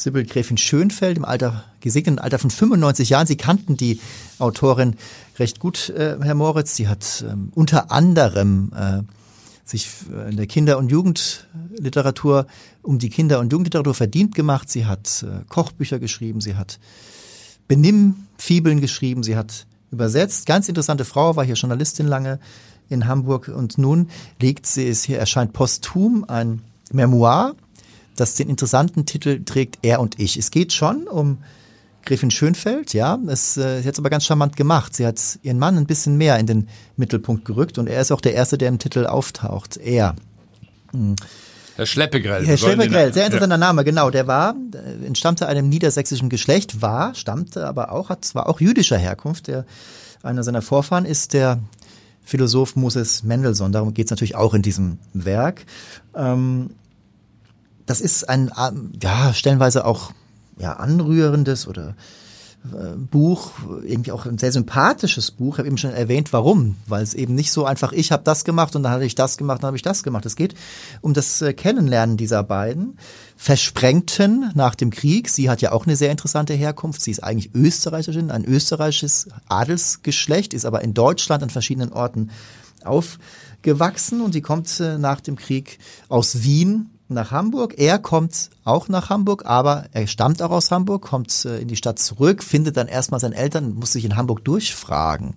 Sibyl 0.00 0.24
Gräfin 0.24 0.56
Schönfeld 0.56 1.18
im 1.18 1.26
Alter, 1.26 1.64
gesegneten 1.80 2.18
Alter 2.18 2.38
von 2.38 2.50
95 2.50 3.10
Jahren. 3.10 3.26
Sie 3.26 3.36
kannten 3.36 3.76
die 3.76 4.00
Autorin 4.38 4.96
recht 5.38 5.60
gut, 5.60 5.90
äh, 5.90 6.16
Herr 6.22 6.34
Moritz. 6.34 6.74
Sie 6.74 6.88
hat 6.88 7.22
ähm, 7.28 7.52
unter 7.54 7.92
anderem 7.92 8.72
äh, 8.74 9.02
sich 9.62 9.88
in 10.28 10.38
der 10.38 10.46
Kinder- 10.46 10.78
und 10.78 10.90
Jugendliteratur 10.90 12.46
um 12.82 12.98
die 12.98 13.10
Kinder- 13.10 13.40
und 13.40 13.52
Jugendliteratur 13.52 13.92
verdient 13.92 14.34
gemacht. 14.34 14.70
Sie 14.70 14.86
hat 14.86 15.22
äh, 15.22 15.44
Kochbücher 15.50 15.98
geschrieben, 15.98 16.40
sie 16.40 16.56
hat 16.56 16.80
Benimmfibeln 17.68 18.80
geschrieben, 18.80 19.22
sie 19.22 19.36
hat 19.36 19.66
übersetzt. 19.90 20.46
Ganz 20.46 20.68
interessante 20.70 21.04
Frau, 21.04 21.36
war 21.36 21.44
hier 21.44 21.56
Journalistin 21.56 22.06
lange 22.06 22.40
in 22.88 23.06
Hamburg 23.06 23.48
und 23.48 23.76
nun 23.76 24.08
legt 24.40 24.66
sie 24.66 24.88
es 24.88 25.04
hier, 25.04 25.18
erscheint 25.18 25.52
posthum 25.52 26.24
ein 26.26 26.62
Memoir, 26.90 27.54
das 28.20 28.34
den 28.34 28.48
interessanten 28.48 29.06
Titel 29.06 29.42
trägt 29.44 29.78
Er 29.82 30.00
und 30.00 30.18
ich. 30.20 30.36
Es 30.36 30.50
geht 30.50 30.72
schon 30.72 31.08
um 31.08 31.38
Gräfin 32.04 32.30
Schönfeld, 32.30 32.94
ja. 32.94 33.18
Es, 33.28 33.56
äh, 33.56 33.80
sie 33.82 33.88
hat 33.88 33.94
es 33.94 33.98
aber 33.98 34.10
ganz 34.10 34.24
charmant 34.24 34.56
gemacht. 34.56 34.94
Sie 34.96 35.06
hat 35.06 35.20
ihren 35.42 35.58
Mann 35.58 35.76
ein 35.76 35.86
bisschen 35.86 36.16
mehr 36.16 36.38
in 36.38 36.46
den 36.46 36.68
Mittelpunkt 36.96 37.44
gerückt 37.44 37.76
und 37.78 37.88
er 37.88 38.00
ist 38.00 38.10
auch 38.12 38.20
der 38.20 38.34
Erste, 38.34 38.56
der 38.56 38.68
im 38.68 38.78
Titel 38.78 39.06
auftaucht. 39.06 39.76
Er. 39.76 40.14
Herr 41.76 41.86
Schleppegrell. 41.86 42.46
Herr 42.46 42.56
den- 42.56 43.12
sehr 43.12 43.26
interessanter 43.26 43.58
Name, 43.58 43.84
genau. 43.84 44.10
Der 44.10 44.26
war, 44.26 44.54
äh, 44.74 45.06
entstammte 45.06 45.46
einem 45.46 45.68
niedersächsischen 45.68 46.28
Geschlecht, 46.28 46.82
war, 46.82 47.14
stammte 47.14 47.66
aber 47.66 47.92
auch, 47.92 48.08
hat 48.08 48.24
zwar 48.24 48.48
auch 48.48 48.60
jüdischer 48.60 48.98
Herkunft. 48.98 49.46
Der, 49.48 49.64
einer 50.22 50.42
seiner 50.42 50.62
Vorfahren 50.62 51.04
ist 51.04 51.32
der 51.32 51.58
Philosoph 52.24 52.76
Moses 52.76 53.22
Mendelssohn. 53.22 53.72
Darum 53.72 53.94
geht 53.94 54.06
es 54.06 54.10
natürlich 54.10 54.36
auch 54.36 54.54
in 54.54 54.62
diesem 54.62 54.98
Werk. 55.14 55.64
Ähm, 56.14 56.70
das 57.90 58.00
ist 58.00 58.28
ein, 58.28 58.52
ähm, 58.56 58.92
ja, 59.02 59.34
stellenweise 59.34 59.84
auch 59.84 60.12
ja, 60.58 60.74
anrührendes 60.74 61.66
oder 61.66 61.96
äh, 62.72 62.94
Buch, 62.96 63.50
irgendwie 63.82 64.12
auch 64.12 64.26
ein 64.26 64.38
sehr 64.38 64.52
sympathisches 64.52 65.32
Buch. 65.32 65.54
Ich 65.54 65.58
habe 65.58 65.66
eben 65.66 65.76
schon 65.76 65.90
erwähnt, 65.90 66.32
warum. 66.32 66.76
Weil 66.86 67.02
es 67.02 67.14
eben 67.14 67.34
nicht 67.34 67.50
so 67.50 67.64
einfach, 67.64 67.90
ich 67.92 68.12
habe 68.12 68.22
das 68.22 68.44
gemacht 68.44 68.76
und 68.76 68.84
dann 68.84 68.92
hatte 68.92 69.04
ich 69.04 69.16
das 69.16 69.36
gemacht, 69.36 69.64
dann 69.64 69.68
habe 69.68 69.76
ich 69.76 69.82
das 69.82 70.04
gemacht. 70.04 70.24
Es 70.24 70.36
geht 70.36 70.54
um 71.00 71.14
das 71.14 71.42
äh, 71.42 71.52
Kennenlernen 71.52 72.16
dieser 72.16 72.44
beiden 72.44 72.96
Versprengten 73.36 74.52
nach 74.54 74.76
dem 74.76 74.90
Krieg. 74.90 75.28
Sie 75.28 75.50
hat 75.50 75.60
ja 75.60 75.72
auch 75.72 75.84
eine 75.84 75.96
sehr 75.96 76.12
interessante 76.12 76.54
Herkunft. 76.54 77.00
Sie 77.00 77.10
ist 77.10 77.24
eigentlich 77.24 77.56
Österreicherin, 77.56 78.30
ein 78.30 78.44
österreichisches 78.44 79.26
Adelsgeschlecht, 79.48 80.54
ist 80.54 80.64
aber 80.64 80.82
in 80.82 80.94
Deutschland 80.94 81.42
an 81.42 81.50
verschiedenen 81.50 81.92
Orten 81.92 82.30
aufgewachsen 82.84 84.20
und 84.20 84.32
sie 84.32 84.42
kommt 84.42 84.78
äh, 84.78 84.96
nach 84.96 85.20
dem 85.20 85.34
Krieg 85.34 85.80
aus 86.08 86.44
Wien 86.44 86.89
nach 87.10 87.30
Hamburg. 87.30 87.74
Er 87.78 87.98
kommt 87.98 88.50
auch 88.64 88.88
nach 88.88 89.10
Hamburg, 89.10 89.44
aber 89.46 89.86
er 89.92 90.06
stammt 90.06 90.42
auch 90.42 90.50
aus 90.50 90.70
Hamburg, 90.70 91.02
kommt 91.02 91.44
äh, 91.44 91.58
in 91.58 91.68
die 91.68 91.76
Stadt 91.76 91.98
zurück, 91.98 92.42
findet 92.42 92.76
dann 92.76 92.88
erstmal 92.88 93.20
seine 93.20 93.36
Eltern, 93.36 93.74
muss 93.74 93.92
sich 93.92 94.04
in 94.04 94.16
Hamburg 94.16 94.44
durchfragen. 94.44 95.34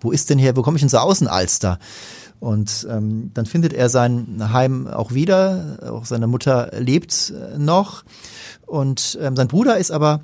Wo 0.00 0.12
ist 0.12 0.30
denn 0.30 0.38
hier, 0.38 0.56
wo 0.56 0.62
komme 0.62 0.76
ich 0.76 0.82
denn 0.82 0.88
so 0.88 0.98
aus 0.98 1.20
in 1.20 1.28
Alster? 1.28 1.78
Und 2.40 2.86
ähm, 2.90 3.30
dann 3.32 3.46
findet 3.46 3.72
er 3.72 3.88
sein 3.88 4.52
Heim 4.52 4.86
auch 4.86 5.12
wieder. 5.12 5.78
Auch 5.88 6.04
seine 6.04 6.26
Mutter 6.26 6.70
lebt 6.78 7.32
äh, 7.32 7.58
noch. 7.58 8.04
Und 8.66 9.18
ähm, 9.20 9.34
sein 9.34 9.48
Bruder 9.48 9.78
ist 9.78 9.90
aber 9.90 10.20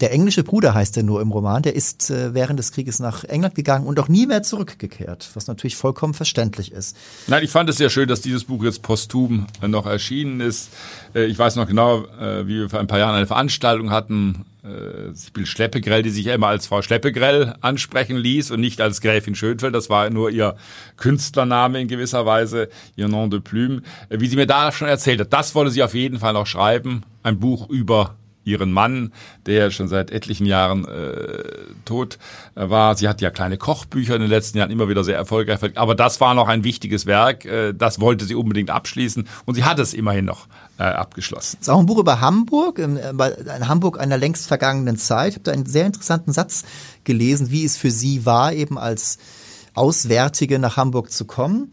Der 0.00 0.12
englische 0.12 0.44
Bruder 0.44 0.74
heißt 0.74 0.96
er 0.96 1.02
nur 1.02 1.22
im 1.22 1.30
Roman. 1.30 1.62
Der 1.62 1.74
ist 1.74 2.10
äh, 2.10 2.34
während 2.34 2.58
des 2.58 2.72
Krieges 2.72 2.98
nach 2.98 3.24
England 3.24 3.54
gegangen 3.54 3.86
und 3.86 3.98
auch 3.98 4.08
nie 4.08 4.26
mehr 4.26 4.42
zurückgekehrt, 4.42 5.30
was 5.34 5.46
natürlich 5.46 5.76
vollkommen 5.76 6.12
verständlich 6.12 6.72
ist. 6.72 6.96
Nein, 7.28 7.42
ich 7.42 7.50
fand 7.50 7.70
es 7.70 7.78
sehr 7.78 7.88
schön, 7.88 8.08
dass 8.08 8.20
dieses 8.20 8.44
Buch 8.44 8.62
jetzt 8.62 8.82
posthum 8.82 9.46
äh, 9.62 9.68
noch 9.68 9.86
erschienen 9.86 10.40
ist. 10.40 10.70
Äh, 11.14 11.24
ich 11.24 11.38
weiß 11.38 11.56
noch 11.56 11.66
genau, 11.66 12.04
äh, 12.20 12.46
wie 12.46 12.60
wir 12.60 12.68
vor 12.68 12.80
ein 12.80 12.86
paar 12.86 12.98
Jahren 12.98 13.14
eine 13.14 13.26
Veranstaltung 13.26 13.90
hatten. 13.90 14.44
Sibyl 15.12 15.46
Schleppegrell, 15.46 16.02
die 16.02 16.10
sich 16.10 16.24
ja 16.24 16.34
immer 16.34 16.48
als 16.48 16.66
Frau 16.66 16.82
Schleppegrell 16.82 17.54
ansprechen 17.60 18.16
ließ 18.16 18.50
und 18.50 18.58
nicht 18.58 18.80
als 18.80 19.00
Gräfin 19.00 19.36
Schönfeld. 19.36 19.76
Das 19.76 19.90
war 19.90 20.10
nur 20.10 20.28
ihr 20.30 20.56
Künstlername 20.96 21.80
in 21.80 21.86
gewisser 21.86 22.26
Weise, 22.26 22.68
ihr 22.96 23.06
Nom 23.06 23.30
de 23.30 23.38
Plume. 23.38 23.82
Wie 24.10 24.26
sie 24.26 24.34
mir 24.34 24.48
da 24.48 24.72
schon 24.72 24.88
erzählt 24.88 25.20
hat, 25.20 25.32
das 25.32 25.54
wolle 25.54 25.70
sie 25.70 25.84
auf 25.84 25.94
jeden 25.94 26.18
Fall 26.18 26.32
noch 26.32 26.48
schreiben. 26.48 27.04
Ein 27.22 27.38
Buch 27.38 27.70
über 27.70 28.16
ihren 28.46 28.72
Mann, 28.72 29.12
der 29.44 29.70
schon 29.70 29.88
seit 29.88 30.10
etlichen 30.10 30.46
Jahren 30.46 30.86
äh, 30.86 31.42
tot 31.84 32.18
äh, 32.54 32.70
war. 32.70 32.96
Sie 32.96 33.08
hat 33.08 33.20
ja 33.20 33.30
kleine 33.30 33.58
Kochbücher 33.58 34.14
in 34.14 34.22
den 34.22 34.30
letzten 34.30 34.58
Jahren 34.58 34.70
immer 34.70 34.88
wieder 34.88 35.04
sehr 35.04 35.16
erfolgreich, 35.16 35.58
aber 35.74 35.94
das 35.94 36.20
war 36.20 36.34
noch 36.34 36.48
ein 36.48 36.64
wichtiges 36.64 37.04
Werk. 37.06 37.44
Äh, 37.44 37.74
das 37.74 38.00
wollte 38.00 38.24
sie 38.24 38.34
unbedingt 38.34 38.70
abschließen 38.70 39.28
und 39.44 39.54
sie 39.56 39.64
hat 39.64 39.78
es 39.78 39.92
immerhin 39.92 40.24
noch 40.24 40.46
äh, 40.78 40.84
abgeschlossen. 40.84 41.56
Das 41.58 41.68
ist 41.68 41.74
auch 41.74 41.80
ein 41.80 41.86
Buch 41.86 41.98
über 41.98 42.20
Hamburg, 42.20 42.78
in, 42.78 42.96
in 42.96 43.68
Hamburg 43.68 43.98
einer 43.98 44.16
längst 44.16 44.46
vergangenen 44.46 44.96
Zeit. 44.96 45.30
Ich 45.30 45.34
habe 45.34 45.44
da 45.44 45.52
einen 45.52 45.66
sehr 45.66 45.86
interessanten 45.86 46.32
Satz 46.32 46.64
gelesen, 47.04 47.50
wie 47.50 47.64
es 47.64 47.76
für 47.76 47.90
sie 47.90 48.24
war, 48.24 48.52
eben 48.52 48.78
als 48.78 49.18
Auswärtige 49.74 50.58
nach 50.58 50.76
Hamburg 50.76 51.10
zu 51.10 51.24
kommen. 51.24 51.70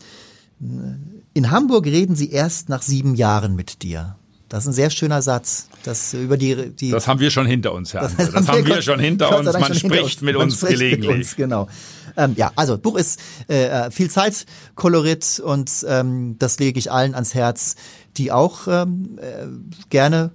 In 1.34 1.52
Hamburg 1.52 1.86
reden 1.86 2.16
sie 2.16 2.32
erst 2.32 2.70
nach 2.70 2.82
sieben 2.82 3.16
Jahren 3.16 3.56
mit 3.56 3.84
dir. 3.84 4.16
Das 4.54 4.66
ist 4.66 4.68
ein 4.68 4.74
sehr 4.74 4.92
schöner 4.92 5.24
Satz. 5.24 5.68
Das 5.82 6.14
über 6.14 6.38
die, 6.38 6.70
die 6.70 6.92
Das 6.92 7.08
haben 7.08 7.20
wir 7.20 7.32
schon 7.32 7.48
hinter 7.48 7.74
uns, 7.74 7.96
Herr. 7.96 8.02
Das, 8.04 8.16
das 8.16 8.48
haben, 8.48 8.64
wir, 8.64 8.76
wir 8.76 8.82
schon 8.84 9.00
hinter 9.00 9.36
uns. 9.36 9.52
Man 9.52 9.74
spricht 9.74 10.04
uns. 10.04 10.22
mit 10.22 10.36
Man 10.36 10.44
uns 10.44 10.58
spricht 10.58 10.74
gelegentlich. 10.74 11.10
Mit 11.10 11.18
uns, 11.18 11.36
genau. 11.36 11.68
Ähm, 12.16 12.34
ja, 12.38 12.52
also 12.56 12.78
Buch 12.78 12.96
ist 12.98 13.20
äh, 13.48 13.90
viel 13.90 14.12
Zeitkolorit 14.12 15.42
und 15.44 15.72
ähm, 15.88 16.36
das 16.38 16.60
lege 16.60 16.78
ich 16.78 16.92
allen 16.92 17.16
ans 17.16 17.34
Herz, 17.34 17.78
die 18.16 18.32
auch 18.32 18.68
ähm, 18.68 19.18
äh, 19.20 19.48
gerne 19.90 20.30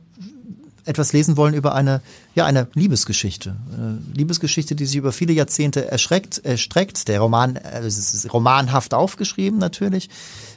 etwas 0.85 1.12
lesen 1.12 1.37
wollen 1.37 1.55
über 1.55 1.77
eine, 1.77 2.03
ja, 2.35 2.45
eine 2.45 2.66
Liebesgeschichte. 2.75 3.55
Eine 3.73 4.01
Liebesgeschichte, 4.14 4.75
die 4.75 4.87
sich 4.87 4.97
über 4.97 5.12
viele 5.12 5.33
Jahrzehnte 5.33 5.89
erschreckt, 5.89 6.45
erstreckt. 6.45 7.07
Der 7.07 7.21
Roman, 7.21 7.57
also 7.57 7.87
es 7.87 8.14
ist 8.14 8.33
romanhaft 8.33 8.95
aufgeschrieben 8.95 9.61
natürlich, 9.61 10.11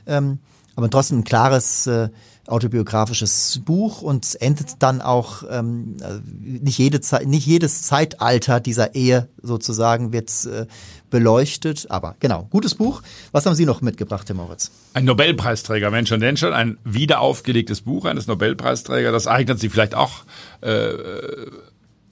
ähm, 0.08 0.40
aber 0.76 0.90
trotzdem 0.90 1.20
ein 1.20 1.24
klares 1.26 1.86
äh, 1.86 2.10
autobiografisches 2.52 3.62
Buch 3.64 4.02
und 4.02 4.42
endet 4.42 4.76
dann 4.80 5.02
auch 5.02 5.44
ähm, 5.50 5.98
nicht 6.24 6.78
jede 6.78 7.02
Zeit, 7.02 7.26
nicht 7.28 7.48
jedes 7.48 7.84
Zeitalter 7.84 8.60
dieser 8.60 8.94
Ehe 8.94 9.30
sozusagen 9.42 10.14
wird 10.14 10.32
äh, 10.46 10.66
beleuchtet, 11.10 11.88
aber 11.90 12.16
genau 12.20 12.48
gutes 12.50 12.76
Buch. 12.76 13.02
Was 13.32 13.46
haben 13.46 13.56
Sie 13.56 13.66
noch 13.66 13.82
mitgebracht, 13.82 14.28
Herr 14.28 14.36
Moritz? 14.36 14.72
Ein 14.94 15.06
Nobelpreisträger, 15.06 15.92
Mensch 15.92 16.12
und 16.12 16.20
denn 16.20 16.38
schon 16.38 16.54
ein 16.54 16.78
wiederaufgelegtes 16.84 17.82
Buch 17.82 18.06
eines 18.06 18.28
Nobelpreisträgers. 18.28 19.12
Das 19.12 19.28
eignet 19.28 19.60
sich 19.60 19.72
vielleicht 19.72 19.96
auch 19.96 20.24
äh, 20.62 20.92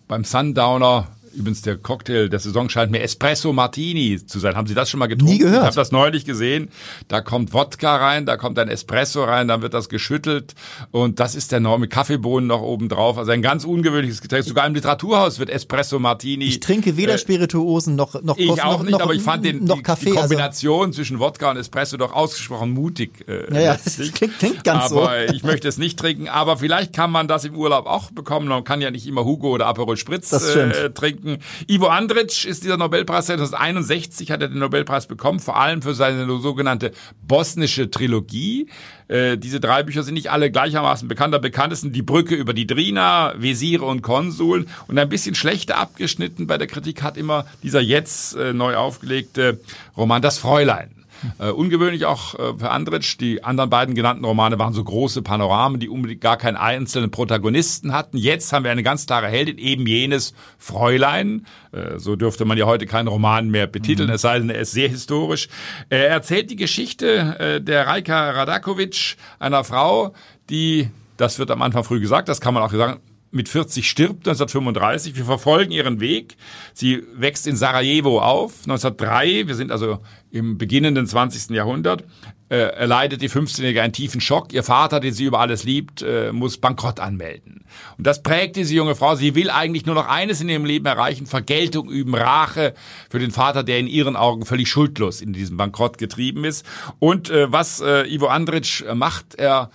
beim 0.08 0.24
Sundowner 0.24 1.08
Übrigens, 1.34 1.62
der 1.62 1.78
Cocktail 1.78 2.30
der 2.30 2.40
Saison 2.40 2.70
scheint 2.70 2.92
mir 2.92 3.02
Espresso 3.02 3.54
Martini 3.54 4.26
zu 4.26 4.40
sein. 4.40 4.56
Haben 4.56 4.68
Sie 4.68 4.74
das 4.74 4.90
schon 4.90 5.00
mal 5.00 5.08
getrunken? 5.08 5.34
Nie 5.34 5.40
gehört. 5.40 5.62
Ich 5.62 5.66
habe 5.68 5.76
das 5.76 5.92
neulich 5.92 6.26
gesehen. 6.26 6.70
Da 7.08 7.22
kommt 7.22 7.54
Wodka 7.54 7.96
rein, 7.96 8.26
da 8.26 8.38
kommt 8.38 8.60
ein 8.60 8.70
Espresso 8.70 9.24
rein, 9.24 9.48
dann 9.48 9.62
wird 9.62 9.74
das 9.74 9.90
geschüttelt 9.90 10.56
und 10.92 11.20
das 11.20 11.36
ist 11.36 11.52
der 11.52 11.60
neue 11.60 11.80
mit 11.80 11.92
Kaffeebohnen 11.92 12.48
noch 12.48 12.62
oben 12.62 12.90
drauf. 12.90 13.18
Also 13.18 13.32
ein 13.32 13.42
ganz 13.42 13.66
ungewöhnliches 13.66 14.22
Getränk. 14.22 14.46
Sogar 14.46 14.68
im 14.68 14.74
Literaturhaus 14.74 15.40
wird 15.40 15.50
Espresso 15.50 16.00
Martini. 16.00 16.46
Ich 16.46 16.60
trinke 16.60 16.98
weder 16.98 17.16
äh, 17.16 17.18
Spirituosen 17.18 17.96
noch 17.96 18.22
noch 18.22 18.38
Ich 18.38 18.50
auch 18.50 18.80
noch, 18.80 18.84
nicht, 18.84 18.92
noch, 18.92 19.02
aber 19.02 19.14
ich 19.14 19.22
fand 19.22 19.46
den, 19.46 19.66
die, 19.66 19.82
Kaffee, 19.82 20.12
die 20.12 20.12
Kombination 20.12 20.88
also, 20.88 20.98
zwischen 20.98 21.20
Wodka 21.20 21.52
und 21.52 21.58
Espresso 21.58 21.98
doch 21.98 22.14
ausgesprochen 22.14 22.72
mutig. 22.72 23.28
Äh, 23.28 23.54
ja, 23.54 23.62
ja, 23.62 23.80
das 23.84 23.98
klingt, 24.14 24.40
klingt 24.40 24.64
ganz 24.64 24.92
aber 24.92 25.28
so. 25.28 25.34
ich 25.34 25.44
möchte 25.44 25.68
es 25.68 25.78
nicht 25.78 26.00
trinken. 26.00 26.28
Aber 26.28 26.58
vielleicht 26.58 26.94
kann 26.94 27.12
man 27.12 27.28
das 27.28 27.46
im 27.46 27.56
Urlaub 27.56 27.86
auch 27.86 28.12
bekommen. 28.12 28.48
Man 28.48 28.64
kann 28.64 28.82
ja 28.82 28.92
nicht 28.92 29.08
immer 29.08 29.26
Hugo 29.26 29.50
oder 29.50 29.68
Aperol 29.68 29.98
Spritz 29.98 30.32
äh, 30.32 30.90
trinken. 30.92 31.19
Ivo 31.68 31.88
Andrić 31.88 32.46
ist 32.48 32.64
dieser 32.64 32.78
Nobelpreis 32.78 33.28
2061, 33.28 34.32
hat 34.32 34.42
er 34.42 34.50
den 34.50 34.60
Nobelpreis 34.60 35.08
bekommen, 35.08 35.40
vor 35.40 35.58
allem 35.58 35.82
für 35.82 35.94
seine 35.94 36.26
sogenannte 36.40 36.92
bosnische 37.28 37.90
Trilogie. 37.92 38.68
Äh, 39.08 39.38
diese 39.38 39.60
drei 39.60 39.84
Bücher 39.84 40.04
sind 40.04 40.14
nicht 40.14 40.32
alle 40.32 40.52
gleichermaßen 40.52 41.08
bekannt. 41.08 41.34
Der 41.34 41.40
bekanntesten 41.40 41.92
Die 41.92 42.02
Brücke 42.02 42.36
über 42.36 42.54
die 42.54 42.68
Drina, 42.68 43.34
Wesire 43.38 43.86
und 43.86 44.02
Konsuln. 44.02 44.68
Und 44.88 44.98
ein 44.98 45.10
bisschen 45.10 45.36
schlechter 45.36 45.78
abgeschnitten 45.78 46.48
bei 46.48 46.58
der 46.58 46.68
Kritik 46.68 47.02
hat 47.02 47.18
immer 47.18 47.46
dieser 47.64 47.82
jetzt 47.82 48.36
äh, 48.36 48.54
neu 48.54 48.76
aufgelegte 48.76 49.60
Roman 49.98 50.22
Das 50.22 50.38
Fräulein. 50.38 50.99
Äh, 51.40 51.52
ungewöhnlich 51.52 52.06
auch 52.06 52.36
äh, 52.36 52.58
für 52.58 52.70
Andritsch. 52.70 53.18
Die 53.20 53.44
anderen 53.44 53.70
beiden 53.70 53.96
genannten 53.96 54.26
Romane 54.26 54.60
waren 54.60 54.74
so 54.74 54.84
große 54.84 55.22
Panoramen, 55.22 55.80
die 55.80 55.90
unbedingt 55.90 56.22
gar 56.22 56.38
keinen 56.38 56.58
einzelnen 56.58 57.12
Protagonisten 57.12 57.94
hatten. 57.94 58.18
Jetzt 58.18 58.52
haben 58.54 58.64
wir 58.64 58.72
eine 58.72 58.84
ganz 58.84 59.06
klare 59.06 59.28
Heldin, 59.28 59.58
eben 59.58 59.88
jenes 59.88 60.34
Fräulein. 60.58 61.46
Äh, 61.72 62.00
so 62.00 62.16
dürfte 62.16 62.46
man 62.46 62.58
ja 62.58 62.66
heute 62.66 62.86
keinen 62.86 63.08
Roman 63.08 63.50
mehr 63.50 63.68
betiteln, 63.68 64.10
mhm. 64.10 64.16
es 64.16 64.22
sei 64.22 64.40
denn, 64.40 64.50
er 64.50 64.62
ist 64.62 64.72
sehr 64.72 64.90
historisch. 64.90 65.50
Er 65.90 66.10
erzählt 66.10 66.50
die 66.50 66.56
Geschichte 66.56 67.38
äh, 67.40 67.62
der 67.62 67.88
Rajka 67.88 68.32
Radakovic, 68.32 69.18
einer 69.40 69.64
Frau, 69.64 70.14
die 70.50 70.90
das 71.20 71.38
wird 71.38 71.52
am 71.52 71.62
Anfang 71.62 71.84
früh 71.84 72.00
gesagt, 72.00 72.30
das 72.30 72.40
kann 72.40 72.54
man 72.54 72.64
auch 72.64 72.72
sagen, 72.72 73.02
mit 73.32 73.50
40 73.50 73.90
stirbt 73.90 74.28
1935. 74.28 75.16
Wir 75.16 75.26
verfolgen 75.26 75.72
ihren 75.72 76.00
Weg. 76.00 76.36
Sie 76.74 77.04
wächst 77.14 77.48
in 77.48 77.56
Sarajevo 77.56 78.20
auf 78.20 78.54
1903. 78.64 79.48
Wir 79.48 79.56
sind 79.56 79.72
also 79.72 80.00
im 80.32 80.58
beginnenden 80.58 81.06
20. 81.06 81.52
Jahrhundert. 81.52 82.04
Äh, 82.50 82.58
erleidet 82.58 83.22
die 83.22 83.30
15-Jährige 83.30 83.84
einen 83.84 83.94
tiefen 83.94 84.22
Schock. 84.22 84.54
Ihr 84.54 84.64
Vater, 84.64 85.00
den 85.00 85.14
sie 85.14 85.26
über 85.26 85.40
alles 85.40 85.64
liebt, 85.64 86.02
äh, 86.02 86.32
muss 86.32 86.58
Bankrott 86.58 87.00
anmelden. 87.00 87.64
Und 88.00 88.08
das 88.08 88.24
prägt 88.24 88.56
diese 88.56 88.74
junge 88.74 88.96
Frau. 88.96 89.14
Sie 89.14 89.36
will 89.36 89.52
eigentlich 89.52 89.86
nur 89.86 89.94
noch 89.94 90.08
eines 90.08 90.42
in 90.42 90.50
ihrem 90.50 90.66
Leben 90.66 90.88
erreichen, 90.88 91.28
Vergeltung 91.28 91.92
üben, 91.92 92.16
Rache 92.16 92.74
für 93.08 93.20
den 93.20 93.30
Vater, 93.30 93.64
der 93.64 93.78
in 93.78 93.86
ihren 93.86 94.16
Augen 94.16 94.48
völlig 94.48 94.68
schuldlos 94.68 95.22
in 95.22 95.32
diesem 95.32 95.58
Bankrott 95.58 96.00
getrieben 96.00 96.44
ist. 96.44 96.66
Und 96.98 97.30
äh, 97.30 97.52
was 97.52 97.82
äh, 97.82 98.12
Ivo 98.12 98.30
Andrić 98.30 98.96
macht, 98.96 99.36
er 99.36 99.70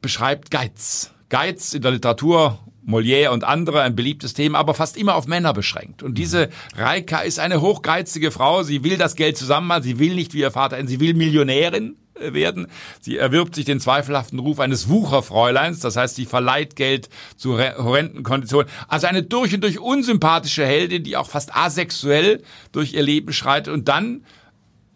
beschreibt 0.00 0.50
Geiz. 0.50 1.13
Geiz 1.28 1.72
in 1.74 1.82
der 1.82 1.92
Literatur, 1.92 2.58
Molière 2.86 3.30
und 3.30 3.44
andere, 3.44 3.82
ein 3.82 3.96
beliebtes 3.96 4.34
Thema, 4.34 4.58
aber 4.58 4.74
fast 4.74 4.96
immer 4.96 5.14
auf 5.14 5.26
Männer 5.26 5.52
beschränkt. 5.52 6.02
Und 6.02 6.18
diese 6.18 6.50
Reika 6.76 7.20
ist 7.20 7.38
eine 7.38 7.60
hochgeizige 7.60 8.30
Frau. 8.30 8.62
Sie 8.62 8.84
will 8.84 8.98
das 8.98 9.16
Geld 9.16 9.36
zusammen 9.36 9.68
machen. 9.68 9.82
Sie 9.82 9.98
will 9.98 10.14
nicht 10.14 10.34
wie 10.34 10.40
ihr 10.40 10.50
Vater, 10.50 10.84
sie 10.86 11.00
will 11.00 11.14
Millionärin 11.14 11.96
äh, 12.20 12.32
werden. 12.32 12.68
Sie 13.00 13.16
erwirbt 13.16 13.54
sich 13.54 13.64
den 13.64 13.80
zweifelhaften 13.80 14.38
Ruf 14.38 14.60
eines 14.60 14.88
Wucherfräuleins, 14.88 15.80
das 15.80 15.96
heißt, 15.96 16.14
sie 16.14 16.26
verleiht 16.26 16.76
Geld 16.76 17.08
zu 17.36 17.58
horrenden 17.58 18.22
Konditionen. 18.22 18.68
Also 18.86 19.06
eine 19.06 19.22
durch 19.22 19.54
und 19.54 19.62
durch 19.62 19.80
unsympathische 19.80 20.64
Heldin, 20.64 21.02
die 21.02 21.16
auch 21.16 21.28
fast 21.28 21.56
asexuell 21.56 22.42
durch 22.70 22.92
ihr 22.94 23.02
Leben 23.02 23.32
schreitet 23.32 23.72
und 23.72 23.88
dann, 23.88 24.24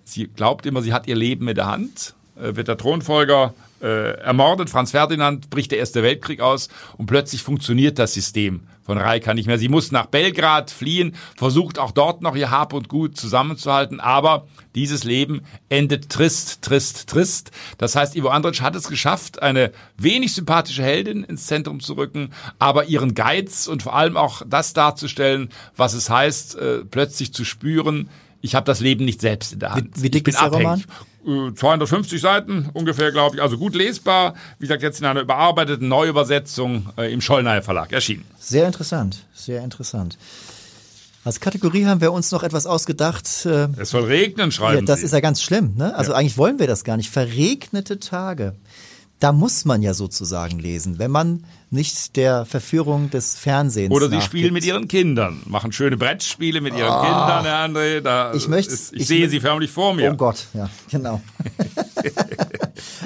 sie 0.04 0.28
glaubt 0.28 0.64
immer, 0.66 0.82
sie 0.82 0.92
hat 0.92 1.08
ihr 1.08 1.16
Leben 1.16 1.48
in 1.48 1.56
der 1.56 1.66
Hand, 1.66 2.14
äh, 2.36 2.54
wird 2.54 2.68
der 2.68 2.78
Thronfolger 2.78 3.52
äh, 3.82 4.12
ermordet. 4.20 4.70
Franz 4.70 4.90
Ferdinand 4.90 5.50
bricht 5.50 5.70
der 5.70 5.78
Erste 5.78 6.02
Weltkrieg 6.02 6.40
aus 6.40 6.68
und 6.96 7.06
plötzlich 7.06 7.42
funktioniert 7.42 7.98
das 7.98 8.14
System 8.14 8.62
von 8.88 8.96
Reika 8.96 9.34
nicht 9.34 9.46
mehr. 9.46 9.58
Sie 9.58 9.68
muss 9.68 9.92
nach 9.92 10.06
Belgrad 10.06 10.70
fliehen, 10.70 11.14
versucht 11.36 11.78
auch 11.78 11.90
dort 11.90 12.22
noch 12.22 12.34
ihr 12.34 12.50
Hab 12.50 12.72
und 12.72 12.88
Gut 12.88 13.18
zusammenzuhalten, 13.18 14.00
aber 14.00 14.46
dieses 14.74 15.04
Leben 15.04 15.42
endet 15.68 16.08
trist, 16.08 16.62
trist, 16.62 17.06
trist. 17.06 17.50
Das 17.76 17.96
heißt, 17.96 18.16
Ivo 18.16 18.30
Andrić 18.30 18.62
hat 18.62 18.74
es 18.74 18.88
geschafft, 18.88 19.42
eine 19.42 19.72
wenig 19.98 20.34
sympathische 20.34 20.82
Heldin 20.82 21.22
ins 21.22 21.46
Zentrum 21.46 21.80
zu 21.80 21.98
rücken, 21.98 22.30
aber 22.58 22.86
ihren 22.86 23.14
Geiz 23.14 23.66
und 23.66 23.82
vor 23.82 23.94
allem 23.94 24.16
auch 24.16 24.40
das 24.46 24.72
darzustellen, 24.72 25.50
was 25.76 25.92
es 25.92 26.08
heißt, 26.08 26.56
äh, 26.56 26.78
plötzlich 26.90 27.34
zu 27.34 27.44
spüren, 27.44 28.08
ich 28.40 28.54
habe 28.54 28.64
das 28.64 28.80
Leben 28.80 29.04
nicht 29.04 29.20
selbst 29.20 29.52
in 29.52 29.58
der 29.58 29.72
Hand. 29.72 29.96
Wie, 29.96 30.04
wie 30.04 30.10
dick 30.10 30.28
ist 30.28 30.40
der 30.40 30.48
Roman? 30.48 30.82
250 31.54 32.20
Seiten 32.20 32.70
ungefähr, 32.72 33.12
glaube 33.12 33.36
ich. 33.36 33.42
Also 33.42 33.58
gut 33.58 33.74
lesbar. 33.74 34.34
Wie 34.58 34.66
gesagt, 34.66 34.82
jetzt 34.82 35.00
in 35.00 35.06
einer 35.06 35.20
überarbeiteten 35.20 35.88
Neuübersetzung 35.88 36.88
äh, 36.96 37.12
im 37.12 37.20
Schollneier 37.20 37.62
Verlag 37.62 37.92
erschienen. 37.92 38.24
Sehr 38.38 38.66
interessant, 38.66 39.24
sehr 39.34 39.62
interessant. 39.62 40.18
Als 41.24 41.40
Kategorie 41.40 41.84
haben 41.84 42.00
wir 42.00 42.12
uns 42.12 42.30
noch 42.30 42.42
etwas 42.42 42.66
ausgedacht. 42.66 43.26
Äh, 43.44 43.68
es 43.76 43.90
soll 43.90 44.04
regnen, 44.04 44.50
schreiben 44.50 44.80
ja, 44.80 44.84
Das 44.86 45.00
Sie. 45.00 45.06
ist 45.06 45.12
ja 45.12 45.20
ganz 45.20 45.42
schlimm. 45.42 45.74
Ne? 45.76 45.94
Also 45.94 46.12
ja. 46.12 46.18
eigentlich 46.18 46.38
wollen 46.38 46.58
wir 46.58 46.66
das 46.66 46.84
gar 46.84 46.96
nicht. 46.96 47.10
Verregnete 47.10 47.98
Tage 47.98 48.54
da 49.20 49.32
muss 49.32 49.64
man 49.64 49.82
ja 49.82 49.94
sozusagen 49.94 50.58
lesen, 50.58 50.98
wenn 50.98 51.10
man 51.10 51.44
nicht 51.70 52.16
der 52.16 52.46
Verführung 52.46 53.10
des 53.10 53.34
Fernsehens 53.34 53.94
Oder 53.94 54.08
sie 54.08 54.16
nachgibt. 54.16 54.30
spielen 54.30 54.54
mit 54.54 54.64
ihren 54.64 54.88
Kindern, 54.88 55.42
machen 55.44 55.72
schöne 55.72 55.96
Brettspiele 55.96 56.60
mit 56.60 56.74
ihren 56.74 56.92
oh. 56.92 57.02
Kindern, 57.02 57.44
Herr 57.44 57.64
André. 57.66 58.00
Da 58.00 58.32
ich 58.34 58.48
möchte, 58.48 58.74
ich, 58.74 58.92
ich 58.92 59.06
sehe 59.06 59.28
sie 59.28 59.40
förmlich 59.40 59.70
vor 59.70 59.92
mir. 59.94 60.12
Oh 60.12 60.16
Gott, 60.16 60.46
ja, 60.54 60.70
genau. 60.90 61.20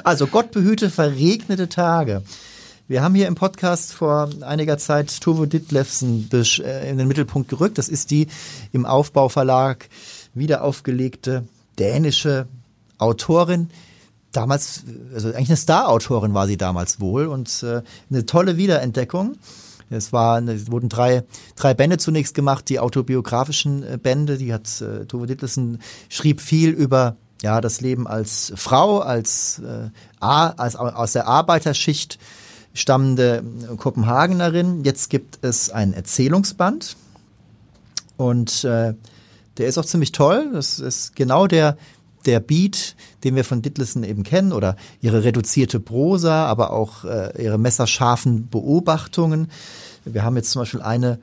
also 0.05 0.27
Gott 0.27 0.51
behüte 0.51 0.91
verregnete 0.91 1.69
Tage. 1.69 2.23
Wir 2.89 3.03
haben 3.03 3.15
hier 3.15 3.27
im 3.27 3.37
Podcast 3.37 3.95
vor 3.95 4.29
einiger 4.43 4.77
Zeit 4.77 5.21
Tove 5.21 5.49
Ditlevsen 5.49 6.29
äh, 6.33 6.91
in 6.91 6.99
den 6.99 7.09
Mittelpunkt 7.09 7.49
gerückt. 7.49 7.79
Das 7.79 7.89
ist 7.89 8.11
die 8.11 8.27
im 8.73 8.85
Aufbauverlag 8.85 9.89
wieder 10.35 10.63
aufgelegte 10.63 11.45
dänische 11.79 12.47
Autorin. 12.99 13.71
Damals, 14.33 14.85
also 15.15 15.29
eigentlich 15.29 15.51
eine 15.51 15.57
Star-Autorin 15.57 16.35
war 16.35 16.47
sie 16.47 16.57
damals 16.57 17.01
wohl 17.01 17.27
und 17.27 17.63
äh, 17.63 17.83
eine 18.11 18.27
tolle 18.27 18.57
Wiederentdeckung. 18.57 19.37
Es 19.91 20.13
war, 20.13 20.43
es 20.49 20.71
wurden 20.71 20.89
drei, 20.89 21.25
drei 21.55 21.75
Bände 21.75 21.99
zunächst 21.99 22.35
gemacht, 22.35 22.69
die 22.69 22.81
autobiografischen 22.81 23.83
äh, 23.83 23.99
Bände. 24.03 24.39
Die 24.39 24.53
hat 24.53 24.81
äh, 24.81 25.05
Tove 25.05 25.27
Ditlevsen 25.27 25.81
schrieb 26.09 26.41
viel 26.41 26.71
über 26.71 27.17
ja 27.43 27.61
das 27.61 27.81
Leben 27.81 28.07
als 28.07 28.53
Frau, 28.57 29.01
als, 29.01 29.61
äh, 29.61 29.91
als 30.21 30.77
aus 30.77 31.13
der 31.13 31.27
Arbeiterschicht 31.27 32.19
stammende 32.73 33.43
Kopenhagenerin. 33.77 34.85
Jetzt 34.85 35.11
gibt 35.11 35.39
es 35.43 35.71
einen 35.71 35.93
Erzählungsband 35.93 36.97
und 38.17 38.65
äh, 38.65 38.95
der 39.59 39.67
ist 39.67 39.77
auch 39.77 39.85
ziemlich 39.85 40.13
toll. 40.13 40.51
Das 40.53 40.79
ist 40.79 41.15
genau 41.15 41.47
der 41.47 41.77
der 42.27 42.41
Beat, 42.41 42.97
den 43.25 43.37
wir 43.37 43.45
von 43.45 43.63
Ditlesen 43.63 44.05
eben 44.05 44.23
kennen, 44.23 44.53
oder 44.53 44.77
ihre 45.01 45.25
reduzierte 45.25 45.81
Prosa, 45.81 46.47
aber 46.47 46.73
auch 46.73 47.05
äh, 47.05 47.43
ihre 47.43 47.59
messerscharfen 47.59 48.49
Beobachtungen. 48.49 49.51
Wir 50.05 50.25
haben 50.25 50.37
jetzt 50.37 50.51
zum 50.51 50.63
Beispiel 50.63 50.83
eine 50.83 51.19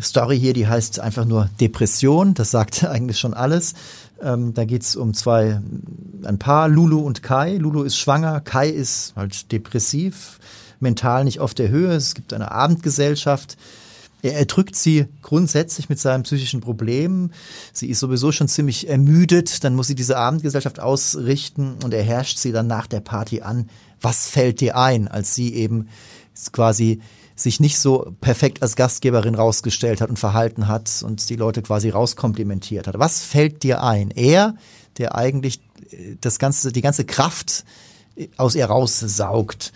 Story 0.00 0.38
hier, 0.38 0.54
die 0.54 0.66
heißt 0.66 1.00
einfach 1.00 1.24
nur 1.24 1.50
Depression. 1.60 2.34
Das 2.34 2.50
sagt 2.50 2.84
eigentlich 2.88 3.18
schon 3.18 3.34
alles. 3.34 3.74
Ähm, 4.22 4.54
da 4.54 4.64
geht's 4.64 4.96
um 4.96 5.14
zwei, 5.14 5.60
ein 6.24 6.38
Paar, 6.38 6.68
Lulu 6.68 7.00
und 7.00 7.22
Kai. 7.22 7.56
Lulu 7.56 7.82
ist 7.82 7.96
schwanger, 7.96 8.40
Kai 8.40 8.68
ist 8.68 9.12
halt 9.16 9.52
depressiv, 9.52 10.38
mental 10.80 11.24
nicht 11.24 11.40
auf 11.40 11.54
der 11.54 11.68
Höhe. 11.68 11.92
Es 11.92 12.14
gibt 12.14 12.32
eine 12.32 12.50
Abendgesellschaft. 12.50 13.56
Er 14.22 14.34
erdrückt 14.34 14.76
sie 14.76 15.06
grundsätzlich 15.20 15.88
mit 15.88 15.98
seinen 15.98 16.22
psychischen 16.22 16.60
Problemen. 16.60 17.32
Sie 17.72 17.88
ist 17.88 17.98
sowieso 17.98 18.30
schon 18.30 18.46
ziemlich 18.46 18.88
ermüdet. 18.88 19.64
Dann 19.64 19.74
muss 19.74 19.88
sie 19.88 19.96
diese 19.96 20.16
Abendgesellschaft 20.16 20.78
ausrichten 20.78 21.76
und 21.82 21.92
er 21.92 22.04
herrscht 22.04 22.38
sie 22.38 22.52
dann 22.52 22.68
nach 22.68 22.86
der 22.86 23.00
Party 23.00 23.42
an. 23.42 23.68
Was 24.00 24.28
fällt 24.28 24.60
dir 24.60 24.76
ein, 24.76 25.08
als 25.08 25.34
sie 25.34 25.54
eben 25.54 25.88
quasi 26.52 27.00
sich 27.34 27.60
nicht 27.60 27.78
so 27.78 28.14
perfekt 28.20 28.62
als 28.62 28.76
Gastgeberin 28.76 29.34
rausgestellt 29.34 30.00
hat 30.00 30.10
und 30.10 30.18
verhalten 30.18 30.68
hat 30.68 31.02
und 31.04 31.28
die 31.28 31.36
Leute 31.36 31.62
quasi 31.62 31.88
rauskomplimentiert 31.90 32.86
hat. 32.86 32.98
Was 32.98 33.22
fällt 33.22 33.62
dir 33.62 33.82
ein? 33.82 34.10
Er, 34.10 34.54
der 34.98 35.16
eigentlich 35.16 35.60
äh, 35.90 36.16
das 36.20 36.38
ganze, 36.38 36.72
die 36.72 36.82
ganze 36.82 37.04
Kraft 37.04 37.64
aus 38.36 38.54
ihr 38.54 38.66
raussaugt. 38.66 39.72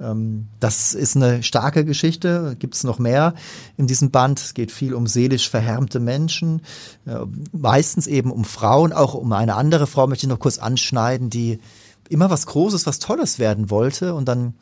Ähm, 0.00 0.48
das 0.58 0.94
ist 0.94 1.16
eine 1.16 1.42
starke 1.42 1.84
Geschichte. 1.84 2.56
Gibt 2.58 2.74
es 2.74 2.84
noch 2.84 2.98
mehr 2.98 3.34
in 3.76 3.86
diesem 3.86 4.10
Band? 4.10 4.40
Es 4.40 4.54
geht 4.54 4.72
viel 4.72 4.94
um 4.94 5.06
seelisch 5.06 5.50
verhärmte 5.50 6.00
Menschen, 6.00 6.62
äh, 7.06 7.18
meistens 7.52 8.06
eben 8.06 8.30
um 8.32 8.44
Frauen, 8.44 8.92
auch 8.92 9.14
um 9.14 9.32
eine 9.32 9.54
andere 9.54 9.86
Frau 9.86 10.06
möchte 10.06 10.26
ich 10.26 10.30
noch 10.30 10.38
kurz 10.38 10.58
anschneiden, 10.58 11.30
die 11.30 11.60
immer 12.08 12.30
was 12.30 12.46
Großes, 12.46 12.86
was 12.86 12.98
Tolles 12.98 13.38
werden 13.38 13.70
wollte 13.70 14.14
und 14.14 14.26
dann 14.26 14.54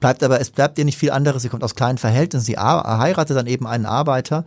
Bleibt 0.00 0.22
aber, 0.22 0.40
es 0.40 0.50
bleibt 0.50 0.78
ihr 0.78 0.84
nicht 0.84 0.98
viel 0.98 1.10
anderes. 1.10 1.42
Sie 1.42 1.48
kommt 1.48 1.64
aus 1.64 1.74
kleinen 1.74 1.98
Verhältnissen. 1.98 2.44
Sie 2.44 2.58
heiratet 2.58 3.36
dann 3.36 3.46
eben 3.46 3.66
einen 3.66 3.86
Arbeiter. 3.86 4.44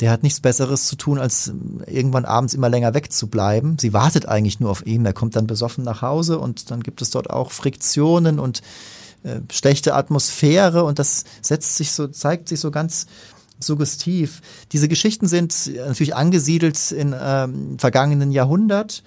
Der 0.00 0.10
hat 0.10 0.22
nichts 0.22 0.40
Besseres 0.40 0.86
zu 0.86 0.96
tun, 0.96 1.18
als 1.18 1.52
irgendwann 1.86 2.24
abends 2.24 2.54
immer 2.54 2.68
länger 2.68 2.94
wegzubleiben. 2.94 3.78
Sie 3.78 3.92
wartet 3.92 4.26
eigentlich 4.26 4.60
nur 4.60 4.70
auf 4.70 4.86
ihn. 4.86 5.04
Er 5.06 5.14
kommt 5.14 5.34
dann 5.36 5.46
besoffen 5.46 5.84
nach 5.84 6.02
Hause 6.02 6.38
und 6.38 6.70
dann 6.70 6.82
gibt 6.82 7.02
es 7.02 7.10
dort 7.10 7.30
auch 7.30 7.50
Friktionen 7.50 8.38
und 8.38 8.62
äh, 9.26 9.40
schlechte 9.52 9.94
Atmosphäre 9.94 10.84
und 10.84 10.98
das 10.98 11.24
setzt 11.42 11.76
sich 11.76 11.92
so, 11.92 12.06
zeigt 12.06 12.48
sich 12.48 12.60
so 12.60 12.70
ganz 12.70 13.06
suggestiv. 13.58 14.40
Diese 14.72 14.88
Geschichten 14.88 15.26
sind 15.26 15.70
natürlich 15.74 16.14
angesiedelt 16.14 16.92
im 16.92 17.14
ähm, 17.18 17.78
vergangenen 17.78 18.30
Jahrhundert. 18.30 19.02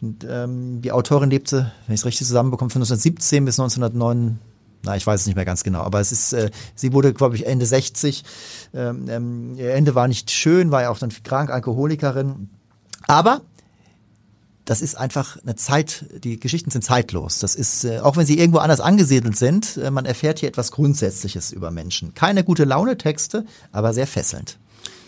Und, 0.00 0.26
ähm, 0.28 0.80
die 0.80 0.92
Autorin 0.92 1.30
lebte, 1.30 1.72
wenn 1.86 1.94
ich 1.94 2.00
es 2.00 2.06
richtig 2.06 2.26
zusammenbekomme, 2.26 2.70
von 2.70 2.80
1917 2.80 3.44
bis 3.44 3.60
1909 3.60 4.38
na, 4.82 4.96
ich 4.96 5.06
weiß 5.06 5.20
es 5.20 5.26
nicht 5.26 5.36
mehr 5.36 5.44
ganz 5.44 5.62
genau, 5.62 5.80
aber 5.82 6.00
es 6.00 6.10
ist, 6.10 6.32
äh, 6.32 6.50
sie 6.74 6.94
wurde, 6.94 7.12
glaube 7.12 7.36
ich, 7.36 7.46
Ende 7.46 7.66
60. 7.66 8.24
Ähm, 8.72 9.04
ähm, 9.10 9.54
ihr 9.56 9.74
Ende 9.74 9.94
war 9.94 10.08
nicht 10.08 10.30
schön, 10.30 10.70
war 10.70 10.80
ja 10.82 10.90
auch 10.90 10.98
dann 10.98 11.12
krank, 11.22 11.50
Alkoholikerin. 11.50 12.48
Aber 13.06 13.42
das 14.70 14.82
ist 14.82 14.94
einfach 14.94 15.36
eine 15.42 15.56
Zeit, 15.56 16.04
die 16.22 16.38
Geschichten 16.38 16.70
sind 16.70 16.82
zeitlos. 16.82 17.40
Das 17.40 17.56
ist, 17.56 17.82
äh, 17.82 17.98
auch 17.98 18.16
wenn 18.16 18.24
sie 18.24 18.38
irgendwo 18.38 18.58
anders 18.58 18.78
angesiedelt 18.78 19.36
sind, 19.36 19.76
äh, 19.76 19.90
man 19.90 20.04
erfährt 20.04 20.38
hier 20.38 20.48
etwas 20.48 20.70
Grundsätzliches 20.70 21.50
über 21.50 21.72
Menschen. 21.72 22.14
Keine 22.14 22.44
gute 22.44 22.62
Laune-Texte, 22.62 23.44
aber 23.72 23.92
sehr 23.92 24.06
fesselnd. 24.06 24.58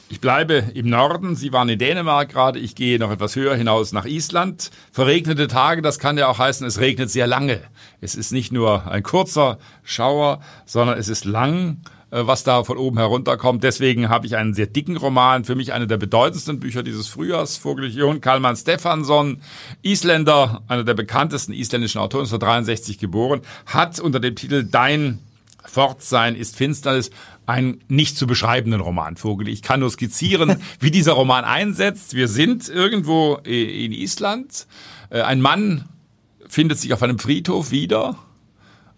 Ich 0.09 0.21
bleibe 0.21 0.65
im 0.75 0.91
Norden. 0.91 1.37
Sie 1.37 1.53
waren 1.53 1.69
in 1.69 1.79
Dänemark 1.79 2.31
gerade. 2.31 2.59
Ich 2.59 2.75
gehe 2.75 2.99
noch 2.99 3.13
etwas 3.13 3.37
höher 3.37 3.55
hinaus 3.55 3.93
nach 3.93 4.05
Island. 4.05 4.73
Verregnete 4.91 5.47
Tage, 5.47 5.81
das 5.81 6.01
kann 6.01 6.19
ja 6.19 6.27
auch 6.27 6.41
heißen, 6.41 6.67
es 6.67 6.81
regnet 6.81 7.09
sehr 7.09 7.29
lange. 7.29 7.61
Es 8.01 8.17
ist 8.17 8.33
nicht 8.33 8.51
nur 8.51 8.91
ein 8.91 9.05
kurzer 9.05 9.59
Schauer, 9.85 10.41
sondern 10.67 10.99
es 10.99 11.07
ist 11.07 11.25
lang 11.25 11.77
was 12.21 12.45
da 12.45 12.63
von 12.63 12.77
oben 12.77 12.99
herunterkommt. 12.99 13.65
Deswegen 13.65 14.09
habe 14.09 14.27
ich 14.27 14.37
einen 14.37 14.55
sehr 14.55 14.67
dicken 14.67 14.97
Roman, 14.97 15.45
für 15.45 15.55
mich 15.55 15.73
einer 15.73 15.87
der 15.87 15.97
bedeutendsten 15.97 16.61
Bücher 16.61 16.83
dieses 16.83 17.09
Frühjahrs, 17.09 17.57
Vogellegion, 17.57 18.21
Karlmann 18.21 18.57
Stefansson, 18.57 19.41
Isländer, 19.83 20.63
einer 20.69 20.85
der 20.85 20.95
bekanntesten 20.95 21.53
isländischen 21.53 22.01
Autoren, 22.01 22.25
ist 22.25 22.33
1963 22.35 22.99
geboren, 22.99 23.41
hat 23.67 23.99
unter 23.99 24.21
dem 24.21 24.37
Titel 24.37 24.63
Dein 24.63 25.21
Fortsein 25.65 26.35
ist 26.35 26.57
Finsternis 26.57 27.11
einen 27.47 27.81
nicht 27.89 28.17
zu 28.17 28.27
beschreibenden 28.27 28.81
Roman, 28.81 29.17
Vogel. 29.17 29.49
Ich 29.49 29.63
kann 29.63 29.81
nur 29.81 29.91
skizzieren, 29.91 30.57
wie 30.81 30.91
dieser 30.91 31.13
Roman 31.13 31.45
einsetzt. 31.45 32.15
Wir 32.15 32.29
sind 32.29 32.69
irgendwo 32.69 33.37
in 33.45 33.93
Island. 33.93 34.67
Äh, 35.11 35.23
ein 35.23 35.41
Mann 35.41 35.89
findet 36.47 36.79
sich 36.79 36.93
auf 36.93 37.03
einem 37.03 37.19
Friedhof 37.19 37.71
wieder. 37.71 38.17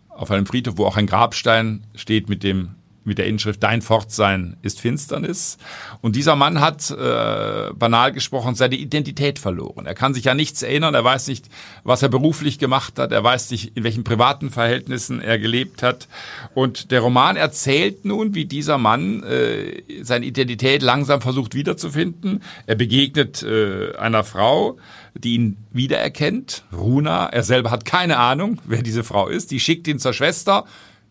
Auf 0.09 0.31
einem 0.31 0.47
Friedhof, 0.47 0.79
wo 0.79 0.87
auch 0.87 0.97
ein 0.97 1.07
Grabstein 1.07 1.87
steht 1.95 2.29
mit 2.29 2.43
dem 2.43 2.75
mit 3.05 3.19
der 3.19 3.27
Inschrift 3.27 3.63
Dein 3.63 3.83
Fortsein 3.83 4.57
ist 4.63 4.81
Finsternis. 4.81 5.59
Und 6.01 6.17
dieser 6.17 6.37
Mann 6.37 6.61
hat, 6.61 6.91
äh, 6.91 7.73
banal 7.75 8.13
gesprochen, 8.13 8.55
seine 8.55 8.77
Identität 8.77 9.39
verloren. 9.39 9.87
Er 9.87 9.95
kann 9.95 10.15
sich 10.15 10.29
an 10.31 10.37
nichts 10.37 10.63
erinnern, 10.63 10.95
er 10.95 11.05
weiß 11.05 11.29
nicht, 11.29 11.49
was 11.83 12.03
er 12.03 12.09
beruflich 12.09 12.59
gemacht 12.59 12.99
hat, 12.99 13.13
er 13.13 13.23
weiß 13.23 13.51
nicht, 13.51 13.77
in 13.77 13.85
welchen 13.85 14.05
privaten 14.05 14.51
Verhältnissen 14.51 15.21
er 15.21 15.39
gelebt 15.39 15.83
hat. 15.83 16.09
Und 16.55 16.91
der 16.91 17.01
Roman 17.01 17.37
erzählt 17.37 18.05
nun, 18.05 18.35
wie 18.35 18.45
dieser 18.45 18.79
Mann 18.79 19.23
äh, 19.23 19.83
seine 20.03 20.27
Identität 20.27 20.83
langsam 20.83 21.21
versucht 21.21 21.55
wiederzufinden. 21.55 22.43
Er 22.67 22.75
begegnet 22.75 23.43
äh, 23.43 23.95
einer 23.97 24.25
Frau, 24.25 24.79
die 25.15 25.35
ihn 25.35 25.57
wiedererkennt, 25.73 26.65
Runa. 26.73 27.27
Er 27.27 27.43
selber 27.43 27.71
hat 27.71 27.85
keine 27.85 28.19
Ahnung, 28.19 28.61
wer 28.65 28.83
diese 28.83 29.05
Frau 29.05 29.29
ist. 29.29 29.51
Die 29.51 29.61
schickt 29.61 29.87
ihn 29.89 29.99
zur 29.99 30.13
Schwester 30.13 30.65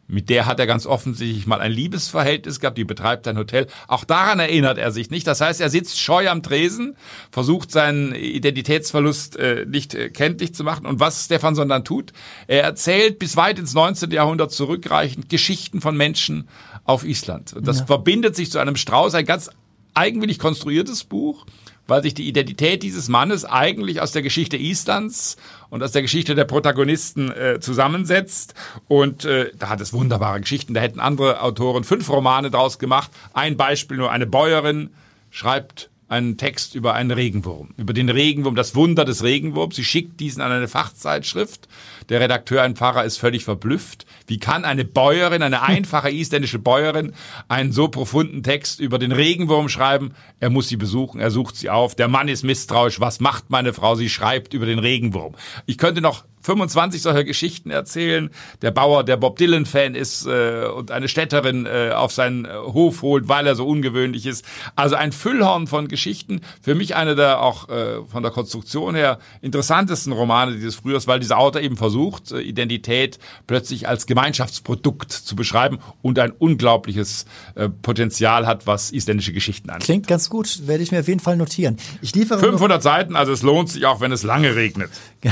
mit 0.08 0.30
der 0.30 0.46
hat 0.46 0.60
er 0.60 0.68
ganz 0.68 0.86
offensichtlich 0.86 1.48
mal 1.48 1.62
ein 1.62 1.72
Liebesverhältnis 1.72 2.60
gehabt, 2.60 2.78
die 2.78 2.84
betreibt 2.84 3.28
ein 3.28 3.38
Hotel. 3.38 3.68
Auch 3.88 4.04
daran 4.04 4.40
erinnert 4.40 4.78
er 4.78 4.92
sich 4.92 5.10
nicht. 5.10 5.26
Das 5.26 5.42
heißt, 5.42 5.62
er 5.62 5.70
sitzt 5.70 6.00
scheu 6.00 6.30
am 6.30 6.44
Tresen, 6.44 6.96
versucht 7.32 7.72
seinen 7.72 8.14
Identitätsverlust 8.14 9.38
äh, 9.38 9.66
nicht 9.66 9.96
äh, 9.96 10.10
kenntlich 10.10 10.54
zu 10.54 10.64
machen. 10.64 10.86
Und 10.86 11.00
was 11.00 11.26
Stephanson 11.26 11.70
dann 11.70 11.86
tut, 11.86 12.12
er 12.48 12.64
erzählt 12.64 13.18
bis 13.18 13.38
weit 13.38 13.60
ins 13.60 13.74
19. 13.74 14.12
Jahrhundert 14.12 14.52
zurückreichend 14.52 15.30
Geschichten 15.30 15.82
von 15.82 15.96
Menschen 15.96 16.48
auf 16.84 17.06
Island. 17.06 17.56
Das 17.62 17.80
ja. 17.80 17.86
verbindet 17.86 18.36
sich 18.36 18.52
zu 18.52 18.60
einem 18.60 18.76
Strauß, 18.76 19.14
ein 19.16 19.26
ganz 19.26 19.50
eigenwillig 19.94 20.40
konstruiertes 20.40 21.04
Buch 21.06 21.46
weil 21.88 22.04
sich 22.04 22.14
die 22.14 22.28
Identität 22.28 22.84
dieses 22.84 23.10
Mannes 23.10 23.46
eigentlich 23.46 24.02
aus 24.02 24.12
der 24.12 24.22
Geschichte 24.22 24.58
Islands 24.58 25.38
und 25.70 25.84
aus 25.84 25.92
der 25.92 26.02
Geschichte 26.02 26.36
der 26.36 26.46
Protagonisten 26.46 27.32
äh, 27.32 27.60
zusammensetzt. 27.60 28.54
Und 28.88 29.26
äh, 29.26 29.52
da 29.58 29.70
hat 29.70 29.82
es 29.82 29.94
wunderbare 29.94 30.40
Geschichten. 30.42 30.74
Da 30.74 30.82
hätten 30.82 31.00
andere 31.00 31.42
Autoren 31.42 31.84
fünf 31.84 32.10
Romane 32.10 32.52
draus 32.52 32.80
gemacht. 32.80 33.12
Ein 33.34 33.58
Beispiel 33.58 33.98
nur, 33.98 34.12
eine 34.12 34.26
Bäuerin 34.26 34.92
schreibt 35.30 35.90
einen 36.08 36.38
Text 36.38 36.76
über 36.76 36.94
einen 36.94 37.12
Regenwurm, 37.12 37.70
über 37.78 37.94
den 37.94 38.10
Regenwurm, 38.10 38.56
das 38.56 38.76
Wunder 38.76 39.04
des 39.04 39.24
Regenwurms. 39.24 39.76
Sie 39.76 39.84
schickt 39.84 40.20
diesen 40.20 40.42
an 40.42 40.52
eine 40.52 40.68
Fachzeitschrift. 40.68 41.68
Der 42.10 42.20
Redakteur, 42.20 42.62
ein 42.62 42.76
Pfarrer, 42.76 43.04
ist 43.04 43.18
völlig 43.18 43.44
verblüfft. 43.44 44.06
Wie 44.28 44.40
kann 44.40 44.66
eine 44.66 44.86
Bäuerin, 44.86 45.42
eine 45.42 45.62
einfache 45.64 46.10
isländische 46.10 46.60
Bäuerin, 46.60 47.14
einen 47.48 47.72
so 47.72 47.88
profunden 47.88 48.44
Text 48.44 48.80
über 48.80 49.00
den 49.00 49.12
Regenwurm 49.12 49.70
schreiben? 49.70 50.14
Er 50.40 50.50
muss 50.50 50.68
sie 50.68 50.78
besuchen, 50.78 51.20
er 51.20 51.32
sucht 51.32 51.56
sie 51.56 51.70
auf. 51.70 51.96
Der 51.96 52.08
Mann 52.08 52.28
ist 52.28 52.44
misstrauisch. 52.44 53.00
Was 53.00 53.20
macht 53.20 53.50
meine 53.50 53.74
Frau? 53.74 53.96
Sie 53.96 54.10
schreibt 54.10 54.54
über 54.54 54.66
den 54.66 54.80
Regenwurm. 54.80 55.36
Ich 55.66 55.78
könnte 55.78 56.02
noch 56.02 56.24
25 56.44 57.02
solcher 57.02 57.24
Geschichten 57.24 57.72
erzählen. 57.72 58.30
Der 58.62 58.72
Bauer, 58.72 59.04
der 59.04 59.18
Bob 59.18 59.38
Dylan-Fan 59.38 59.96
ist 59.96 60.26
äh, 60.26 60.66
und 60.66 60.92
eine 60.92 61.08
Städterin 61.08 61.66
äh, 61.66 61.92
auf 61.92 62.12
seinen 62.12 62.46
äh, 62.46 62.50
Hof 62.50 63.02
holt, 63.02 63.30
weil 63.30 63.48
er 63.48 63.56
so 63.56 63.66
ungewöhnlich 63.66 64.26
ist. 64.26 64.46
Also 64.76 64.96
ein 64.96 65.12
Füllhorn 65.12 65.68
von 65.68 65.88
Geschichten. 65.88 66.42
Für 66.62 66.76
mich 66.76 66.96
eine 66.96 67.16
der 67.16 67.42
auch 67.42 67.70
äh, 67.70 68.04
von 68.06 68.24
der 68.24 68.32
Konstruktion 68.32 68.94
her 68.96 69.20
interessantesten 69.42 70.12
Romane 70.12 70.54
dieses 70.54 70.76
Frühjahrs, 70.76 71.08
weil 71.08 71.20
dieser 71.20 71.38
Autor 71.38 71.62
eben 71.62 71.78
versucht, 71.78 71.93
äh, 72.32 72.40
Identität 72.40 73.20
plötzlich 73.48 73.88
als 73.88 74.06
Gemeinschaftsprodukt 74.06 75.12
zu 75.12 75.36
beschreiben 75.36 75.80
und 76.02 76.20
ein 76.20 76.32
unglaubliches 76.32 77.26
äh, 77.56 77.70
Potenzial 77.70 78.48
hat, 78.48 78.68
was 78.68 78.92
isländische 78.92 79.34
Geschichten 79.34 79.70
angeht. 79.70 79.86
Klingt 79.86 80.08
ganz 80.08 80.30
gut, 80.30 80.68
werde 80.68 80.84
ich 80.84 80.92
mir 80.92 81.00
auf 81.00 81.08
jeden 81.08 81.20
Fall 81.20 81.38
notieren. 81.38 81.78
Ich 82.02 82.16
liefere 82.16 82.40
500 82.40 82.82
Seiten, 82.82 83.16
also 83.16 83.32
es 83.32 83.42
lohnt 83.42 83.70
sich 83.70 83.86
auch, 83.86 84.02
wenn 84.02 84.12
es 84.12 84.24
lange 84.24 84.56
regnet. 84.56 84.92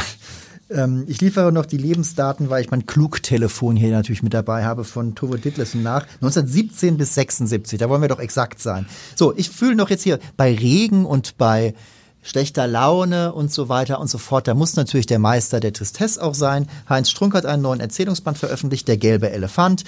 Ähm, 0.71 1.03
ich 1.07 1.21
liefere 1.21 1.51
noch 1.51 1.65
die 1.65 1.77
Lebensdaten, 1.77 2.49
weil 2.49 2.63
ich 2.63 2.71
mein 2.71 2.85
Klugtelefon 2.85 3.75
hier 3.75 3.91
natürlich 3.91 4.23
mit 4.23 4.33
dabei 4.33 4.63
habe 4.63 4.83
von 4.83 5.15
Tove 5.15 5.37
Ditlevsen 5.37 5.83
nach. 5.83 6.03
1917 6.21 6.97
bis 6.97 7.13
76, 7.15 7.77
da 7.77 7.89
wollen 7.89 8.01
wir 8.01 8.07
doch 8.07 8.19
exakt 8.19 8.61
sein. 8.61 8.85
So, 9.15 9.33
ich 9.35 9.49
fühle 9.49 9.75
noch 9.75 9.89
jetzt 9.89 10.03
hier 10.03 10.19
bei 10.37 10.53
Regen 10.53 11.05
und 11.05 11.37
bei 11.37 11.73
schlechter 12.21 12.67
Laune 12.67 13.33
und 13.33 13.51
so 13.51 13.69
weiter 13.69 13.99
und 13.99 14.09
so 14.09 14.17
fort. 14.17 14.47
Da 14.47 14.53
muss 14.53 14.75
natürlich 14.75 15.05
der 15.05 15.19
Meister 15.19 15.59
der 15.59 15.73
Tristesse 15.73 16.21
auch 16.21 16.35
sein. 16.35 16.67
Heinz 16.87 17.09
Strunk 17.09 17.33
hat 17.33 17.45
einen 17.45 17.63
neuen 17.63 17.79
Erzählungsband 17.79 18.37
veröffentlicht, 18.37 18.87
Der 18.87 18.97
gelbe 18.97 19.31
Elefant. 19.31 19.83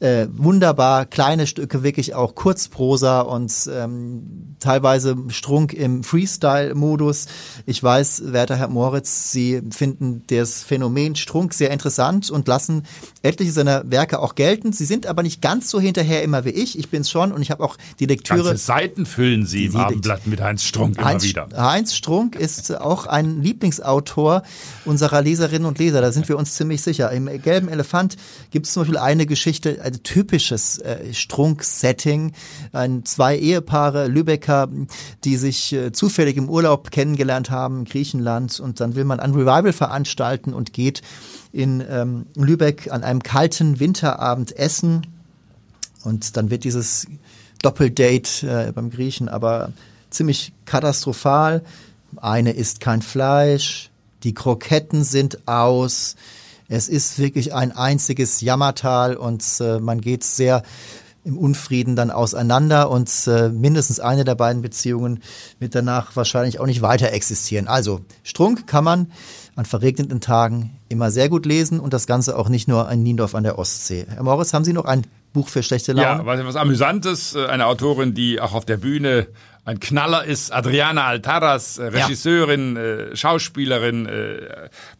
Äh, 0.00 0.26
wunderbar, 0.32 1.06
kleine 1.06 1.46
Stücke, 1.46 1.82
wirklich 1.82 2.14
auch 2.14 2.34
Kurzprosa 2.34 3.22
und 3.22 3.52
ähm, 3.72 4.56
teilweise 4.60 5.16
Strunk 5.28 5.72
im 5.72 6.04
Freestyle-Modus. 6.04 7.26
Ich 7.66 7.82
weiß, 7.82 8.32
werter 8.32 8.56
Herr 8.56 8.68
Moritz, 8.68 9.32
Sie 9.32 9.62
finden 9.70 10.24
das 10.28 10.62
Phänomen 10.62 11.16
Strunk 11.16 11.54
sehr 11.54 11.70
interessant 11.70 12.30
und 12.30 12.48
lassen 12.48 12.84
etliche 13.22 13.52
seiner 13.52 13.90
Werke 13.90 14.20
auch 14.20 14.34
gelten. 14.34 14.72
Sie 14.72 14.84
sind 14.84 15.06
aber 15.06 15.22
nicht 15.22 15.42
ganz 15.42 15.70
so 15.70 15.80
hinterher 15.80 16.22
immer 16.22 16.44
wie 16.44 16.50
ich. 16.50 16.78
Ich 16.78 16.88
bin's 16.88 17.10
schon 17.10 17.32
und 17.32 17.42
ich 17.42 17.50
habe 17.50 17.64
auch 17.64 17.76
die 17.98 18.06
Lektüre. 18.06 18.44
Ganze 18.44 18.64
Seiten 18.64 19.06
füllen 19.06 19.46
Sie 19.46 19.66
im 19.66 19.76
Abendblatt 19.76 20.26
mit 20.26 20.40
Heinz 20.40 20.62
Strunk 20.62 21.02
Heinz, 21.02 21.24
immer 21.24 21.48
wieder. 21.48 21.70
Heinz 21.70 21.94
Strunk 21.94 22.36
ist 22.36 22.78
auch 22.80 23.06
ein 23.06 23.42
Lieblingsautor 23.42 24.42
unserer 24.84 25.22
Leserinnen 25.22 25.66
und 25.66 25.78
Leser. 25.78 26.00
Da 26.00 26.12
sind 26.12 26.28
wir 26.28 26.38
uns 26.38 26.54
ziemlich 26.54 26.82
sicher. 26.82 27.10
Im 27.10 27.26
Gelben 27.42 27.68
Elefant 27.68 28.16
gibt 28.50 28.66
es 28.66 28.72
zum 28.72 28.82
Beispiel 28.82 28.98
eine 28.98 29.26
Geschichte, 29.26 29.80
ein 29.82 30.02
typisches 30.02 30.78
äh, 30.78 31.12
Strunk-Setting. 31.12 32.32
Ein, 32.72 33.04
zwei 33.04 33.36
Ehepaare, 33.36 34.06
Lübecker, 34.06 34.68
die 35.24 35.36
sich 35.36 35.72
äh, 35.72 35.92
zufällig 35.92 36.36
im 36.36 36.48
Urlaub 36.48 36.90
kennengelernt 36.90 37.50
haben, 37.50 37.80
in 37.80 37.84
Griechenland. 37.84 38.60
Und 38.60 38.80
dann 38.80 38.94
will 38.94 39.04
man 39.04 39.20
ein 39.20 39.32
Revival 39.32 39.72
veranstalten 39.72 40.54
und 40.54 40.72
geht 40.72 41.02
in 41.52 41.84
ähm, 41.88 42.26
Lübeck 42.34 42.90
an 42.90 43.04
einem 43.04 43.22
kalten 43.22 43.80
Winterabend 43.80 44.56
essen. 44.56 45.06
Und 46.04 46.36
dann 46.36 46.50
wird 46.50 46.64
dieses 46.64 47.06
Doppeldate 47.62 48.68
äh, 48.68 48.72
beim 48.72 48.90
Griechen 48.90 49.28
aber 49.28 49.72
ziemlich 50.10 50.52
katastrophal. 50.64 51.62
Eine 52.16 52.52
isst 52.52 52.80
kein 52.80 53.02
Fleisch, 53.02 53.90
die 54.22 54.34
Kroketten 54.34 55.04
sind 55.04 55.46
aus. 55.46 56.16
Es 56.68 56.88
ist 56.88 57.18
wirklich 57.18 57.54
ein 57.54 57.72
einziges 57.72 58.40
Jammertal 58.40 59.16
und 59.16 59.44
äh, 59.60 59.78
man 59.80 60.00
geht 60.00 60.24
sehr 60.24 60.62
im 61.24 61.36
Unfrieden 61.36 61.96
dann 61.96 62.10
auseinander 62.10 62.90
und 62.90 63.10
äh, 63.26 63.50
mindestens 63.50 64.00
eine 64.00 64.24
der 64.24 64.34
beiden 64.34 64.62
Beziehungen 64.62 65.22
wird 65.58 65.74
danach 65.74 66.16
wahrscheinlich 66.16 66.58
auch 66.58 66.66
nicht 66.66 66.80
weiter 66.80 67.12
existieren. 67.12 67.68
Also 67.68 68.00
Strunk 68.22 68.66
kann 68.66 68.84
man 68.84 69.12
an 69.56 69.66
verregneten 69.66 70.20
Tagen 70.20 70.77
immer 70.88 71.10
sehr 71.10 71.28
gut 71.28 71.46
lesen 71.46 71.80
und 71.80 71.92
das 71.92 72.06
Ganze 72.06 72.36
auch 72.36 72.48
nicht 72.48 72.68
nur 72.68 72.90
in 72.90 73.02
Niendorf 73.02 73.34
an 73.34 73.44
der 73.44 73.58
Ostsee. 73.58 74.06
Herr 74.08 74.22
Moritz, 74.22 74.52
haben 74.54 74.64
Sie 74.64 74.72
noch 74.72 74.84
ein 74.84 75.04
Buch 75.32 75.48
für 75.48 75.62
schlechte 75.62 75.92
Laune? 75.92 76.20
Ja, 76.20 76.26
was, 76.26 76.44
was 76.44 76.56
Amüsantes, 76.56 77.34
äh, 77.34 77.46
eine 77.46 77.66
Autorin, 77.66 78.14
die 78.14 78.40
auch 78.40 78.54
auf 78.54 78.64
der 78.64 78.78
Bühne 78.78 79.28
ein 79.64 79.80
Knaller 79.80 80.24
ist. 80.24 80.50
Adriana 80.50 81.04
Altaras, 81.04 81.76
äh, 81.76 81.84
Regisseurin, 81.84 82.76
ja. 82.76 82.82
äh, 82.82 83.16
Schauspielerin, 83.16 84.08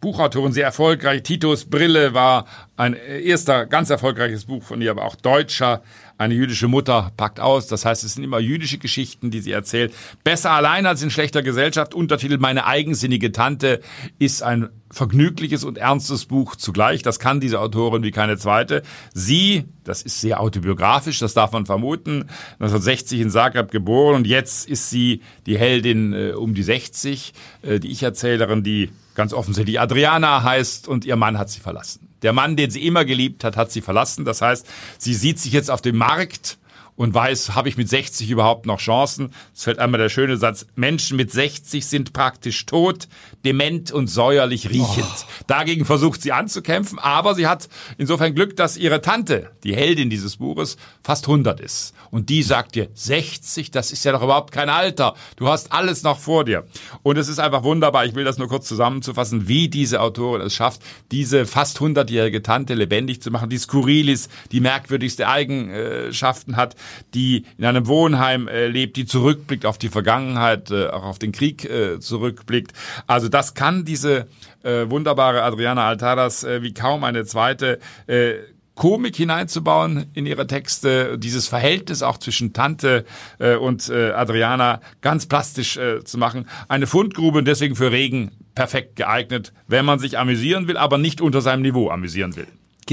Buchautorin, 0.00 0.52
sehr 0.52 0.64
erfolgreich. 0.64 1.22
Titos 1.22 1.64
Brille 1.64 2.12
war 2.12 2.44
ein 2.76 2.94
erster 2.94 3.66
ganz 3.66 3.88
erfolgreiches 3.88 4.44
Buch 4.44 4.62
von 4.62 4.82
ihr, 4.82 4.90
aber 4.90 5.04
auch 5.04 5.16
deutscher 5.16 5.82
eine 6.18 6.34
jüdische 6.34 6.68
Mutter 6.68 7.12
packt 7.16 7.40
aus. 7.40 7.68
Das 7.68 7.84
heißt, 7.84 8.04
es 8.04 8.14
sind 8.14 8.24
immer 8.24 8.40
jüdische 8.40 8.78
Geschichten, 8.78 9.30
die 9.30 9.40
sie 9.40 9.52
erzählt. 9.52 9.94
Besser 10.24 10.50
allein 10.50 10.84
als 10.84 11.02
in 11.02 11.10
schlechter 11.10 11.42
Gesellschaft. 11.42 11.94
Untertitel 11.94 12.38
Meine 12.38 12.66
eigensinnige 12.66 13.32
Tante 13.32 13.80
ist 14.18 14.42
ein 14.42 14.68
vergnügliches 14.90 15.64
und 15.64 15.78
ernstes 15.78 16.26
Buch 16.26 16.56
zugleich. 16.56 17.02
Das 17.02 17.18
kann 17.20 17.40
diese 17.40 17.60
Autorin 17.60 18.02
wie 18.02 18.10
keine 18.10 18.36
zweite. 18.36 18.82
Sie, 19.14 19.64
das 19.84 20.02
ist 20.02 20.20
sehr 20.20 20.40
autobiografisch, 20.40 21.18
das 21.20 21.34
darf 21.34 21.52
man 21.52 21.66
vermuten, 21.66 22.24
1960 22.54 23.20
in 23.20 23.30
Zagreb 23.30 23.70
geboren 23.70 24.16
und 24.16 24.26
jetzt 24.26 24.68
ist 24.68 24.90
sie 24.90 25.22
die 25.46 25.58
Heldin 25.58 26.12
äh, 26.14 26.32
um 26.32 26.54
die 26.54 26.62
60, 26.62 27.32
äh, 27.62 27.78
die 27.78 27.90
Ich-Erzählerin, 27.90 28.62
die 28.62 28.90
ganz 29.14 29.32
offensichtlich 29.32 29.78
Adriana 29.78 30.42
heißt 30.42 30.88
und 30.88 31.04
ihr 31.04 31.16
Mann 31.16 31.38
hat 31.38 31.50
sie 31.50 31.60
verlassen. 31.60 32.07
Der 32.22 32.32
Mann, 32.32 32.56
den 32.56 32.70
sie 32.70 32.86
immer 32.86 33.04
geliebt 33.04 33.44
hat, 33.44 33.56
hat 33.56 33.70
sie 33.70 33.80
verlassen. 33.80 34.24
Das 34.24 34.42
heißt, 34.42 34.66
sie 34.98 35.14
sieht 35.14 35.38
sich 35.38 35.52
jetzt 35.52 35.70
auf 35.70 35.82
dem 35.82 35.96
Markt 35.96 36.58
und 36.98 37.14
weiß, 37.14 37.54
habe 37.54 37.68
ich 37.68 37.76
mit 37.76 37.88
60 37.88 38.28
überhaupt 38.28 38.66
noch 38.66 38.80
Chancen? 38.80 39.32
Es 39.54 39.62
fällt 39.62 39.78
einmal 39.78 40.00
der 40.00 40.08
schöne 40.08 40.36
Satz, 40.36 40.66
Menschen 40.74 41.16
mit 41.16 41.30
60 41.30 41.86
sind 41.86 42.12
praktisch 42.12 42.66
tot, 42.66 43.06
dement 43.44 43.92
und 43.92 44.08
säuerlich 44.08 44.68
riechend. 44.68 45.06
Oh. 45.06 45.44
Dagegen 45.46 45.84
versucht 45.84 46.20
sie 46.20 46.32
anzukämpfen, 46.32 46.98
aber 46.98 47.36
sie 47.36 47.46
hat 47.46 47.68
insofern 47.98 48.34
Glück, 48.34 48.56
dass 48.56 48.76
ihre 48.76 49.00
Tante, 49.00 49.52
die 49.62 49.76
Heldin 49.76 50.10
dieses 50.10 50.38
Buches, 50.38 50.76
fast 51.04 51.26
100 51.28 51.60
ist. 51.60 51.94
Und 52.10 52.30
die 52.30 52.42
sagt 52.42 52.74
dir, 52.74 52.88
60, 52.94 53.70
das 53.70 53.92
ist 53.92 54.04
ja 54.04 54.12
doch 54.12 54.22
überhaupt 54.22 54.52
kein 54.52 54.68
Alter. 54.68 55.14
Du 55.36 55.46
hast 55.46 55.72
alles 55.72 56.02
noch 56.02 56.18
vor 56.18 56.44
dir. 56.44 56.64
Und 57.04 57.16
es 57.16 57.28
ist 57.28 57.38
einfach 57.38 57.62
wunderbar, 57.62 58.06
ich 58.06 58.16
will 58.16 58.24
das 58.24 58.38
nur 58.38 58.48
kurz 58.48 58.66
zusammenzufassen, 58.66 59.46
wie 59.46 59.68
diese 59.68 60.00
Autorin 60.00 60.40
es 60.40 60.54
schafft, 60.54 60.82
diese 61.12 61.46
fast 61.46 61.78
100-jährige 61.78 62.42
Tante 62.42 62.74
lebendig 62.74 63.22
zu 63.22 63.30
machen, 63.30 63.50
die 63.50 63.58
skurril 63.58 64.08
ist, 64.08 64.30
die 64.50 64.60
merkwürdigste 64.60 65.28
Eigenschaften 65.28 66.56
hat, 66.56 66.74
die 67.14 67.44
in 67.56 67.64
einem 67.64 67.86
Wohnheim 67.86 68.48
äh, 68.48 68.66
lebt, 68.66 68.96
die 68.96 69.06
zurückblickt 69.06 69.66
auf 69.66 69.78
die 69.78 69.88
Vergangenheit, 69.88 70.70
äh, 70.70 70.88
auch 70.88 71.04
auf 71.04 71.18
den 71.18 71.32
Krieg 71.32 71.64
äh, 71.64 72.00
zurückblickt. 72.00 72.72
Also 73.06 73.28
das 73.28 73.54
kann 73.54 73.84
diese 73.84 74.26
äh, 74.62 74.88
wunderbare 74.88 75.42
Adriana 75.42 75.86
Altaras 75.86 76.44
äh, 76.44 76.62
wie 76.62 76.74
kaum 76.74 77.04
eine 77.04 77.24
zweite 77.24 77.78
äh, 78.06 78.34
Komik 78.78 79.16
hineinzubauen 79.16 80.06
in 80.14 80.24
ihre 80.24 80.46
Texte, 80.46 81.18
dieses 81.18 81.48
Verhältnis 81.48 82.02
auch 82.02 82.16
zwischen 82.16 82.52
Tante 82.52 83.04
äh, 83.40 83.56
und 83.56 83.88
äh, 83.88 84.12
Adriana 84.12 84.80
ganz 85.00 85.26
plastisch 85.26 85.76
äh, 85.76 86.04
zu 86.04 86.16
machen. 86.16 86.46
Eine 86.68 86.86
Fundgrube 86.86 87.38
und 87.38 87.44
deswegen 87.44 87.74
für 87.74 87.90
Regen 87.90 88.30
perfekt 88.54 88.94
geeignet, 88.94 89.52
wenn 89.66 89.84
man 89.84 89.98
sich 89.98 90.16
amüsieren 90.16 90.68
will, 90.68 90.76
aber 90.76 90.96
nicht 90.96 91.20
unter 91.20 91.40
seinem 91.40 91.62
Niveau 91.62 91.90
amüsieren 91.90 92.36
will. 92.36 92.46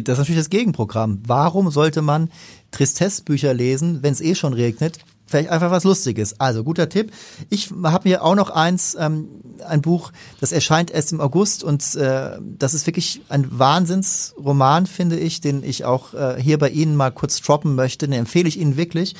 Das 0.03 0.13
ist 0.13 0.19
natürlich 0.19 0.41
das 0.41 0.49
Gegenprogramm. 0.49 1.21
Warum 1.25 1.71
sollte 1.71 2.01
man 2.01 2.29
Tristesse-Bücher 2.71 3.53
lesen, 3.53 4.03
wenn 4.03 4.13
es 4.13 4.21
eh 4.21 4.35
schon 4.35 4.53
regnet? 4.53 4.99
Vielleicht 5.27 5.49
einfach 5.49 5.71
was 5.71 5.83
Lustiges. 5.83 6.39
Also 6.39 6.63
guter 6.63 6.87
Tipp. 6.87 7.11
Ich 7.49 7.71
habe 7.83 8.07
mir 8.07 8.23
auch 8.23 8.35
noch 8.35 8.51
eins, 8.51 8.95
ähm, 8.99 9.27
ein 9.67 9.81
Buch, 9.81 10.11
das 10.39 10.51
erscheint 10.51 10.91
erst 10.91 11.13
im 11.13 11.19
August 11.19 11.63
und 11.63 11.95
äh, 11.95 12.37
das 12.41 12.75
ist 12.75 12.85
wirklich 12.85 13.21
ein 13.29 13.47
Wahnsinnsroman, 13.57 14.85
finde 14.85 15.17
ich, 15.17 15.41
den 15.41 15.63
ich 15.63 15.83
auch 15.83 16.13
äh, 16.13 16.39
hier 16.39 16.59
bei 16.59 16.69
Ihnen 16.69 16.95
mal 16.95 17.11
kurz 17.11 17.41
droppen 17.41 17.73
möchte. 17.73 18.07
Den 18.07 18.19
empfehle 18.19 18.47
ich 18.47 18.59
Ihnen 18.59 18.77
wirklich. 18.77 19.15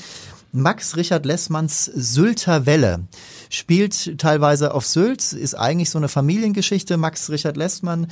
Max 0.52 0.96
Richard 0.96 1.26
Lessmanns 1.26 1.86
Sylter 1.86 2.66
Welle 2.66 3.08
spielt 3.50 4.18
teilweise 4.20 4.74
auf 4.74 4.86
Sylt, 4.86 5.34
ist 5.34 5.56
eigentlich 5.56 5.90
so 5.90 5.98
eine 5.98 6.08
Familiengeschichte. 6.08 6.98
Max 6.98 7.30
Richard 7.30 7.58
Lessmann 7.58 8.08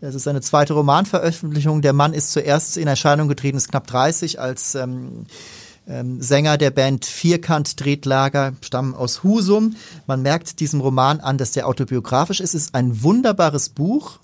es 0.00 0.14
ist 0.14 0.24
seine 0.24 0.40
zweite 0.40 0.74
Romanveröffentlichung. 0.74 1.82
Der 1.82 1.92
Mann 1.92 2.12
ist 2.12 2.30
zuerst 2.30 2.76
in 2.76 2.86
Erscheinung 2.86 3.28
getreten, 3.28 3.56
ist 3.56 3.68
knapp 3.68 3.86
30 3.88 4.40
als 4.40 4.74
ähm, 4.76 5.26
ähm, 5.88 6.22
Sänger 6.22 6.56
der 6.56 6.70
Band 6.70 7.04
Vierkant 7.04 7.76
Tretlager, 7.76 8.52
stammen 8.60 8.94
aus 8.94 9.24
Husum. 9.24 9.74
Man 10.06 10.22
merkt 10.22 10.60
diesem 10.60 10.80
Roman 10.80 11.20
an, 11.20 11.38
dass 11.38 11.52
der 11.52 11.66
autobiografisch 11.66 12.40
ist. 12.40 12.54
Es 12.54 12.66
ist 12.66 12.74
ein 12.74 13.02
wunderbares 13.02 13.70
Buch 13.70 14.20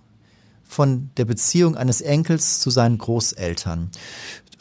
von 0.62 1.10
der 1.16 1.24
Beziehung 1.24 1.76
eines 1.76 2.00
Enkels 2.00 2.60
zu 2.60 2.70
seinen 2.70 2.98
Großeltern. 2.98 3.90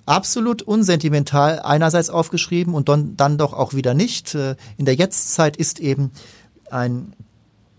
Absolut 0.06 0.62
unsentimental 0.64 1.60
einerseits 1.60 2.10
aufgeschrieben 2.10 2.74
und 2.74 2.90
dann, 2.90 3.16
dann 3.16 3.38
doch 3.38 3.54
auch 3.54 3.74
wieder 3.74 3.94
nicht. 3.94 4.34
Äh, 4.34 4.56
in 4.78 4.86
der 4.86 4.96
Jetztzeit 4.96 5.58
ist 5.58 5.80
eben 5.80 6.12
ein 6.72 7.14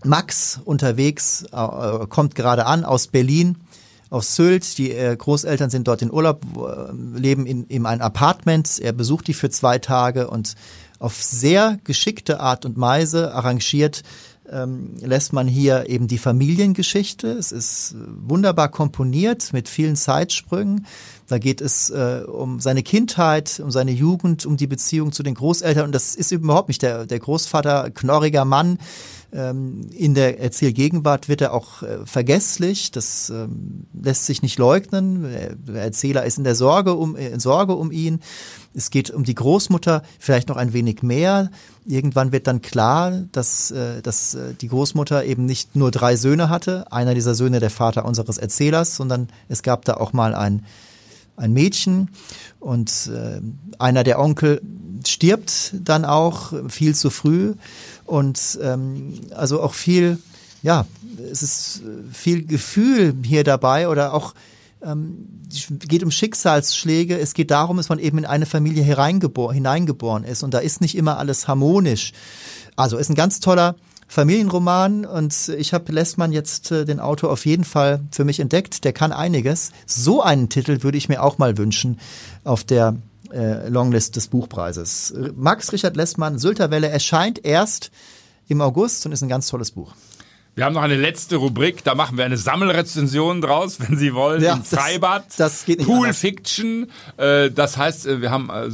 Max 0.05 0.61
unterwegs, 0.65 1.45
äh, 1.53 2.07
kommt 2.09 2.35
gerade 2.35 2.67
an 2.67 2.85
aus 2.85 3.09
Berlin, 3.09 3.57
auf 4.11 4.25
Sylt. 4.25 4.79
Die 4.79 4.93
äh, 4.93 5.17
Großeltern 5.17 5.71
sind 5.71 5.89
dort 5.89 6.03
in 6.03 6.13
Urlaub, 6.13 6.43
äh, 6.57 7.19
leben 7.19 7.47
in, 7.47 7.65
in 7.65 7.87
einem 7.87 8.03
Apartment. 8.03 8.79
Er 8.81 8.93
besucht 8.93 9.27
die 9.27 9.35
für 9.35 9.51
zwei 9.51 9.79
Tage 9.79 10.29
und 10.29 10.55
auf 10.99 11.23
sehr 11.23 11.79
geschickte 11.85 12.41
Art 12.41 12.65
und 12.65 12.81
Weise 12.81 13.35
arrangiert 13.35 14.03
ähm, 14.51 14.95
lässt 15.01 15.33
man 15.33 15.49
hier 15.49 15.89
eben 15.89 16.07
die 16.07 16.19
Familiengeschichte. 16.19 17.29
Es 17.29 17.53
ist 17.53 17.97
wunderbar 17.97 18.71
komponiert 18.71 19.53
mit 19.53 19.69
vielen 19.69 19.97
Zeitsprüngen. 19.97 20.87
Da 21.27 21.39
geht 21.39 21.61
es 21.61 21.89
äh, 21.91 22.23
um 22.27 22.61
seine 22.61 22.83
Kindheit, 22.83 23.61
um 23.61 23.71
seine 23.71 23.93
Jugend, 23.93 24.45
um 24.45 24.57
die 24.57 24.67
Beziehung 24.67 25.13
zu 25.13 25.23
den 25.23 25.35
Großeltern. 25.35 25.87
Und 25.87 25.95
das 25.95 26.15
ist 26.15 26.31
überhaupt 26.31 26.69
nicht 26.69 26.83
der, 26.83 27.07
der 27.07 27.19
Großvater, 27.19 27.91
knorriger 27.91 28.45
Mann. 28.45 28.79
Ähm, 29.35 29.89
in 29.91 30.15
der 30.15 30.39
Erzählgegenwart 30.39 31.29
wird 31.29 31.41
er 31.41 31.53
auch 31.53 31.83
äh, 31.83 32.07
vergesslich. 32.07 32.93
Das 32.93 33.31
ähm, 33.31 33.87
lässt 33.93 34.27
sich 34.27 34.43
nicht 34.43 34.59
leugnen. 34.59 35.25
Der 35.67 35.83
Erzähler 35.83 36.25
ist 36.25 36.39
in 36.39 36.45
der 36.45 36.55
Sorge 36.55 36.95
um, 36.95 37.17
in 37.17 37.41
Sorge 37.41 37.75
um 37.75 37.91
ihn. 37.91 38.21
Es 38.75 38.91
geht 38.91 39.11
um 39.11 39.25
die 39.25 39.35
Großmutter, 39.35 40.05
vielleicht 40.21 40.49
noch 40.49 40.57
ein 40.57 40.73
wenig 40.73 41.03
mehr. 41.03 41.51
Irgendwann 41.85 42.31
wird 42.31 42.47
dann 42.47 42.63
klar, 42.63 43.25
dass, 43.33 43.73
äh, 43.73 44.03
dass 44.03 44.35
äh, 44.35 44.55
die 44.55 44.69
Großmutter 44.69 45.25
eben 45.25 45.47
nicht 45.47 45.75
nur 45.75 45.91
drei 45.91 46.15
Söhne 46.15 46.49
hatte. 46.49 46.93
Einer 46.93 47.15
dieser 47.15 47.35
Söhne 47.35 47.59
der 47.59 47.71
Vater 47.71 48.05
unseres 48.05 48.39
Erzählers, 48.39 48.95
sondern 48.95 49.29
es 49.49 49.65
gab 49.65 49.85
da 49.85 49.95
auch 49.95 50.13
mal 50.13 50.35
ein 50.37 50.65
ein 51.37 51.53
Mädchen 51.53 52.11
und 52.61 53.11
äh, 53.13 53.41
einer 53.81 54.05
der 54.05 54.21
Onkel 54.21 54.63
stirbt 55.05 55.75
dann 55.83 56.05
auch 56.05 56.53
viel 56.69 56.95
zu 56.95 57.11
früh 57.11 57.55
und 58.05 58.59
ähm, 58.63 59.21
also 59.35 59.63
auch 59.63 59.75
viel, 59.75 60.19
ja, 60.63 60.87
es 61.31 61.43
ist 61.43 61.83
viel 62.13 62.45
Gefühl 62.47 63.15
hier 63.25 63.45
dabei 63.45 63.89
oder 63.89 64.13
auch 64.15 64.35
ähm, 64.83 65.27
geht 65.89 66.03
um 66.03 66.11
Schicksalsschläge. 66.11 67.19
Es 67.19 67.35
geht 67.35 67.51
darum, 67.51 67.77
dass 67.79 67.89
man 67.89 67.99
eben 67.99 68.19
in 68.19 68.27
eine 68.27 68.47
Familie 68.47 68.83
hineingeboren 68.85 70.25
ist 70.25 70.43
und 70.43 70.53
da 70.53 70.59
ist 70.59 70.81
nicht 70.81 70.97
immer 70.97 71.19
alles 71.19 71.49
harmonisch. 71.49 72.13
Also 72.77 72.99
ist 72.99 73.09
ein 73.09 73.15
ganz 73.15 73.41
toller 73.41 73.77
Familienroman 74.07 75.07
und 75.07 75.49
ich 75.57 75.73
habe 75.73 75.91
Lessmann 75.93 76.33
jetzt 76.33 76.71
äh, 76.71 76.85
den 76.85 77.01
Autor 77.01 77.31
auf 77.31 77.47
jeden 77.47 77.65
Fall 77.65 78.01
für 78.11 78.25
mich 78.25 78.41
entdeckt. 78.41 78.85
Der 78.85 78.93
kann 78.93 79.13
einiges. 79.13 79.73
So 79.87 80.23
einen 80.23 80.49
Titel 80.49 80.83
würde 80.83 80.99
ich 80.99 81.09
mir 81.09 81.23
auch 81.23 81.39
mal 81.39 81.57
wünschen 81.57 81.99
auf 82.45 82.65
der 82.65 82.97
äh, 83.33 83.69
Longlist 83.69 84.17
des 84.17 84.29
Buchpreises. 84.29 85.15
Max 85.35 85.73
Richard 85.73 85.97
Lessmann, 85.97 86.39
Sylterwelle, 86.39 86.89
erscheint 86.89 87.45
erst 87.45 87.91
im 88.49 88.61
August 88.61 89.07
und 89.07 89.13
ist 89.13 89.23
ein 89.23 89.29
ganz 89.29 89.49
tolles 89.49 89.71
Buch. 89.71 89.95
Wir 90.57 90.65
haben 90.65 90.75
noch 90.75 90.83
eine 90.83 90.97
letzte 90.97 91.37
Rubrik, 91.37 91.83
da 91.83 91.97
machen 91.97 92.17
wir 92.17 92.25
eine 92.25 92.37
Sammelrezension 92.37 93.41
draus, 93.41 93.81
wenn 93.89 93.99
Sie 93.99 94.15
wollen, 94.15 94.43
ja, 94.43 94.55
im 94.55 94.63
Freibad. 94.63 95.25
Das, 95.31 95.37
das 95.37 95.65
geht 95.65 95.79
nicht 95.79 95.89
Pool 95.89 96.07
anders. 96.07 96.19
Fiction. 96.19 96.91
Äh, 97.17 97.51
das 97.51 97.77
heißt, 97.77 98.07
äh, 98.07 98.21
wir 98.21 98.31
haben, 98.31 98.51
äh, 98.51 98.71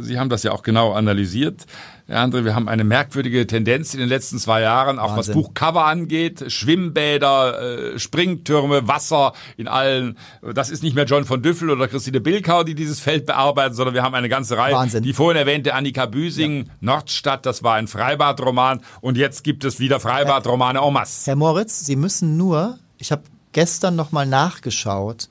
Sie 0.00 0.18
haben 0.18 0.30
das 0.30 0.42
ja 0.44 0.52
auch 0.52 0.62
genau 0.62 0.92
analysiert. 0.92 1.66
Herr 2.10 2.24
André, 2.24 2.44
wir 2.44 2.56
haben 2.56 2.68
eine 2.68 2.82
merkwürdige 2.82 3.46
Tendenz 3.46 3.94
in 3.94 4.00
den 4.00 4.08
letzten 4.08 4.40
zwei 4.40 4.62
Jahren, 4.62 4.98
auch 4.98 5.16
Wahnsinn. 5.16 5.36
was 5.36 5.42
Buchcover 5.42 5.84
angeht. 5.84 6.50
Schwimmbäder, 6.50 7.96
Springtürme, 8.00 8.88
Wasser 8.88 9.32
in 9.56 9.68
allen. 9.68 10.18
Das 10.42 10.70
ist 10.70 10.82
nicht 10.82 10.96
mehr 10.96 11.04
John 11.04 11.24
von 11.24 11.40
Düffel 11.40 11.70
oder 11.70 11.86
Christine 11.86 12.20
Bilkau, 12.20 12.64
die 12.64 12.74
dieses 12.74 12.98
Feld 12.98 13.26
bearbeiten, 13.26 13.76
sondern 13.76 13.94
wir 13.94 14.02
haben 14.02 14.16
eine 14.16 14.28
ganze 14.28 14.58
Reihe. 14.58 14.74
Wahnsinn. 14.74 15.04
Die 15.04 15.12
vorhin 15.12 15.36
erwähnte 15.36 15.72
Annika 15.72 16.06
Büsing, 16.06 16.66
ja. 16.66 16.72
Nordstadt, 16.80 17.46
das 17.46 17.62
war 17.62 17.76
ein 17.76 17.86
Freibadroman. 17.86 18.80
Und 19.00 19.16
jetzt 19.16 19.44
gibt 19.44 19.64
es 19.64 19.78
wieder 19.78 20.00
Freibadromane 20.00 20.80
en 20.80 20.92
masse. 20.92 21.26
Herr 21.26 21.36
Moritz, 21.36 21.86
Sie 21.86 21.94
müssen 21.94 22.36
nur, 22.36 22.80
ich 22.98 23.12
habe 23.12 23.22
gestern 23.52 23.94
nochmal 23.94 24.26
nachgeschaut, 24.26 25.28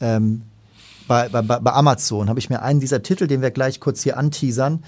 ähm, 0.00 0.40
bei, 1.06 1.28
bei, 1.28 1.42
bei 1.42 1.72
Amazon 1.72 2.30
habe 2.30 2.38
ich 2.38 2.48
mir 2.48 2.62
einen 2.62 2.80
dieser 2.80 3.02
Titel, 3.02 3.26
den 3.26 3.42
wir 3.42 3.50
gleich 3.50 3.78
kurz 3.78 4.02
hier 4.02 4.16
anteasern, 4.16 4.82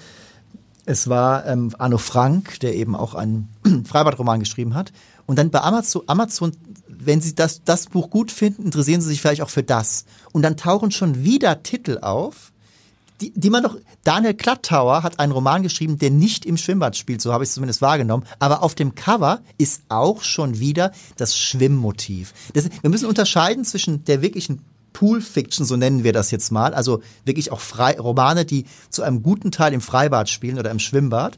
es 0.87 1.09
war 1.09 1.47
ähm, 1.47 1.71
Arno 1.79 1.99
Frank, 1.99 2.61
der 2.61 2.75
eben 2.75 2.95
auch 2.95 3.15
einen 3.15 3.49
Freibadroman 3.87 4.41
geschrieben 4.41 4.75
hat. 4.75 4.93
Und 5.27 5.39
dann 5.39 5.51
bei 5.51 5.61
Amazon, 5.61 6.03
Amazon, 6.07 6.53
wenn 6.87 7.21
Sie 7.21 7.35
das, 7.35 7.65
das 7.65 7.87
Buch 7.87 8.11
gut 8.11 8.31
finden, 8.31 8.65
interessieren 8.65 9.01
Sie 9.01 9.09
sich 9.09 9.21
vielleicht 9.21 9.43
auch 9.43 9.51
für 9.51 9.63
das. 9.63 10.05
Und 10.33 10.43
dann 10.43 10.57
tauchen 10.57 10.91
schon 10.91 11.25
wieder 11.25 11.63
Titel 11.63 11.99
auf, 12.03 12.53
die, 13.21 13.33
die 13.35 13.51
man 13.51 13.63
doch, 13.63 13.77
Daniel 14.03 14.35
Klattauer 14.35 15.03
hat 15.03 15.21
einen 15.21 15.33
Roman 15.33 15.63
geschrieben, 15.63 15.99
der 15.99 16.11
nicht 16.11 16.45
im 16.45 16.57
Schwimmbad 16.57 16.97
spielt, 16.97 17.23
so 17.23 17.33
habe 17.33 17.45
ich 17.45 17.49
es 17.49 17.55
zumindest 17.55 17.81
wahrgenommen. 17.81 18.25
Aber 18.39 18.63
auf 18.63 18.75
dem 18.75 18.95
Cover 18.95 19.41
ist 19.57 19.83
auch 19.89 20.23
schon 20.23 20.59
wieder 20.59 20.93
das 21.17 21.37
Schwimmmotiv. 21.37 22.35
Das, 22.53 22.69
wir 22.83 22.91
müssen 22.91 23.07
unterscheiden 23.07 23.65
zwischen 23.65 24.05
der 24.05 24.21
wirklichen 24.21 24.63
Pool 24.95 25.21
Fiction, 25.21 25.67
so 25.67 25.77
nennen 25.77 26.05
wir 26.05 26.15
das 26.15 26.31
jetzt 26.31 26.51
mal. 26.51 26.73
Also 26.73 27.03
wirklich 27.27 27.53
auch 27.53 27.61
Frei 27.61 28.01
Romane, 28.01 28.47
die 28.47 28.65
zu 28.89 29.03
einem 29.03 29.23
guten 29.23 29.51
Teil 29.51 29.75
im 29.75 29.83
Freibad 29.83 30.31
spielen 30.31 30.59
oder 30.59 30.71
im 30.71 30.79
Schwimmbad. 30.79 31.37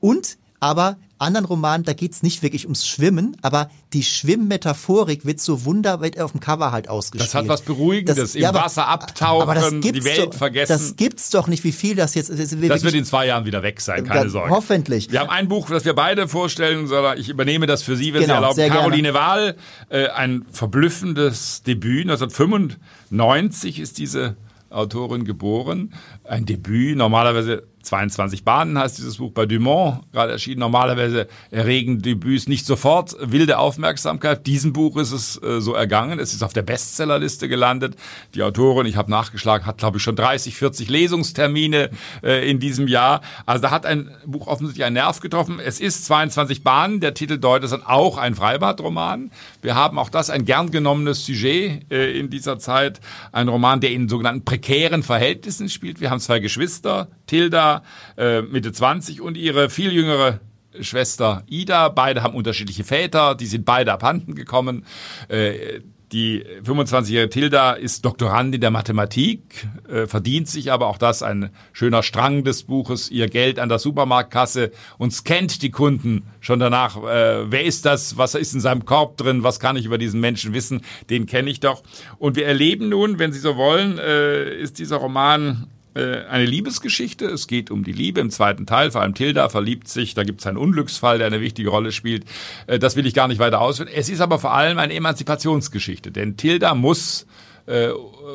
Und 0.00 0.38
aber 0.60 0.96
anderen 1.18 1.46
Romanen, 1.46 1.84
da 1.84 1.92
geht's 1.92 2.22
nicht 2.22 2.42
wirklich 2.42 2.64
ums 2.64 2.86
Schwimmen, 2.86 3.36
aber 3.42 3.70
die 3.92 4.02
Schwimmmetaphorik 4.02 5.24
wird 5.26 5.40
so 5.40 5.64
wunderbar 5.64 6.10
auf 6.24 6.32
dem 6.32 6.40
Cover 6.40 6.70
halt 6.70 6.88
ausgespielt. 6.88 7.28
Das 7.28 7.34
hat 7.34 7.48
was 7.48 7.62
Beruhigendes, 7.62 8.16
das, 8.16 8.34
im 8.34 8.42
ja, 8.42 8.50
aber, 8.50 8.62
Wasser 8.62 8.86
abtauchen, 8.86 9.54
das 9.54 9.70
die 9.80 10.04
Welt 10.04 10.28
doch, 10.28 10.34
vergessen. 10.34 10.72
Das 10.72 10.96
gibt's 10.96 11.30
doch 11.30 11.48
nicht, 11.48 11.64
wie 11.64 11.72
viel 11.72 11.96
das 11.96 12.14
jetzt 12.14 12.30
ist. 12.30 12.52
Das 12.52 12.82
wird 12.84 12.94
in 12.94 13.04
zwei 13.04 13.26
Jahren 13.26 13.44
wieder 13.46 13.62
weg 13.62 13.80
sein, 13.80 14.04
keine 14.04 14.24
da, 14.24 14.30
Sorge. 14.30 14.50
Hoffentlich. 14.50 15.10
Wir 15.10 15.20
haben 15.20 15.30
ein 15.30 15.48
Buch, 15.48 15.68
das 15.68 15.84
wir 15.84 15.94
beide 15.94 16.28
vorstellen, 16.28 16.86
sondern 16.86 17.18
ich 17.18 17.28
übernehme 17.28 17.66
das 17.66 17.82
für 17.82 17.96
Sie, 17.96 18.14
wenn 18.14 18.22
genau, 18.22 18.52
Sie 18.52 18.60
erlauben. 18.62 18.78
Caroline 18.78 19.14
Wahl, 19.14 19.56
äh, 19.88 20.08
ein 20.08 20.44
verblüffendes 20.52 21.62
Debüt, 21.64 22.02
1995 22.02 23.80
ist 23.80 23.98
diese 23.98 24.36
Autorin 24.70 25.24
geboren. 25.24 25.94
Ein 26.24 26.44
Debüt, 26.46 26.96
normalerweise 26.96 27.64
22 27.88 28.44
Bahnen 28.44 28.78
heißt 28.78 28.98
dieses 28.98 29.16
Buch 29.16 29.32
bei 29.32 29.46
Dumont, 29.46 30.00
gerade 30.12 30.32
erschienen. 30.32 30.60
Normalerweise 30.60 31.26
erregen 31.50 32.00
Debüts 32.00 32.46
nicht 32.46 32.66
sofort 32.66 33.16
wilde 33.20 33.58
Aufmerksamkeit. 33.58 34.46
Diesem 34.46 34.72
Buch 34.72 34.96
ist 34.96 35.12
es 35.12 35.42
äh, 35.42 35.60
so 35.60 35.74
ergangen. 35.74 36.18
Es 36.18 36.32
ist 36.32 36.42
auf 36.42 36.52
der 36.52 36.62
Bestsellerliste 36.62 37.48
gelandet. 37.48 37.96
Die 38.34 38.42
Autorin, 38.42 38.86
ich 38.86 38.96
habe 38.96 39.10
nachgeschlagen, 39.10 39.66
hat 39.66 39.78
glaube 39.78 39.96
ich 39.96 40.02
schon 40.02 40.16
30, 40.16 40.54
40 40.54 40.88
Lesungstermine 40.88 41.90
äh, 42.22 42.48
in 42.48 42.60
diesem 42.60 42.88
Jahr. 42.88 43.22
Also 43.46 43.62
da 43.62 43.70
hat 43.70 43.86
ein 43.86 44.10
Buch 44.26 44.46
offensichtlich 44.46 44.84
einen 44.84 44.94
Nerv 44.94 45.20
getroffen. 45.20 45.58
Es 45.58 45.80
ist 45.80 46.04
22 46.04 46.62
Bahnen. 46.62 47.00
Der 47.00 47.14
Titel 47.14 47.38
deutet 47.38 47.72
dann 47.72 47.82
auch 47.82 48.18
ein 48.18 48.34
Freibadroman. 48.34 49.30
Wir 49.62 49.74
haben 49.74 49.98
auch 49.98 50.10
das 50.10 50.30
ein 50.30 50.44
gern 50.44 50.70
genommenes 50.70 51.24
Sujet 51.24 51.90
äh, 51.90 52.18
in 52.18 52.28
dieser 52.28 52.58
Zeit. 52.58 53.00
Ein 53.32 53.48
Roman, 53.48 53.80
der 53.80 53.92
in 53.92 54.08
sogenannten 54.08 54.44
prekären 54.44 55.02
Verhältnissen 55.02 55.68
spielt. 55.68 56.00
Wir 56.00 56.10
haben 56.10 56.20
zwei 56.20 56.38
Geschwister, 56.38 57.08
Tilda, 57.26 57.77
äh, 58.16 58.42
Mitte 58.42 58.72
20 58.72 59.20
und 59.20 59.36
ihre 59.36 59.70
viel 59.70 59.92
jüngere 59.92 60.40
Schwester 60.80 61.42
Ida. 61.48 61.88
Beide 61.88 62.22
haben 62.22 62.34
unterschiedliche 62.34 62.84
Väter, 62.84 63.34
die 63.34 63.46
sind 63.46 63.64
beide 63.64 63.92
abhanden 63.92 64.34
gekommen. 64.34 64.84
Äh, 65.28 65.80
die 66.12 66.42
25-jährige 66.64 67.28
Tilda 67.28 67.72
ist 67.72 68.02
Doktorandin 68.02 68.62
der 68.62 68.70
Mathematik, 68.70 69.68
äh, 69.90 70.06
verdient 70.06 70.48
sich 70.48 70.72
aber 70.72 70.86
auch 70.86 70.96
das 70.96 71.22
ein 71.22 71.50
schöner 71.74 72.02
Strang 72.02 72.44
des 72.44 72.62
Buches, 72.62 73.10
ihr 73.10 73.28
Geld 73.28 73.58
an 73.58 73.68
der 73.68 73.78
Supermarktkasse 73.78 74.70
und 74.96 75.12
scannt 75.12 75.60
die 75.60 75.70
Kunden 75.70 76.22
schon 76.40 76.60
danach. 76.60 76.96
Wer 77.02 77.64
ist 77.64 77.84
das? 77.84 78.16
Was 78.16 78.34
ist 78.34 78.54
in 78.54 78.60
seinem 78.60 78.86
Korb 78.86 79.18
drin? 79.18 79.42
Was 79.42 79.60
kann 79.60 79.76
ich 79.76 79.84
über 79.84 79.98
diesen 79.98 80.20
Menschen 80.20 80.54
wissen? 80.54 80.80
Den 81.10 81.26
kenne 81.26 81.50
ich 81.50 81.60
doch. 81.60 81.82
Und 82.18 82.36
wir 82.36 82.46
erleben 82.46 82.88
nun, 82.88 83.18
wenn 83.18 83.32
Sie 83.32 83.38
so 83.38 83.56
wollen, 83.56 83.98
ist 83.98 84.78
dieser 84.78 84.96
Roman 84.96 85.66
äh, 85.98 86.24
eine 86.28 86.44
Liebesgeschichte. 86.44 87.26
Es 87.26 87.46
geht 87.46 87.70
um 87.70 87.84
die 87.84 87.92
Liebe 87.92 88.20
im 88.20 88.30
zweiten 88.30 88.66
Teil. 88.66 88.90
Vor 88.90 89.00
allem 89.00 89.14
Tilda 89.14 89.48
verliebt 89.48 89.88
sich. 89.88 90.14
Da 90.14 90.22
gibt 90.22 90.40
es 90.40 90.46
einen 90.46 90.56
Unglücksfall, 90.56 91.18
der 91.18 91.26
eine 91.26 91.40
wichtige 91.40 91.70
Rolle 91.70 91.92
spielt. 91.92 92.24
Äh, 92.66 92.78
das 92.78 92.96
will 92.96 93.06
ich 93.06 93.14
gar 93.14 93.28
nicht 93.28 93.38
weiter 93.38 93.60
ausführen. 93.60 93.90
Es 93.92 94.08
ist 94.08 94.20
aber 94.20 94.38
vor 94.38 94.52
allem 94.52 94.78
eine 94.78 94.94
Emanzipationsgeschichte. 94.94 96.12
Denn 96.12 96.36
Tilda 96.36 96.74
muss 96.74 97.26
äh, 97.66 97.88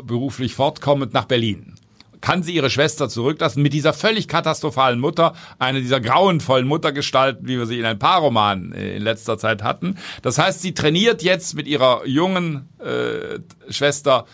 beruflich 0.03 0.55
fortkommend 0.55 1.13
nach 1.13 1.25
Berlin 1.25 1.75
kann 2.23 2.41
sie 2.41 2.55
ihre 2.55 2.69
Schwester 2.69 3.09
zurücklassen 3.09 3.61
mit 3.61 3.73
dieser 3.73 3.91
völlig 3.91 4.29
katastrophalen 4.29 4.97
Mutter, 4.97 5.33
eine 5.59 5.81
dieser 5.81 5.99
grauenvollen 5.99 6.65
Muttergestalten, 6.65 7.49
wie 7.49 7.57
wir 7.57 7.65
sie 7.65 7.77
in 7.77 7.85
ein 7.85 7.99
paar 7.99 8.21
Romanen 8.21 8.71
in 8.71 9.03
letzter 9.03 9.37
Zeit 9.37 9.61
hatten. 9.61 9.97
Das 10.21 10.37
heißt, 10.37 10.61
sie 10.61 10.73
trainiert 10.73 11.21
jetzt 11.21 11.53
mit 11.53 11.67
ihrer 11.67 12.07
jungen 12.07 12.69
äh, 12.79 13.39
Schwester 13.69 14.25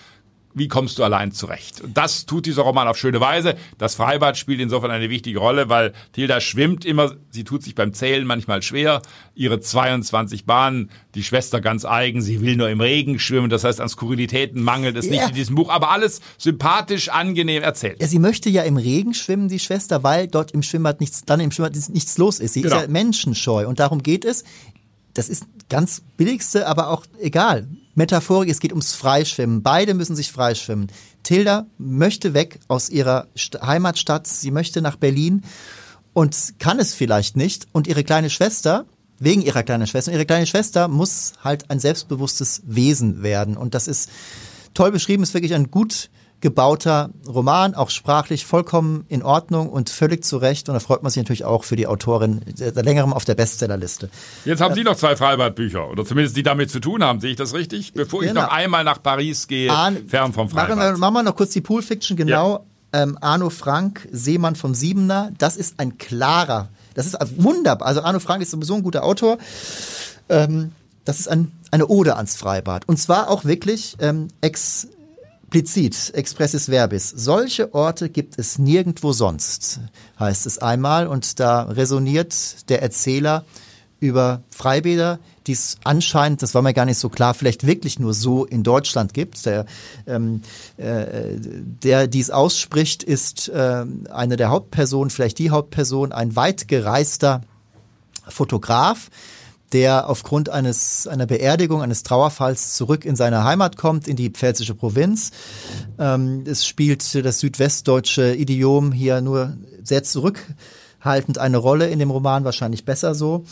wie 0.54 0.68
kommst 0.68 0.98
du 0.98 1.04
allein 1.04 1.32
zurecht? 1.32 1.82
Und 1.82 1.96
das 1.96 2.26
tut 2.26 2.46
dieser 2.46 2.64
Roman 2.64 2.88
auf 2.88 2.98
schöne 2.98 3.22
Weise. 3.22 3.56
Das 3.78 3.96
Freibad 3.96 4.38
spielt 4.38 4.60
insofern 4.60 4.92
eine 4.92 5.10
wichtige 5.10 5.40
Rolle, 5.40 5.70
weil 5.70 5.94
Tilda 6.14 6.42
schwimmt 6.42 6.86
immer, 6.86 7.16
sie 7.30 7.44
tut 7.44 7.64
sich 7.64 7.76
beim 7.76 7.94
Zählen 7.94 8.26
manchmal 8.26 8.62
schwer. 8.62 9.02
Ihre 9.36 9.60
22 9.60 10.46
Bahnen, 10.46 10.90
die 11.16 11.24
Schwester 11.24 11.62
ganz 11.62 11.86
eigen, 11.86 12.22
sie 12.22 12.42
will 12.42 12.56
nur 12.56 12.70
im 12.70 12.82
Regen 12.82 13.20
schwimmen. 13.20 13.50
Das 13.50 13.64
heißt, 13.64 13.80
an 13.80 13.90
Skurrilitäten 13.90 14.62
mangelt 14.62 14.98
es 14.98 15.06
ja. 15.06 15.12
nicht 15.12 15.30
in 15.30 15.36
diesem 15.36 15.56
Buch, 15.56 15.70
aber 15.70 15.92
alles 15.92 16.22
sympathisch, 16.38 17.10
angenehm 17.10 17.62
erzählt. 17.62 18.02
Ja, 18.02 18.08
sie 18.08 18.20
möchte 18.20 18.50
ja 18.50 18.64
im 18.64 18.78
Regen 18.78 19.14
schwimmen, 19.14 19.50
die 19.50 19.60
Schwester, 19.60 20.04
weil 20.04 20.28
dort 20.28 20.52
im 20.52 20.64
Schwimmbad 20.64 21.00
nichts, 21.00 21.26
dann 21.26 21.40
im 21.40 21.52
Schwimmbad 21.52 21.76
nichts 21.90 22.18
los 22.18 22.40
ist. 22.40 22.54
Sie 22.54 22.62
genau. 22.64 22.78
ist 22.78 22.82
ja 22.82 22.88
menschenscheu 22.88 23.68
und 23.68 23.80
darum 23.80 24.02
geht 24.02 24.26
es. 24.26 24.44
Das 25.14 25.30
ist 25.30 25.46
ganz 25.70 26.02
billigste, 26.18 26.68
aber 26.68 26.90
auch 26.90 27.06
egal. 27.20 27.68
Metaphorik, 28.00 28.50
es 28.50 28.62
geht 28.62 28.72
ums 28.72 28.94
Freischwimmen. 28.96 29.62
Beide 29.62 29.94
müssen 29.94 30.16
sich 30.16 30.32
freischwimmen. 30.32 30.88
Tilda 31.22 31.66
möchte 31.78 32.34
weg 32.34 32.62
aus 32.70 32.90
ihrer 32.90 33.28
Heimatstadt, 33.62 34.26
sie 34.26 34.52
möchte 34.52 34.82
nach 34.82 34.96
Berlin 34.96 35.44
und 36.14 36.54
kann 36.60 36.80
es 36.80 36.94
vielleicht 36.94 37.36
nicht. 37.36 37.68
Und 37.74 37.88
ihre 37.88 38.06
kleine 38.06 38.30
Schwester, 38.30 38.86
wegen 39.20 39.42
ihrer 39.42 39.64
kleinen 39.64 39.86
Schwester. 39.86 40.14
Ihre 40.14 40.26
kleine 40.26 40.48
Schwester 40.48 40.88
muss 40.88 41.34
halt 41.44 41.70
ein 41.70 41.82
selbstbewusstes 41.82 42.62
Wesen 42.66 43.22
werden. 43.22 43.58
Und 43.58 43.76
das 43.76 43.90
ist 43.90 44.10
toll 44.74 44.94
beschrieben, 44.94 45.22
ist 45.24 45.34
wirklich 45.34 45.54
ein 45.54 45.70
gut 45.70 46.10
gebauter 46.42 47.10
Roman, 47.28 47.76
auch 47.76 47.90
sprachlich 47.90 48.46
vollkommen 48.46 49.06
in 49.10 49.24
Ordnung 49.24 49.70
und 49.70 49.90
völlig 49.90 50.24
zu 50.24 50.38
Recht. 50.38 50.70
Und 50.70 50.74
da 50.74 50.80
freut 50.80 51.04
man 51.04 51.12
sich 51.12 51.22
natürlich 51.22 51.46
auch 51.46 51.64
für 51.64 51.76
die 51.76 51.88
Autorin 51.88 52.42
seit 52.56 52.76
längerem 52.76 53.14
auf 53.14 53.26
der 53.26 53.36
Bestsellerliste. 53.36 54.10
Jetzt 54.46 54.62
haben 54.62 54.76
Sie 54.76 54.84
noch 54.84 54.96
zwei 54.96 55.16
Freibadbücher 55.16 55.90
oder 55.90 56.06
zumindest 56.06 56.38
die 56.38 56.44
damit 56.44 56.72
zu 56.72 56.80
tun 56.80 57.04
haben. 57.04 57.20
Sehe 57.20 57.32
ich 57.32 57.38
das 57.38 57.54
richtig? 57.54 57.94
Bevor 57.94 58.22
genau. 58.22 58.32
ich 58.32 58.36
noch 58.36 58.52
einmal 58.52 58.84
nach 58.84 59.02
Paris 59.04 59.48
gehe, 59.48 59.72
An 59.72 60.08
fern 60.08 60.34
vom 60.34 60.50
Freibad. 60.50 60.78
Machen 60.78 60.94
wir, 60.94 60.98
machen 60.98 61.14
wir 61.14 61.24
noch 61.24 61.36
kurz 61.36 61.52
die 61.52 61.62
Poolfiction, 61.62 62.16
genau. 62.16 62.66
Ja. 62.94 63.04
Ähm, 63.04 63.18
Arno 63.22 63.50
Frank, 63.50 64.08
Seemann 64.12 64.56
vom 64.56 64.74
Siebener. 64.74 65.32
Das 65.38 65.58
ist 65.58 65.80
ein 65.80 65.98
klarer, 65.98 66.70
das 66.96 67.06
ist 67.06 67.18
wunderbar. 67.42 67.88
Also 67.88 68.02
Arno 68.02 68.20
Frank 68.20 68.42
ist 68.42 68.52
sowieso 68.52 68.76
ein 68.76 68.84
guter 68.84 69.04
Autor. 69.04 69.38
Ähm, 70.28 70.72
das 71.06 71.20
ist 71.20 71.28
ein, 71.28 71.52
eine 71.72 71.88
Ode 71.88 72.16
ans 72.16 72.36
Freibad. 72.36 72.88
Und 72.88 72.98
zwar 72.98 73.30
auch 73.30 73.46
wirklich 73.46 73.96
ähm, 74.00 74.28
ex 74.42 74.88
Explizit, 75.50 76.14
expressis 76.14 76.70
verbis. 76.70 77.10
Solche 77.10 77.74
Orte 77.74 78.10
gibt 78.10 78.38
es 78.38 78.60
nirgendwo 78.60 79.14
sonst, 79.14 79.80
heißt 80.20 80.46
es 80.46 80.60
einmal. 80.60 81.08
Und 81.08 81.40
da 81.40 81.64
resoniert 81.64 82.70
der 82.70 82.84
Erzähler 82.84 83.46
über 84.00 84.44
Freibäder, 84.52 85.18
die 85.48 85.54
es 85.54 85.78
anscheinend, 85.84 86.44
das 86.44 86.54
war 86.54 86.62
mir 86.62 86.76
gar 86.76 86.86
nicht 86.86 87.00
so 87.00 87.10
klar, 87.10 87.34
vielleicht 87.34 87.66
wirklich 87.66 87.98
nur 87.98 88.14
so 88.14 88.46
in 88.46 88.62
Deutschland 88.62 89.16
gibt. 89.16 89.44
Der, 89.48 89.66
ähm, 90.06 90.42
äh, 90.78 91.40
der 91.40 92.06
dies 92.06 92.30
ausspricht, 92.30 93.02
ist 93.02 93.50
äh, 93.50 93.86
eine 94.12 94.38
der 94.38 94.50
Hauptpersonen, 94.50 95.10
vielleicht 95.10 95.40
die 95.40 95.50
Hauptperson, 95.50 96.12
ein 96.12 96.36
weit 96.36 96.68
gereister 96.68 97.42
Fotograf, 98.28 99.10
der 99.72 100.10
aufgrund 100.10 100.50
eines 100.50 101.08
einer 101.08 101.26
Beerdigung, 101.26 101.82
eines 101.82 102.04
Trauerfalls 102.04 102.76
zurück 102.76 103.06
in 103.06 103.16
seine 103.16 103.44
Heimat 103.44 103.78
kommt, 103.78 104.08
in 104.08 104.16
die 104.16 104.30
pfälzische 104.30 104.76
Provinz. 104.76 105.32
Ähm, 105.98 106.44
es 106.46 106.66
spielt 106.66 107.26
das 107.26 107.40
südwestdeutsche 107.40 108.36
Idiom 108.36 108.92
hier 108.92 109.22
nur 109.22 109.58
sehr 109.84 110.04
zurückhaltend 110.04 111.38
eine 111.38 111.58
Rolle 111.58 111.90
in 111.90 112.00
dem 112.00 112.12
Roman, 112.12 112.46
wahrscheinlich 112.46 112.86
besser 112.86 113.16
so. 113.16 113.46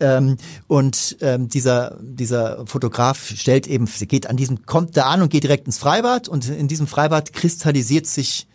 Ähm, 0.00 0.38
und 0.66 1.18
ähm, 1.20 1.48
dieser, 1.48 1.98
dieser 2.00 2.66
Fotograf 2.66 3.32
stellt 3.36 3.66
eben, 3.66 3.86
geht 4.08 4.28
an 4.28 4.36
diesem, 4.36 4.64
kommt 4.64 4.96
da 4.96 5.04
an 5.04 5.22
und 5.22 5.30
geht 5.30 5.44
direkt 5.44 5.66
ins 5.66 5.78
Freibad 5.78 6.28
und 6.28 6.48
in 6.48 6.68
diesem 6.68 6.86
Freibad 6.86 7.32
kristallisiert 7.32 8.06
sich 8.06 8.46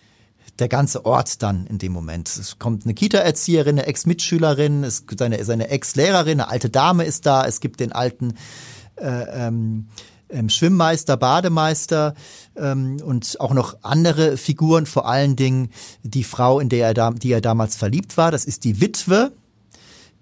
der 0.59 0.69
ganze 0.69 1.05
Ort 1.05 1.41
dann 1.43 1.67
in 1.67 1.77
dem 1.77 1.91
Moment. 1.91 2.29
Es 2.29 2.59
kommt 2.59 2.85
eine 2.85 2.93
Kita-Erzieherin, 2.93 3.79
eine 3.79 3.87
Ex-Mitschülerin, 3.87 4.85
seine, 5.17 5.43
seine 5.43 5.69
Ex-Lehrerin, 5.69 6.39
eine 6.39 6.49
alte 6.49 6.69
Dame 6.69 7.03
ist 7.03 7.25
da, 7.25 7.45
es 7.45 7.59
gibt 7.59 7.79
den 7.79 7.91
alten 7.91 8.35
äh, 8.95 9.47
ähm, 9.47 9.87
ähm, 10.29 10.49
Schwimmmeister, 10.49 11.17
Bademeister 11.17 12.15
ähm, 12.55 12.97
und 13.03 13.39
auch 13.39 13.53
noch 13.53 13.77
andere 13.81 14.37
Figuren, 14.37 14.85
vor 14.85 15.07
allen 15.07 15.35
Dingen 15.35 15.69
die 16.03 16.23
Frau, 16.23 16.59
in 16.59 16.69
der 16.69 16.87
er 16.87 16.93
da, 16.93 17.11
die 17.11 17.31
er 17.31 17.41
damals 17.41 17.75
verliebt 17.75 18.17
war. 18.17 18.31
Das 18.31 18.45
ist 18.45 18.63
die 18.63 18.81
Witwe 18.81 19.31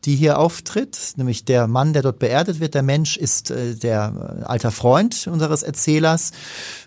die 0.06 0.16
hier 0.16 0.38
auftritt, 0.38 1.14
nämlich 1.16 1.45
der 1.45 1.68
Mann, 1.68 1.93
der 1.93 2.01
dort 2.01 2.20
beerdet 2.20 2.60
wird. 2.60 2.74
Der 2.74 2.84
Mensch 2.84 3.18
ist 3.18 3.51
äh, 3.51 3.76
der 3.76 4.41
äh, 4.41 4.43
alter 4.43 4.72
Freund 4.72 5.28
unseres 5.28 5.64
Erzählers. 5.64 6.32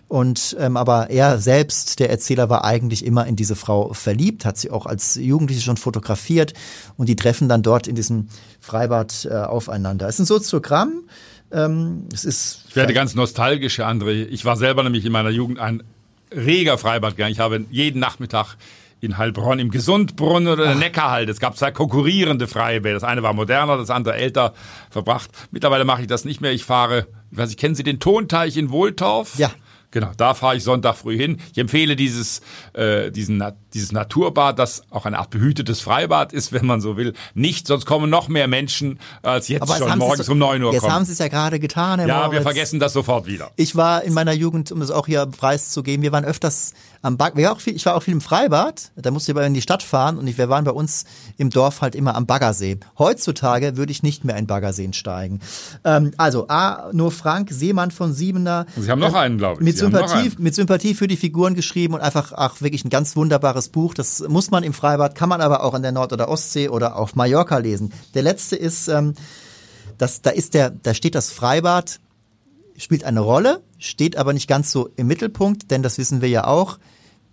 Und 0.07 0.55
ähm, 0.59 0.77
aber 0.77 1.09
er 1.09 1.39
selbst, 1.39 1.99
der 1.99 2.09
Erzähler, 2.09 2.49
war 2.49 2.63
eigentlich 2.63 3.05
immer 3.05 3.25
in 3.25 3.35
diese 3.35 3.55
Frau 3.55 3.93
verliebt, 3.93 4.45
hat 4.45 4.57
sie 4.57 4.71
auch 4.71 4.85
als 4.85 5.15
Jugendliche 5.15 5.61
schon 5.61 5.77
fotografiert 5.77 6.53
und 6.95 7.09
die 7.09 7.15
treffen 7.15 7.49
dann 7.49 7.63
dort 7.63 7.87
in 7.87 7.95
diesem 7.95 8.29
Freibad 8.61 9.27
äh, 9.29 9.33
aufeinander. 9.33 10.07
Es 10.07 10.15
ist 10.15 10.21
ein 10.21 10.25
Soziogramm. 10.25 11.03
Ähm, 11.51 12.07
es 12.13 12.23
ist 12.25 12.65
ich 12.69 12.75
werde 12.75 12.93
ganz 12.93 13.15
nostalgisch, 13.15 13.79
André. 13.79 14.27
Ich 14.27 14.45
war 14.45 14.57
selber 14.57 14.83
nämlich 14.83 15.05
in 15.05 15.11
meiner 15.11 15.29
Jugend 15.29 15.59
ein 15.59 15.83
reger 16.31 16.77
Freibadgänger. 16.77 17.29
Ich 17.29 17.39
habe 17.39 17.65
jeden 17.71 17.99
Nachmittag 17.99 18.55
in 18.99 19.17
Heilbronn 19.17 19.59
im 19.59 19.69
Gesundbrunnen 19.69 20.47
oder 20.51 20.65
der 20.65 20.75
Neckarhalt. 20.75 21.29
Es 21.29 21.39
gab 21.39 21.57
zwei 21.57 21.71
konkurrierende 21.71 22.47
Freibäder. 22.47 22.95
Das 22.95 23.03
eine 23.03 23.23
war 23.23 23.33
moderner, 23.33 23.77
das 23.77 23.89
andere 23.89 24.15
älter 24.15 24.53
verbracht. 24.89 25.29
Mittlerweile 25.51 25.85
mache 25.85 26.01
ich 26.01 26.07
das 26.07 26.25
nicht 26.25 26.41
mehr. 26.41 26.51
Ich 26.51 26.63
fahre, 26.65 27.07
ich 27.31 27.37
weiß 27.37 27.49
nicht, 27.49 27.59
kennen 27.59 27.75
Sie 27.75 27.83
den 27.83 27.99
Tonteich 27.99 28.57
in 28.57 28.71
Wohltorf? 28.71 29.37
Ja. 29.37 29.51
Genau, 29.89 30.11
da 30.17 30.33
fahre 30.33 30.57
ich 30.57 30.65
Sonntag 30.65 30.97
früh 30.97 31.15
hin. 31.17 31.37
Ich 31.53 31.57
empfehle 31.57 31.95
dieses, 31.95 32.41
äh, 32.73 33.09
diesen, 33.09 33.41
dieses 33.73 33.93
Naturbad, 33.93 34.59
das 34.59 34.81
auch 34.89 35.05
eine 35.05 35.17
Art 35.17 35.29
behütetes 35.29 35.79
Freibad 35.79 36.33
ist, 36.33 36.51
wenn 36.51 36.65
man 36.65 36.81
so 36.81 36.97
will, 36.97 37.13
nicht, 37.35 37.67
sonst 37.67 37.85
kommen 37.85 38.09
noch 38.09 38.27
mehr 38.27 38.49
Menschen 38.49 38.99
als 39.23 39.47
jetzt 39.47 39.61
Aber 39.61 39.77
schon 39.77 39.97
morgens 39.97 40.27
um 40.27 40.37
neun 40.37 40.61
Uhr 40.61 40.73
Jetzt 40.73 40.81
kommen. 40.81 40.93
haben 40.93 41.05
Sie 41.05 41.13
es 41.13 41.19
ja 41.19 41.29
gerade 41.29 41.61
getan, 41.61 41.99
Herr 41.99 42.07
Ja, 42.09 42.17
Moritz. 42.17 42.33
wir 42.33 42.41
vergessen 42.41 42.81
das 42.81 42.91
sofort 42.91 43.27
wieder. 43.27 43.51
Ich 43.55 43.77
war 43.77 44.03
in 44.03 44.13
meiner 44.13 44.33
Jugend, 44.33 44.73
um 44.73 44.81
das 44.81 44.91
auch 44.91 45.05
hier 45.07 45.25
preiszugeben, 45.25 46.03
wir 46.03 46.11
waren 46.11 46.25
öfters 46.25 46.73
am 47.07 47.17
Bag 47.17 47.37
wir 47.37 47.53
auch 47.53 47.61
viel, 47.61 47.75
ich 47.75 47.85
war 47.85 47.95
auch 47.95 48.03
viel 48.03 48.13
im 48.13 48.21
Freibad, 48.21 48.91
da 48.97 49.11
musste 49.11 49.31
ich 49.31 49.37
aber 49.37 49.45
in 49.47 49.53
die 49.53 49.61
Stadt 49.61 49.81
fahren 49.81 50.17
und 50.17 50.27
ich, 50.27 50.37
wir 50.37 50.49
waren 50.49 50.65
bei 50.65 50.71
uns 50.71 51.05
im 51.37 51.49
Dorf 51.49 51.81
halt 51.81 51.95
immer 51.95 52.15
am 52.15 52.25
Baggersee. 52.25 52.79
Heutzutage 52.99 53.77
würde 53.77 53.91
ich 53.91 54.03
nicht 54.03 54.25
mehr 54.25 54.35
in 54.35 54.45
Baggerseen 54.45 54.91
steigen. 54.91 55.39
Ähm, 55.85 56.11
also 56.17 56.47
A, 56.49 56.89
nur 56.91 57.11
Frank, 57.11 57.49
Seemann 57.49 57.91
von 57.91 58.13
Siebener. 58.13 58.65
Sie 58.75 58.91
haben 58.91 58.99
noch 58.99 59.15
äh, 59.15 59.19
einen, 59.19 59.37
glaube 59.37 59.61
ich. 59.61 59.65
Mit 59.65 59.77
Sie 59.77 59.85
Sympathie, 59.85 60.31
mit 60.37 60.53
Sympathie 60.53 60.93
für 60.93 61.07
die 61.07 61.17
Figuren 61.17 61.55
geschrieben 61.55 61.93
und 61.93 62.01
einfach 62.01 62.33
ach, 62.35 62.61
wirklich 62.61 62.83
ein 62.83 62.89
ganz 62.89 63.15
wunderbares 63.15 63.69
Buch. 63.69 63.93
Das 63.93 64.19
muss 64.27 64.51
man 64.51 64.63
im 64.63 64.73
Freibad, 64.73 65.15
kann 65.15 65.29
man 65.29 65.39
aber 65.39 65.63
auch 65.63 65.73
an 65.73 65.81
der 65.83 65.93
Nord- 65.93 66.11
oder 66.11 66.27
Ostsee 66.27 66.67
oder 66.67 66.97
auf 66.97 67.15
Mallorca 67.15 67.57
lesen. 67.57 67.93
Der 68.15 68.23
letzte 68.23 68.57
ist, 68.57 68.89
ähm, 68.89 69.13
das, 69.97 70.21
da 70.21 70.31
ist 70.31 70.53
der, 70.53 70.71
da 70.71 70.93
steht 70.93 71.15
das 71.15 71.31
Freibad 71.31 71.99
spielt 72.77 73.03
eine 73.03 73.19
Rolle, 73.19 73.61
steht 73.79 74.15
aber 74.17 74.33
nicht 74.33 74.47
ganz 74.47 74.71
so 74.71 74.89
im 74.95 75.07
Mittelpunkt, 75.07 75.71
denn 75.71 75.83
das 75.83 75.97
wissen 75.97 76.21
wir 76.21 76.29
ja 76.29 76.45
auch. 76.45 76.77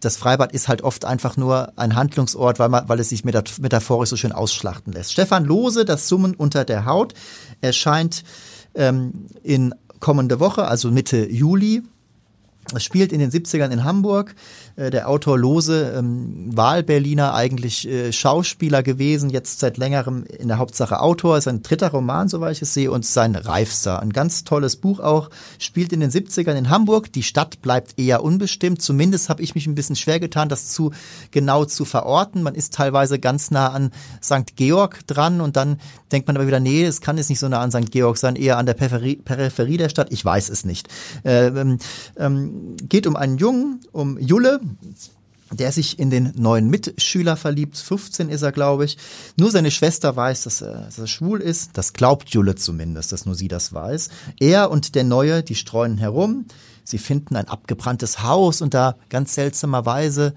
Das 0.05 0.17
Freibad 0.17 0.53
ist 0.53 0.69
halt 0.69 0.83
oft 0.83 1.05
einfach 1.05 1.37
nur 1.37 1.73
ein 1.77 1.97
Handlungsort, 1.97 2.59
weil, 2.59 2.69
man, 2.69 2.89
weil 2.89 3.01
es 3.01 3.09
sich 3.09 3.25
metaphorisch 3.25 4.11
so 4.11 4.17
schön 4.17 4.33
ausschlachten 4.33 4.93
lässt. 4.93 5.13
Stefan 5.13 5.45
Lose, 5.45 5.85
das 5.85 6.09
Summen 6.09 6.35
unter 6.35 6.65
der 6.65 6.85
Haut, 6.85 7.15
erscheint 7.61 8.25
ähm, 8.75 9.27
in 9.43 9.75
kommende 10.01 10.41
Woche, 10.41 10.67
also 10.67 10.91
Mitte 10.91 11.27
Juli. 11.31 11.83
Es 12.75 12.85
spielt 12.85 13.13
in 13.13 13.21
den 13.21 13.31
70ern 13.31 13.71
in 13.71 13.85
Hamburg. 13.85 14.35
Äh, 14.77 14.91
der 14.91 15.09
Autor 15.09 15.39
Lose, 15.39 15.95
ähm, 15.97 16.51
Wahlberliner, 16.57 17.35
eigentlich 17.35 17.89
äh, 17.89 18.13
Schauspieler 18.13 18.83
gewesen, 18.83 19.31
jetzt 19.31 19.61
seit 19.61 19.77
längerem 19.77 20.25
in 20.25 20.49
der 20.49 20.59
Hauptsache 20.59 21.01
Autor, 21.01 21.39
ist 21.39 21.47
ein 21.47 21.63
dritter 21.63 21.91
Roman, 21.91 22.29
soweit 22.29 22.57
ich 22.57 22.63
es 22.63 22.75
sehe, 22.75 22.91
und 22.91 23.07
sein 23.07 23.37
reifster. 23.37 24.01
Ein 24.01 24.13
ganz 24.13 24.43
tolles 24.43 24.77
Buch 24.77 24.99
auch, 24.99 25.31
spielt 25.59 25.93
in 25.93 26.01
den 26.01 26.11
70ern 26.11 26.57
in 26.57 26.71
Hamburg. 26.71 27.13
Die 27.13 27.23
Stadt 27.23 27.63
bleibt 27.63 27.99
eher 27.99 28.25
unbestimmt. 28.25 28.83
Zumindest 28.83 29.29
habe 29.29 29.43
ich 29.43 29.55
mich 29.55 29.67
ein 29.67 29.77
bisschen 29.77 29.97
schwer 29.97 30.19
getan, 30.19 30.49
das 30.49 30.69
zu 30.69 30.91
genau 31.31 31.65
zu 31.65 31.85
verorten. 31.85 32.43
Man 32.43 32.57
ist 32.57 32.75
teilweise 32.75 33.21
ganz 33.21 33.53
nah 33.53 33.69
an 33.69 33.93
St. 34.23 34.57
Georg 34.57 35.07
dran 35.07 35.41
und 35.41 35.57
dann 35.57 35.79
denkt 36.11 36.27
man 36.27 36.37
aber 36.37 36.47
wieder, 36.47 36.61
nee, 36.61 36.85
es 36.85 37.01
kann 37.01 37.17
jetzt 37.17 37.29
nicht 37.29 37.39
so 37.39 37.49
nah 37.49 37.61
an 37.61 37.71
St. 37.71 37.93
Georg 37.93 38.17
sein, 38.17 38.35
eher 38.35 38.59
an 38.59 38.67
der 38.67 38.75
Peripherie, 38.75 39.17
Peripherie 39.17 39.77
der 39.77 39.89
Stadt. 39.89 40.09
Ich 40.11 40.25
weiß 40.25 40.49
es 40.49 40.65
nicht. 40.65 40.89
Ähm, 41.25 41.79
ähm, 42.17 42.77
geht 42.89 43.07
um 43.07 43.15
einen 43.15 43.39
Jungen, 43.39 43.81
um 43.93 44.19
Julle, 44.19 44.61
der 45.51 45.73
sich 45.73 45.99
in 45.99 46.11
den 46.11 46.33
neuen 46.37 46.69
Mitschüler 46.69 47.37
verliebt. 47.37 47.77
15 47.77 48.29
ist 48.29 48.43
er, 48.43 48.53
glaube 48.53 48.85
ich. 48.85 48.97
Nur 49.37 49.51
seine 49.51 49.71
Schwester 49.71 50.17
weiß, 50.17 50.45
dass 50.45 50.63
er, 50.63 50.83
dass 50.83 50.99
er 50.99 51.07
schwul 51.07 51.41
ist. 51.41 51.71
Das 51.75 51.93
glaubt 51.93 52.31
Julle 52.31 52.55
zumindest, 52.55 53.13
dass 53.13 53.27
nur 53.27 53.35
sie 53.35 53.49
das 53.49 53.73
weiß. 53.73 54.09
Er 54.41 54.71
und 54.71 54.95
der 54.95 55.05
Neue, 55.05 55.43
die 55.43 55.55
streuen 55.55 55.99
herum. 55.99 56.47
Sie 56.83 56.99
finden 56.99 57.37
ein 57.37 57.49
abgebranntes 57.49 58.23
Haus 58.23 58.61
und 58.61 58.75
da 58.75 58.97
ganz 59.09 59.35
seltsamerweise 59.35 60.35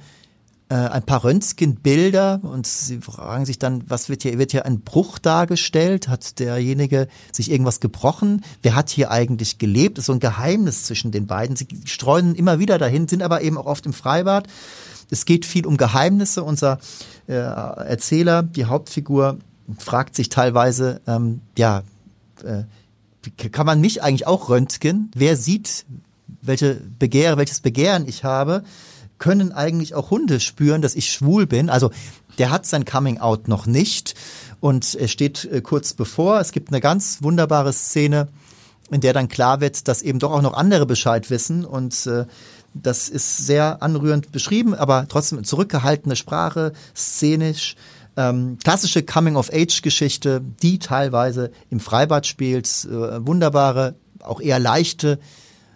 äh, 0.70 0.76
ein 0.76 1.04
paar 1.04 1.24
Röntgenbilder 1.24 2.42
und 2.44 2.68
sie 2.68 3.00
fragen 3.00 3.46
sich 3.46 3.58
dann, 3.58 3.84
was 3.88 4.10
wird 4.10 4.24
hier, 4.24 4.38
wird 4.38 4.52
hier 4.52 4.66
ein 4.66 4.82
Bruch 4.82 5.18
dargestellt? 5.18 6.10
Hat 6.10 6.40
derjenige 6.40 7.08
sich 7.32 7.52
irgendwas 7.52 7.80
gebrochen? 7.80 8.44
Wer 8.62 8.76
hat 8.76 8.90
hier 8.90 9.10
eigentlich 9.12 9.60
gelebt? 9.60 9.98
Das 9.98 10.04
ist 10.04 10.08
so 10.08 10.14
ein 10.14 10.20
Geheimnis 10.20 10.84
zwischen 10.84 11.12
den 11.12 11.26
beiden. 11.26 11.56
Sie 11.56 11.68
streuen 11.86 12.36
immer 12.36 12.60
wieder 12.60 12.78
dahin, 12.78 13.08
sind 13.08 13.24
aber 13.24 13.42
eben 13.42 13.58
auch 13.58 13.66
oft 13.66 13.86
im 13.86 13.94
Freibad. 13.94 14.48
Es 15.10 15.26
geht 15.26 15.46
viel 15.46 15.66
um 15.66 15.78
Geheimnisse. 15.78 16.44
Unser 16.44 16.80
äh, 17.28 17.34
Erzähler, 17.34 18.44
die 18.44 18.66
Hauptfigur, 18.66 19.38
fragt 19.78 20.16
sich 20.16 20.30
teilweise, 20.30 21.02
ähm, 21.08 21.42
ja, 21.58 21.84
äh, 22.44 22.64
kann 23.52 23.66
man 23.66 23.82
mich 23.82 24.04
eigentlich 24.04 24.28
auch 24.28 24.50
röntgen? 24.50 25.12
Wer 25.14 25.36
sieht, 25.36 25.86
welche 26.42 26.76
Begehr, 26.76 27.38
welches 27.38 27.60
Begehren 27.60 28.08
ich 28.08 28.24
habe? 28.24 28.64
Können 29.18 29.52
eigentlich 29.52 29.96
auch 29.96 30.12
Hunde 30.12 30.40
spüren, 30.40 30.82
dass 30.82 30.96
ich 30.96 31.12
schwul 31.12 31.48
bin? 31.48 31.70
Also 31.70 31.92
der 32.38 32.52
hat 32.52 32.66
sein 32.66 32.86
Coming 32.86 33.18
Out 33.20 33.48
noch 33.48 33.66
nicht 33.66 34.16
und 34.60 34.96
er 34.96 35.08
steht 35.08 35.46
äh, 35.46 35.62
kurz 35.62 35.94
bevor. 35.94 36.40
Es 36.40 36.52
gibt 36.52 36.70
eine 36.70 36.82
ganz 36.82 37.22
wunderbare 37.22 37.74
Szene, 37.74 38.28
in 38.92 39.02
der 39.02 39.14
dann 39.14 39.28
klar 39.28 39.60
wird, 39.60 39.88
dass 39.88 40.02
eben 40.02 40.20
doch 40.20 40.32
auch 40.32 40.42
noch 40.42 40.54
andere 40.54 40.86
Bescheid 40.86 41.30
wissen 41.30 41.66
und 41.66 42.06
äh, 42.08 42.26
das 42.74 43.10
ist 43.10 43.38
sehr 43.38 43.82
anrührend 43.82 44.32
beschrieben, 44.32 44.76
aber 44.76 45.08
trotzdem 45.08 45.44
zurückgehaltene 45.44 46.16
Sprache, 46.16 46.74
szenisch. 46.96 47.76
Ähm, 48.16 48.58
klassische 48.64 49.04
Coming-of-Age-Geschichte, 49.04 50.42
die 50.64 50.80
teilweise 50.80 51.52
im 51.70 51.80
Freibad 51.80 52.26
spielt. 52.26 52.68
Äh, 52.86 53.26
wunderbare, 53.26 53.96
auch 54.22 54.42
eher 54.42 54.60
leichte 54.60 55.20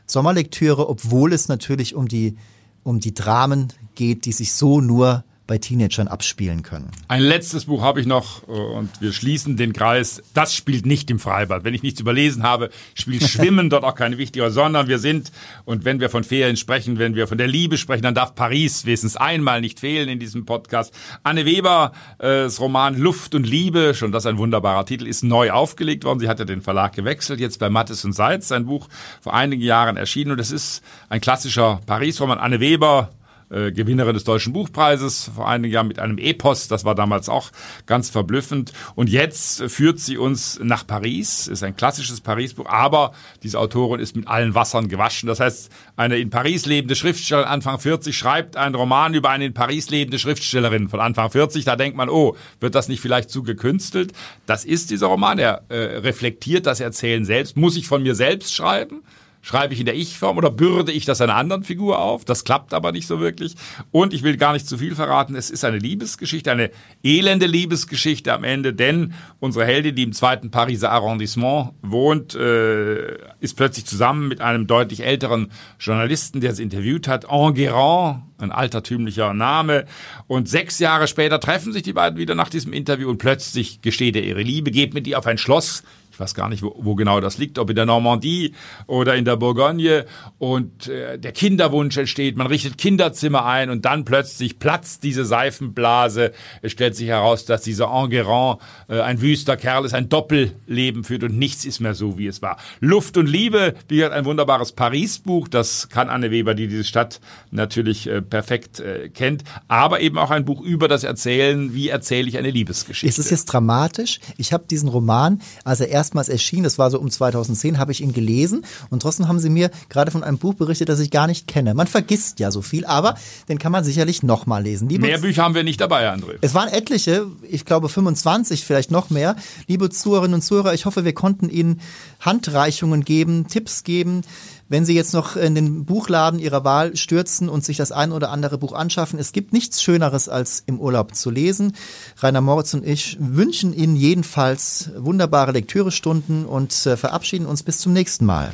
Sommerlektüre, 0.07 0.89
obwohl 0.89 1.33
es 1.33 1.47
natürlich 1.47 1.95
um 1.95 2.07
die, 2.07 2.37
um 2.84 2.99
die 2.99 3.13
Dramen 3.13 3.73
geht, 3.95 4.25
die 4.25 4.32
sich 4.32 4.53
so 4.53 4.82
nur 4.82 5.23
bei 5.52 5.58
Teenagern 5.58 6.08
abspielen 6.08 6.64
können. 6.64 6.89
Ein 7.10 7.24
letztes 7.24 7.66
Buch 7.66 7.82
habe 7.82 7.99
ich 7.99 8.08
noch 8.08 8.47
äh, 8.47 8.52
und 8.52 9.02
wir 9.02 9.12
schließen 9.12 9.58
den 9.58 9.74
Kreis. 9.74 10.24
Das 10.34 10.56
spielt 10.56 10.86
nicht 10.86 11.12
im 11.12 11.20
Freibad. 11.20 11.66
Wenn 11.66 11.74
ich 11.74 11.84
nichts 11.84 11.99
überlesen 11.99 12.43
habe, 12.43 12.70
spielt 12.93 13.24
Schwimmen 13.28 13.70
dort 13.70 13.84
auch 13.84 13.95
keine 13.95 14.18
wichtige, 14.18 14.49
sondern 14.49 14.88
wir 14.88 14.97
sind, 14.97 15.34
und 15.66 15.84
wenn 15.84 15.99
wir 15.99 16.10
von 16.10 16.24
Ferien 16.24 16.56
sprechen, 16.56 16.99
wenn 16.99 17.16
wir 17.16 17.28
von 17.28 17.38
der 17.38 17.49
Liebe 17.49 17.78
sprechen, 17.78 18.04
dann 18.04 18.16
darf 18.16 18.34
Paris 18.34 18.86
wenigstens 18.86 19.18
einmal 19.18 19.60
nicht 19.60 19.82
fehlen 19.82 20.08
in 20.08 20.20
diesem 20.20 20.45
Podcast. 20.45 20.93
Anne 21.24 21.45
Weber, 21.45 21.91
äh, 22.20 22.28
das 22.28 22.62
Roman 22.62 22.97
Luft 22.97 23.36
und 23.36 23.45
Liebe, 23.45 23.93
schon 23.93 24.14
das 24.14 24.26
ein 24.26 24.38
wunderbarer 24.38 24.86
Titel, 24.86 25.06
ist 25.06 25.22
neu 25.22 25.52
aufgelegt 25.52 26.06
worden. 26.06 26.22
Sie 26.22 26.30
hat 26.30 26.39
ja 26.39 26.45
den 26.45 26.62
Verlag 26.62 26.93
gewechselt, 26.93 27.41
jetzt 27.41 27.60
bei 27.60 27.70
Mattes 27.70 28.06
und 28.06 28.14
Seitz, 28.14 28.47
sein 28.47 28.68
Buch 28.68 28.88
vor 29.20 29.34
einigen 29.34 29.64
Jahren 29.64 29.97
erschienen 29.97 30.32
und 30.32 30.39
es 30.39 30.49
ist 30.49 30.82
ein 31.10 31.20
klassischer 31.20 31.82
Paris-Roman. 31.86 32.38
Anne 32.38 32.62
Weber, 32.62 33.10
äh, 33.52 33.72
Gewinnerin 33.72 34.14
des 34.14 34.24
Deutschen 34.24 34.54
Buchpreises 34.54 35.32
vor 35.36 35.47
einigen 35.47 35.74
Jahren 35.74 35.88
mit 35.88 35.99
einem 35.99 36.18
Epos. 36.18 36.68
Das 36.68 36.86
war 36.86 36.95
damals 36.95 37.30
auch 37.30 37.52
ganz 37.86 38.10
verblüffend. 38.10 38.72
Und 38.95 39.10
jetzt 39.10 39.64
führt 39.64 39.99
sie 39.99 40.18
uns 40.18 40.60
nach 40.64 40.86
Paris. 40.88 41.47
Ist 41.47 41.64
ein 41.64 41.76
klassisches 41.76 42.22
Paris-Buch, 42.22 42.66
aber 42.68 43.14
diese 43.43 43.60
Autorin 43.60 43.99
ist 43.99 44.16
mit 44.16 44.28
allen 44.28 44.56
Wassern 44.56 44.88
gewaschen. 44.88 45.28
Das 45.28 45.39
heißt, 45.39 45.72
eine 45.95 46.18
in 46.18 46.30
Paris 46.30 46.66
lebende 46.66 46.95
Schriftstellerin 46.95 47.47
Anfang 47.47 47.80
40 47.80 48.18
schreibt 48.18 48.58
einen 48.58 48.76
Roman 48.76 49.14
über 49.14 49.30
eine 49.30 49.45
in 49.45 49.54
Paris 49.54 49.89
lebende 49.89 50.20
Schriftstellerin 50.20 50.89
von 50.89 50.99
Anfang 50.99 51.30
40. 51.30 51.66
Da 51.66 51.76
denkt 51.76 51.97
man, 51.97 52.10
oh, 52.10 52.36
wird 52.60 52.76
das 52.76 52.88
nicht 52.88 53.02
vielleicht 53.02 53.30
zu 53.30 53.43
gekünstelt? 53.43 54.14
Das 54.45 54.66
ist 54.66 54.89
dieser 54.91 55.08
Roman. 55.08 55.39
Er 55.39 55.64
äh, 55.70 55.76
reflektiert 55.99 56.66
das 56.66 56.80
Erzählen 56.80 57.26
selbst. 57.26 57.58
Muss 57.58 57.76
ich 57.76 57.88
von 57.88 58.04
mir 58.04 58.16
selbst 58.16 58.56
schreiben? 58.56 59.04
Schreibe 59.41 59.73
ich 59.73 59.79
in 59.79 59.87
der 59.87 59.95
Ich-Form 59.95 60.37
oder 60.37 60.51
bürde 60.51 60.91
ich 60.91 61.05
das 61.05 61.19
einer 61.19 61.35
anderen 61.35 61.63
Figur 61.63 61.99
auf? 61.99 62.25
Das 62.25 62.43
klappt 62.43 62.73
aber 62.73 62.91
nicht 62.91 63.07
so 63.07 63.19
wirklich. 63.19 63.55
Und 63.89 64.13
ich 64.13 64.21
will 64.21 64.37
gar 64.37 64.53
nicht 64.53 64.67
zu 64.67 64.77
viel 64.77 64.93
verraten. 64.93 65.35
Es 65.35 65.49
ist 65.49 65.65
eine 65.65 65.79
Liebesgeschichte, 65.79 66.51
eine 66.51 66.69
elende 67.03 67.47
Liebesgeschichte 67.47 68.31
am 68.33 68.43
Ende, 68.43 68.73
denn 68.73 69.13
unsere 69.39 69.65
Heldin, 69.65 69.95
die 69.95 70.03
im 70.03 70.13
zweiten 70.13 70.51
Pariser 70.51 70.91
Arrondissement 70.91 71.71
wohnt, 71.81 72.35
äh, 72.35 73.17
ist 73.39 73.57
plötzlich 73.57 73.85
zusammen 73.85 74.27
mit 74.27 74.41
einem 74.41 74.67
deutlich 74.67 75.03
älteren 75.03 75.51
Journalisten, 75.79 76.39
der 76.39 76.53
sie 76.53 76.63
interviewt 76.63 77.07
hat, 77.07 77.25
Enguerrand, 77.25 78.23
ein 78.37 78.51
altertümlicher 78.51 79.33
Name. 79.33 79.85
Und 80.27 80.49
sechs 80.49 80.77
Jahre 80.79 81.07
später 81.07 81.39
treffen 81.39 81.73
sich 81.73 81.83
die 81.83 81.93
beiden 81.93 82.19
wieder 82.19 82.35
nach 82.35 82.49
diesem 82.49 82.73
Interview 82.73 83.09
und 83.09 83.17
plötzlich 83.17 83.81
gesteht 83.81 84.15
er 84.15 84.23
ihre 84.23 84.41
Liebe, 84.41 84.71
geht 84.71 84.93
mit 84.93 85.07
ihr 85.07 85.17
auf 85.17 85.25
ein 85.25 85.37
Schloss 85.37 85.83
weiß 86.22 86.36
gar 86.36 86.47
nicht, 86.47 86.63
wo, 86.63 86.76
wo 86.78 86.95
genau 86.95 87.19
das 87.19 87.38
liegt, 87.38 87.59
ob 87.59 87.69
in 87.69 87.76
der 87.76 87.86
Normandie 87.86 88.53
oder 88.88 89.15
in 89.15 89.26
der 89.26 89.36
Bourgogne. 89.36 90.05
Und 90.38 90.88
äh, 90.88 91.19
der 91.19 91.32
Kinderwunsch 91.34 91.97
entsteht, 91.97 92.38
man 92.38 92.47
richtet 92.47 92.78
Kinderzimmer 92.78 93.45
ein 93.45 93.69
und 93.69 93.84
dann 93.84 94.05
plötzlich 94.05 94.59
platzt 94.59 95.03
diese 95.03 95.26
Seifenblase. 95.26 96.32
Es 96.61 96.72
stellt 96.72 96.95
sich 96.95 97.07
heraus, 97.07 97.45
dass 97.45 97.63
dieser 97.63 97.86
Enguerrand 97.86 98.61
äh, 98.88 99.01
ein 99.01 99.22
wüster 99.22 99.57
Kerl 99.57 99.86
ist, 99.86 99.93
ein 99.93 100.07
Doppelleben 100.09 101.03
führt 101.03 101.24
und 101.24 101.38
nichts 101.38 101.65
ist 101.65 101.80
mehr 101.80 101.95
so, 101.95 102.17
wie 102.17 102.28
es 102.28 102.41
war. 102.41 102.57
Luft 102.80 103.17
und 103.17 103.28
Liebe, 103.28 103.74
wie 103.88 103.97
gesagt, 103.97 104.13
ein 104.13 104.26
wunderbares 104.26 104.72
Paris-Buch, 104.72 105.47
das 105.47 105.89
kann 105.89 106.09
Anne 106.09 106.32
Weber, 106.32 106.53
die 106.53 106.67
diese 106.67 106.84
Stadt 106.84 107.19
natürlich 107.49 108.07
äh, 108.07 108.22
perfekt 108.22 108.80
äh, 108.80 109.09
kennt, 109.09 109.43
aber 109.67 109.99
eben 110.01 110.17
auch 110.17 110.32
ein 110.32 110.45
Buch 110.45 110.61
über 110.61 110.88
das 110.88 111.03
Erzählen, 111.03 111.74
wie 111.74 111.89
erzähle 111.89 112.28
ich 112.28 112.38
eine 112.38 112.51
Liebesgeschichte. 112.51 113.07
Ist 113.07 113.19
es 113.19 113.30
jetzt 113.30 113.45
dramatisch? 113.45 114.19
Ich 114.38 114.53
habe 114.53 114.65
diesen 114.69 114.89
Roman, 114.89 115.41
als 115.63 115.80
er 115.80 115.89
erst 115.89 116.11
erstmals 116.12 116.28
erschien, 116.28 116.64
das 116.64 116.78
war 116.78 116.91
so 116.91 116.99
um 116.99 117.09
2010, 117.09 117.78
habe 117.78 117.93
ich 117.93 118.01
ihn 118.01 118.12
gelesen 118.12 118.66
und 118.89 119.01
trotzdem 119.01 119.30
haben 119.30 119.39
sie 119.39 119.49
mir 119.49 119.72
gerade 119.88 120.12
von 120.12 120.24
einem 120.24 120.38
Buch 120.38 120.55
berichtet, 120.55 120.89
das 120.89 120.99
ich 120.99 121.09
gar 121.09 121.26
nicht 121.26 121.47
kenne. 121.47 121.74
Man 121.74 121.88
vergisst 121.88 122.41
ja 122.41 122.51
so 122.51 122.62
viel, 122.62 122.86
aber 122.86 123.16
den 123.47 123.59
kann 123.59 123.72
man 123.72 123.86
sicherlich 123.86 124.22
nochmal 124.22 124.62
lesen. 124.62 124.89
Liebe 124.89 125.07
mehr 125.07 125.20
Bücher 125.20 125.43
haben 125.43 125.55
wir 125.55 125.64
nicht 125.64 125.80
dabei, 125.80 126.12
André. 126.12 126.38
Es 126.41 126.53
waren 126.53 126.68
etliche, 126.68 127.28
ich 127.49 127.64
glaube 127.64 127.88
25, 127.88 128.66
vielleicht 128.66 128.91
noch 128.91 129.09
mehr. 129.09 129.38
Liebe 129.68 129.89
Zuhörerinnen 129.89 130.36
und 130.36 130.41
Zuhörer, 130.41 130.74
ich 130.74 130.86
hoffe, 130.86 131.05
wir 131.05 131.14
konnten 131.14 131.49
Ihnen 131.49 131.80
Handreichungen 132.20 133.05
geben, 133.05 133.47
Tipps 133.47 133.86
geben, 133.86 134.24
wenn 134.72 134.86
Sie 134.86 134.95
jetzt 134.95 135.13
noch 135.13 135.36
in 135.36 135.53
den 135.53 135.84
Buchladen 135.84 136.39
Ihrer 136.39 136.63
Wahl 136.63 136.95
stürzen 136.95 137.49
und 137.49 137.65
sich 137.65 137.76
das 137.76 137.91
ein 137.91 138.13
oder 138.13 138.30
andere 138.30 138.57
Buch 138.57 138.72
anschaffen, 138.72 139.19
es 139.19 139.34
gibt 139.34 139.51
nichts 139.51 139.84
Schöneres 139.84 140.30
als 140.30 140.63
im 140.65 140.80
Urlaub 140.80 141.13
zu 141.13 141.30
lesen. 141.30 141.74
Rainer 142.19 142.39
Moritz 142.39 142.74
und 142.74 142.88
ich 142.88 143.17
wünschen 143.19 143.74
Ihnen 143.74 143.97
jedenfalls 143.97 144.89
wunderbare 144.95 145.51
Lektürestunden 145.51 146.45
und 146.45 146.86
äh, 146.86 146.95
verabschieden 146.95 147.47
uns 147.47 147.63
bis 147.63 147.80
zum 147.80 147.91
nächsten 147.91 148.26
Mal. 148.26 148.53